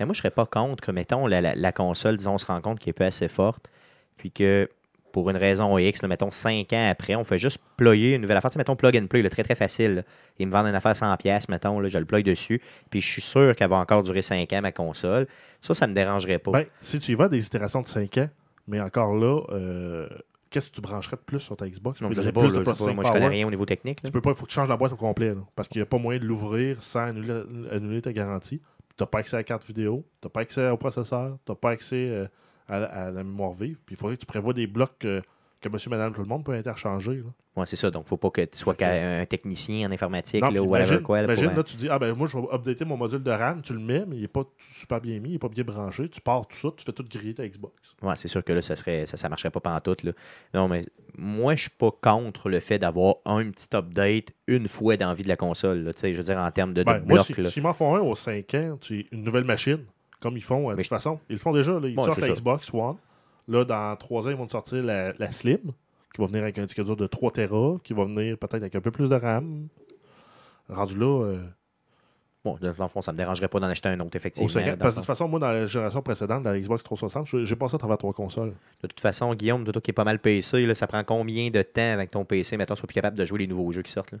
[0.00, 2.46] Mais moi, je serais pas contre que, mettons, la, la- la console, disons, on se
[2.46, 3.68] rend compte qu'elle est pas assez forte,
[4.16, 4.70] puis que
[5.12, 8.36] pour une raison X, là, mettons 5 ans après, on fait juste ployer une nouvelle
[8.36, 8.50] affaire.
[8.50, 9.94] Tu sais, mettons plug and play, là, très très facile.
[9.96, 10.02] là.
[10.38, 12.60] Ils me vendent une affaire 100$, pièces, mettons, là, je le plug dessus,
[12.90, 15.26] puis je suis sûr qu'elle va encore durer 5 ans, ma console.
[15.60, 16.50] Ça, ça me dérangerait pas.
[16.50, 18.28] Ben, si tu y vas des itérations de 5 ans,
[18.66, 20.08] mais encore là, euh,
[20.50, 22.00] qu'est-ce que tu brancherais de plus sur ta Xbox?
[22.00, 23.66] Non, je sais pas, plus de je sais pas, moi, je connais rien au niveau
[23.66, 24.02] technique.
[24.02, 25.28] Tu peux pas, il faut que tu changes la boîte au complet.
[25.28, 28.60] là, parce qu'il n'y a pas moyen de l'ouvrir sans annuler, annuler ta garantie.
[28.96, 31.52] Tu n'as pas accès à la carte vidéo, tu n'as pas accès au processeur, tu
[31.52, 32.26] n'as pas accès euh,
[32.68, 33.78] à, la- à la mémoire vive.
[33.86, 35.20] Puis il faudrait que tu prévois des blocs euh,
[35.60, 37.22] que monsieur, madame, tout le monde peut interchanger.
[37.54, 37.88] Ouais, c'est ça.
[37.90, 40.66] Donc, faut pas que tu sois que- qu'un- un technicien en informatique Non, là, ou
[40.66, 41.18] whatever quoi.
[41.18, 43.62] là, imagine, là, tu dis, ah ben moi, je vais updater mon module de RAM,
[43.62, 46.08] tu le mets, mais il n'est pas super bien mis, il n'est pas bien branché.
[46.08, 47.74] Tu pars tout ça, tu fais tout griller ta Xbox.
[48.02, 50.02] Ouais, c'est sûr que là, ça serait ça, ça marcherait pas pantoute.
[50.02, 50.12] Là.
[50.54, 50.84] Non, mais
[51.16, 55.14] moi, je suis pas contre le fait d'avoir un petit update une fois dans la
[55.14, 55.84] vie de la console.
[55.84, 57.50] Là, Tu sais, je veux dire, en termes de, de Ben, moi, si- là.
[57.50, 59.84] s'ils m'en font un aux 5 ans, tu une nouvelle machine,
[60.22, 61.72] comme ils font, euh, de toute façon, ils le font déjà.
[61.72, 62.28] Là, ils sortent la.
[62.28, 62.96] Xbox One.
[63.48, 65.58] Là, dans 3 ans, ils vont sortir la, la Slim,
[66.14, 68.74] qui va venir avec un disque dur de 3 Tera, qui va venir peut-être avec
[68.74, 69.66] un peu plus de RAM.
[70.68, 71.42] Rendu là, euh,
[72.44, 74.46] Bon, dans le fond, ça me dérangerait pas d'en acheter un autre, effectivement.
[74.46, 74.70] aux 5 ans.
[74.72, 77.26] dans Parce que de toute façon, moi, dans la génération précédente, dans la Xbox 360,
[77.28, 78.52] je- j'ai passé à travers trois consoles.
[78.82, 81.62] De toute façon, Guillaume, toi qui est pas mal PC, là, ça prend combien de
[81.62, 84.10] temps avec ton PC, mettons, soit plus capable de jouer les nouveaux jeux qui sortent?
[84.10, 84.18] Là?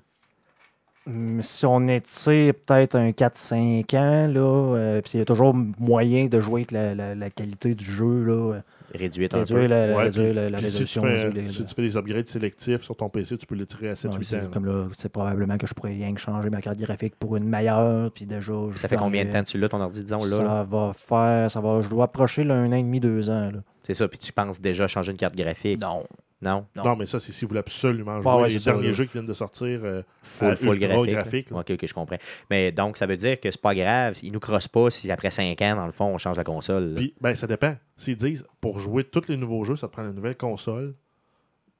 [1.40, 6.26] Si on étire peut-être un 4-5 ans, là, euh, puis il y a toujours moyen
[6.26, 8.60] de jouer avec la, la- la qualité du jeu, là, euh,
[8.94, 9.66] un réduire peu.
[9.66, 11.02] la, la- Ouais, réduire la, résolution.
[11.02, 13.56] Si tu, fais, les- si tu fais des upgrades sélectifs sur ton PC, tu peux
[13.56, 14.50] les tirer à 7-8 Ouais, c'est ans.
[14.52, 17.48] comme là, c'est probablement que je pourrais rien que changer ma carte graphique pour une
[17.48, 18.52] meilleure, puis déjà...
[18.70, 20.30] je Ça fait combien de temps tu l'as, ton ordi, disons, là?
[20.30, 20.36] là?
[20.36, 23.50] Ça va faire, ça va, je dois approcher là, un an et demi, deux ans.
[23.52, 23.58] Là.
[23.82, 25.80] C'est ça, puis tu penses déjà changer une carte graphique?
[25.80, 26.04] Non.
[26.42, 26.66] Non?
[26.76, 26.82] Non.
[26.84, 29.12] Non, mais ça, c'est si vous voulez absolument jouer ouais, les ça, derniers jeux qui
[29.12, 29.80] viennent de sortir.
[29.84, 31.06] euh, Full, à full ultra graphique.
[31.06, 31.22] là.
[31.22, 31.58] graphique, là.
[31.60, 32.18] Ok, ok, je comprends.
[32.50, 35.30] Mais donc, ça veut dire que c'est pas grave, ils nous crossent pas si après
[35.30, 36.94] 5 ans, dans le fond, on change la console.
[36.96, 37.76] Puis, ben, ça dépend.
[37.96, 40.94] S'ils disent, pour jouer tous les nouveaux jeux, ça te prend une nouvelle console,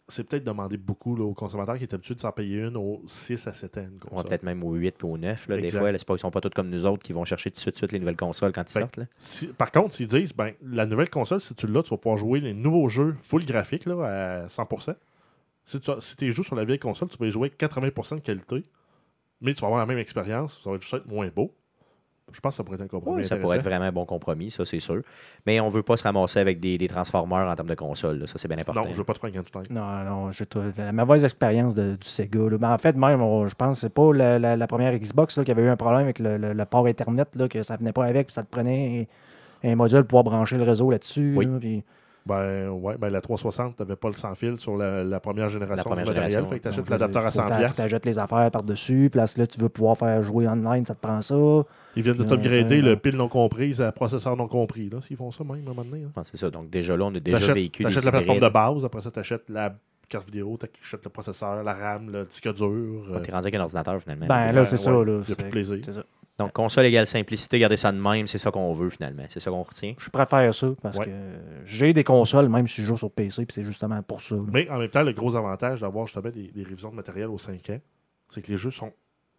[0.09, 3.03] c'est peut-être demander beaucoup là, aux consommateurs qui est habitué de s'en payer une aux
[3.07, 3.86] 6 à 7 ans.
[4.24, 5.92] Peut-être même au 8 puis au 9, là, des fois.
[5.92, 7.61] Là, c'est pas, ils sont pas tous comme nous autres qui vont chercher tout de
[7.61, 8.96] suite, tout de suite les nouvelles consoles quand ils Ben, sortent.
[8.98, 9.05] Là.
[9.18, 12.18] Si- par contre, s'ils disent, ben, la nouvelle console, si tu l'as, tu vas pouvoir
[12.18, 14.94] jouer les nouveaux jeux full graphique là, à 100%.
[15.64, 18.16] Si tu si tu joues sur la vieille console, tu vas y jouer avec 80%
[18.16, 18.64] de qualité,
[19.40, 21.55] mais tu vas avoir la même expérience, ça va juste être moins beau.
[22.33, 23.24] Je pense que ça pourrait être un compromis.
[23.24, 25.03] Ça pourrait être vraiment un bon compromis, ça, c'est sûr.
[25.47, 28.18] Mais on veut pas se ramasser avec des, des transformers en termes de console.
[28.20, 28.26] là.
[28.26, 28.83] Ça, c'est bien important.
[28.85, 31.97] Non, je veux pas te prendre tout Non, non, j'ai tout- la mauvaise expérience de-
[31.97, 32.39] du Sega.
[32.51, 32.59] là.
[32.59, 35.37] Ben, en fait, même, on- je pense que c'est pas la, la- la première Xbox
[35.39, 37.76] là, qui avait eu un problème avec le, le- le port Ethernet, là, que ça
[37.76, 39.07] venait pas avec, puis ça te prenait
[39.64, 41.35] un, un module pour pouvoir brancher le réseau là-dessus.
[41.37, 41.47] Oui.
[41.47, 41.85] là, puis-
[42.24, 45.82] Ben, ouais, ben, la 360, t'avais pas le sans fil sur la, la première génération
[45.82, 46.30] première du matériel.
[46.30, 47.48] génération, Fait que t'achètes Donc, l'adapteur à faut que 100$.
[47.48, 50.46] t'a- faut que t'achètes les affaires par-dessus, puis là, là, tu veux pouvoir faire jouer
[50.46, 51.34] online, ça te prend ça.
[51.96, 54.88] Ils viennent de Ouais, t'upgrader le pile non comprise à processeur non compris.
[54.88, 56.04] Là, s'ils font ça même à un moment donné.
[56.16, 56.48] Ah, c'est ça.
[56.48, 59.00] Donc, déjà là, on a déjà T'achètes vécu t'achètes des la plateforme de base, après
[59.00, 59.74] ça, t'achètes la
[60.08, 62.66] carte vidéo, tu achètes le processeur, la RAM, le disque dur.
[62.68, 64.26] euh, T'es rendu avec un ordinateur finalement.
[64.26, 64.90] Ben ouais, là, c'est ouais, ça.
[64.92, 65.78] Là, plus de c'est- plaisir.
[65.84, 66.02] c'est ça.
[66.39, 69.24] Donc, console égale simplicité, garder ça de même, c'est ça qu'on veut finalement.
[69.28, 69.95] C'est ça qu'on retient.
[69.99, 71.05] Je préfère ça parce Ouais.
[71.07, 71.11] que
[71.64, 74.35] j'ai des consoles, même si je joue sur PC, puis c'est justement pour ça.
[74.37, 74.43] là.
[74.51, 77.39] Mais en même temps, le gros avantage d'avoir justement des, des révisions de matériel aux
[77.39, 77.80] 5 ans,
[78.30, 78.93] c'est que les jeux sont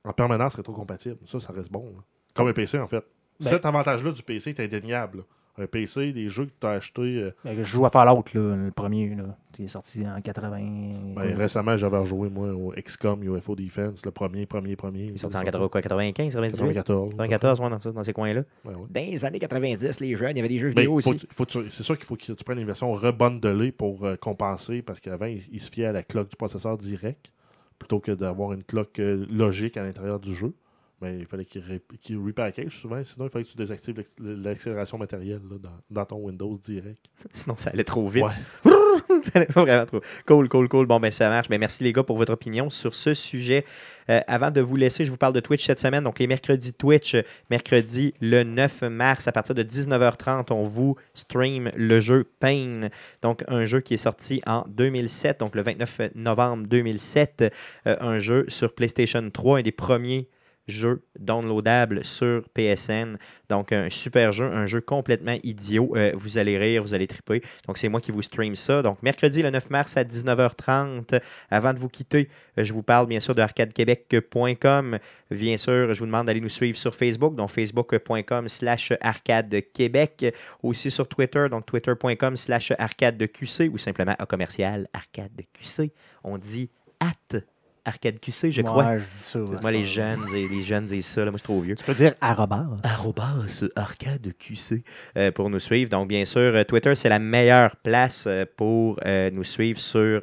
[0.06, 1.18] en permanence rétrocompatibles.
[1.26, 1.84] Ça, ça reste bon.
[1.86, 2.04] là.
[2.36, 3.04] Comme un PC, en fait.
[3.40, 5.24] Ben- Cet avantage-là du PC est indéniable.
[5.60, 7.02] Un PC, des jeux que tu as achetés.
[7.22, 11.14] euh, Ben, je joue à Fallout, là, le premier, là, qui est sorti en 80.
[11.16, 15.04] ben, récemment, j'avais rejoué, moi, au XCOM UFO Defense, le premier, premier, premier.
[15.06, 17.12] Il est sorti en 80, quoi, 95, 98 94.
[17.18, 18.42] 94, ouais, dans, ça- dans ces coins-là.
[18.66, 18.88] Ouais, ouais.
[18.90, 21.12] Dans les années 90, les jeunes, il y avait des jeux Ben, vidéo faut-
[21.46, 21.68] aussi.
[21.70, 25.28] c'est sûr qu'il faut que tu prennes une version rebondelée pour euh, compenser, parce qu'avant,
[25.28, 27.32] il, il se fiait à la cloque du processeur direct,
[27.78, 30.54] plutôt que d'avoir une cloque euh, logique à l'intérieur du jeu.
[31.02, 34.98] Mais il fallait qu'il ré- qu'il repackage souvent, sinon il fallait que tu désactives l'accélération
[34.98, 37.06] matérielle là, dans, dans ton Windows direct.
[37.32, 38.24] Sinon, ça allait trop vite.
[38.24, 38.72] Ouais.
[39.24, 40.02] ça allait pas vraiment trop.
[40.26, 40.86] Cool, cool, cool.
[40.86, 41.50] Bon, ben ça marche.
[41.50, 43.66] Ben, merci les gars pour votre opinion sur ce sujet.
[44.10, 46.04] Euh, avant de vous laisser, je vous parle de Twitch cette semaine.
[46.04, 47.16] Donc, les mercredis Twitch,
[47.50, 52.90] mercredi le 9 mars, à partir de 19h30, on vous stream le jeu Pain.
[53.22, 57.54] Donc, un jeu qui est sorti en 2007, donc le 29 novembre 2007.
[57.88, 60.30] Euh, un jeu sur PlayStation 3, un des premiers
[60.68, 63.18] jeux downloadables sur PSN.
[63.50, 65.94] Donc, un super jeu, un jeu complètement idiot.
[65.96, 67.42] Euh, vous allez rire, vous allez triper.
[67.68, 68.82] Donc, c'est moi qui vous stream ça.
[68.82, 71.20] Donc, mercredi le 9 mars à 19h30.
[71.50, 75.00] Avant de vous quitter, euh, je vous parle bien sûr de arcadequebec.com.
[75.32, 80.34] Bien sûr, je vous demande d'aller nous suivre sur Facebook, donc facebook.com slash arcadequebec.
[80.62, 85.92] Aussi sur Twitter, donc twitter.com slash arcadeqc ou simplement à commercial arcadeqc.
[86.24, 87.44] On dit at
[87.86, 88.86] arcadeqc, je crois.
[88.86, 89.40] Ouais, je dis ça.
[89.62, 91.26] Moi, les jeunes, et les jeunes disent ça.
[91.26, 92.66] Là, moi, je suis trop vieux Tu peux dire arrobas.
[92.84, 94.84] arrobas arcade QC
[95.18, 95.90] euh, pour nous suivre.
[95.90, 100.22] Donc, bien sûr, euh, Twitter, c'est la meilleure place euh, pour euh, nous suivre sur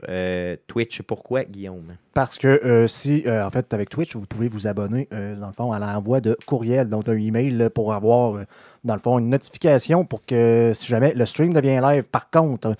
[0.66, 1.02] Twitch.
[1.02, 1.96] Pourquoi, Guillaume?
[2.14, 5.78] Parce que si, en fait, avec Twitch, vous pouvez vous abonner, dans le fond, à
[5.78, 8.44] l'envoi de courriel, donc un email là, pour avoir,
[8.84, 12.04] dans le fond, une notification pour que si jamais le stream devient live.
[12.04, 12.74] Par contre,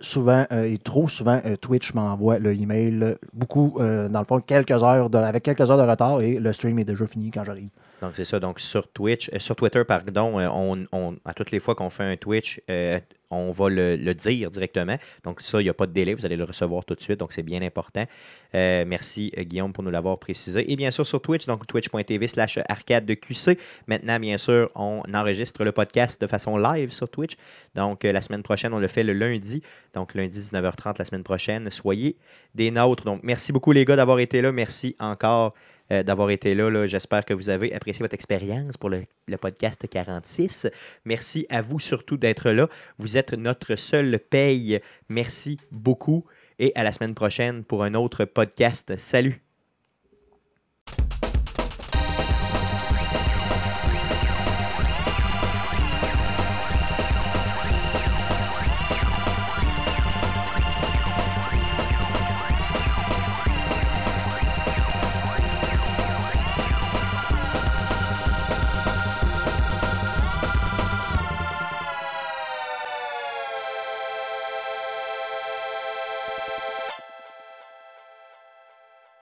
[0.00, 4.24] souvent euh, et trop souvent, euh, Twitch m'envoie le email euh, beaucoup, euh, dans le
[4.24, 7.30] fond, quelques heures de- avec quelques heures de retard et le stream est déjà fini
[7.30, 7.68] quand j'arrive.
[8.00, 8.38] Donc, c'est ça.
[8.40, 11.90] Donc, sur Twitch, euh, sur Twitter, pardon, euh, on, on- à toutes les fois qu'on
[11.90, 12.98] fait un Twitch, euh,
[13.30, 14.96] on va le, dire directement.
[15.24, 16.14] Donc, ça, il n'y a pas de délai.
[16.14, 17.20] Vous allez le recevoir tout de suite.
[17.20, 18.06] Donc, c'est bien important.
[18.54, 20.70] Euh, merci, euh, Guillaume, pour nous l'avoir précisé.
[20.70, 23.58] Et bien sûr, sur Twitch, donc twitch.tv slash arcade de QC.
[23.86, 27.36] Maintenant, bien sûr, on enregistre le podcast de façon live sur Twitch.
[27.74, 29.62] Donc, euh, la semaine prochaine, on le fait le lundi.
[29.94, 31.70] Donc, lundi 19h30 la semaine prochaine.
[31.70, 32.16] Soyez
[32.54, 33.04] des nôtres.
[33.04, 34.52] Donc, merci beaucoup, les gars, d'avoir été là.
[34.52, 35.54] Merci encore
[35.92, 36.70] euh, d'avoir été là.
[36.70, 36.86] là.
[36.86, 40.68] J'espère que vous avez apprécié votre expérience pour le, le podcast 46.
[41.04, 42.68] Merci à vous surtout d'être là.
[42.98, 44.80] Vous êtes notre seule paye.
[45.08, 46.24] Merci beaucoup.
[46.58, 48.96] Et à la semaine prochaine pour un autre podcast.
[48.96, 49.47] Salut!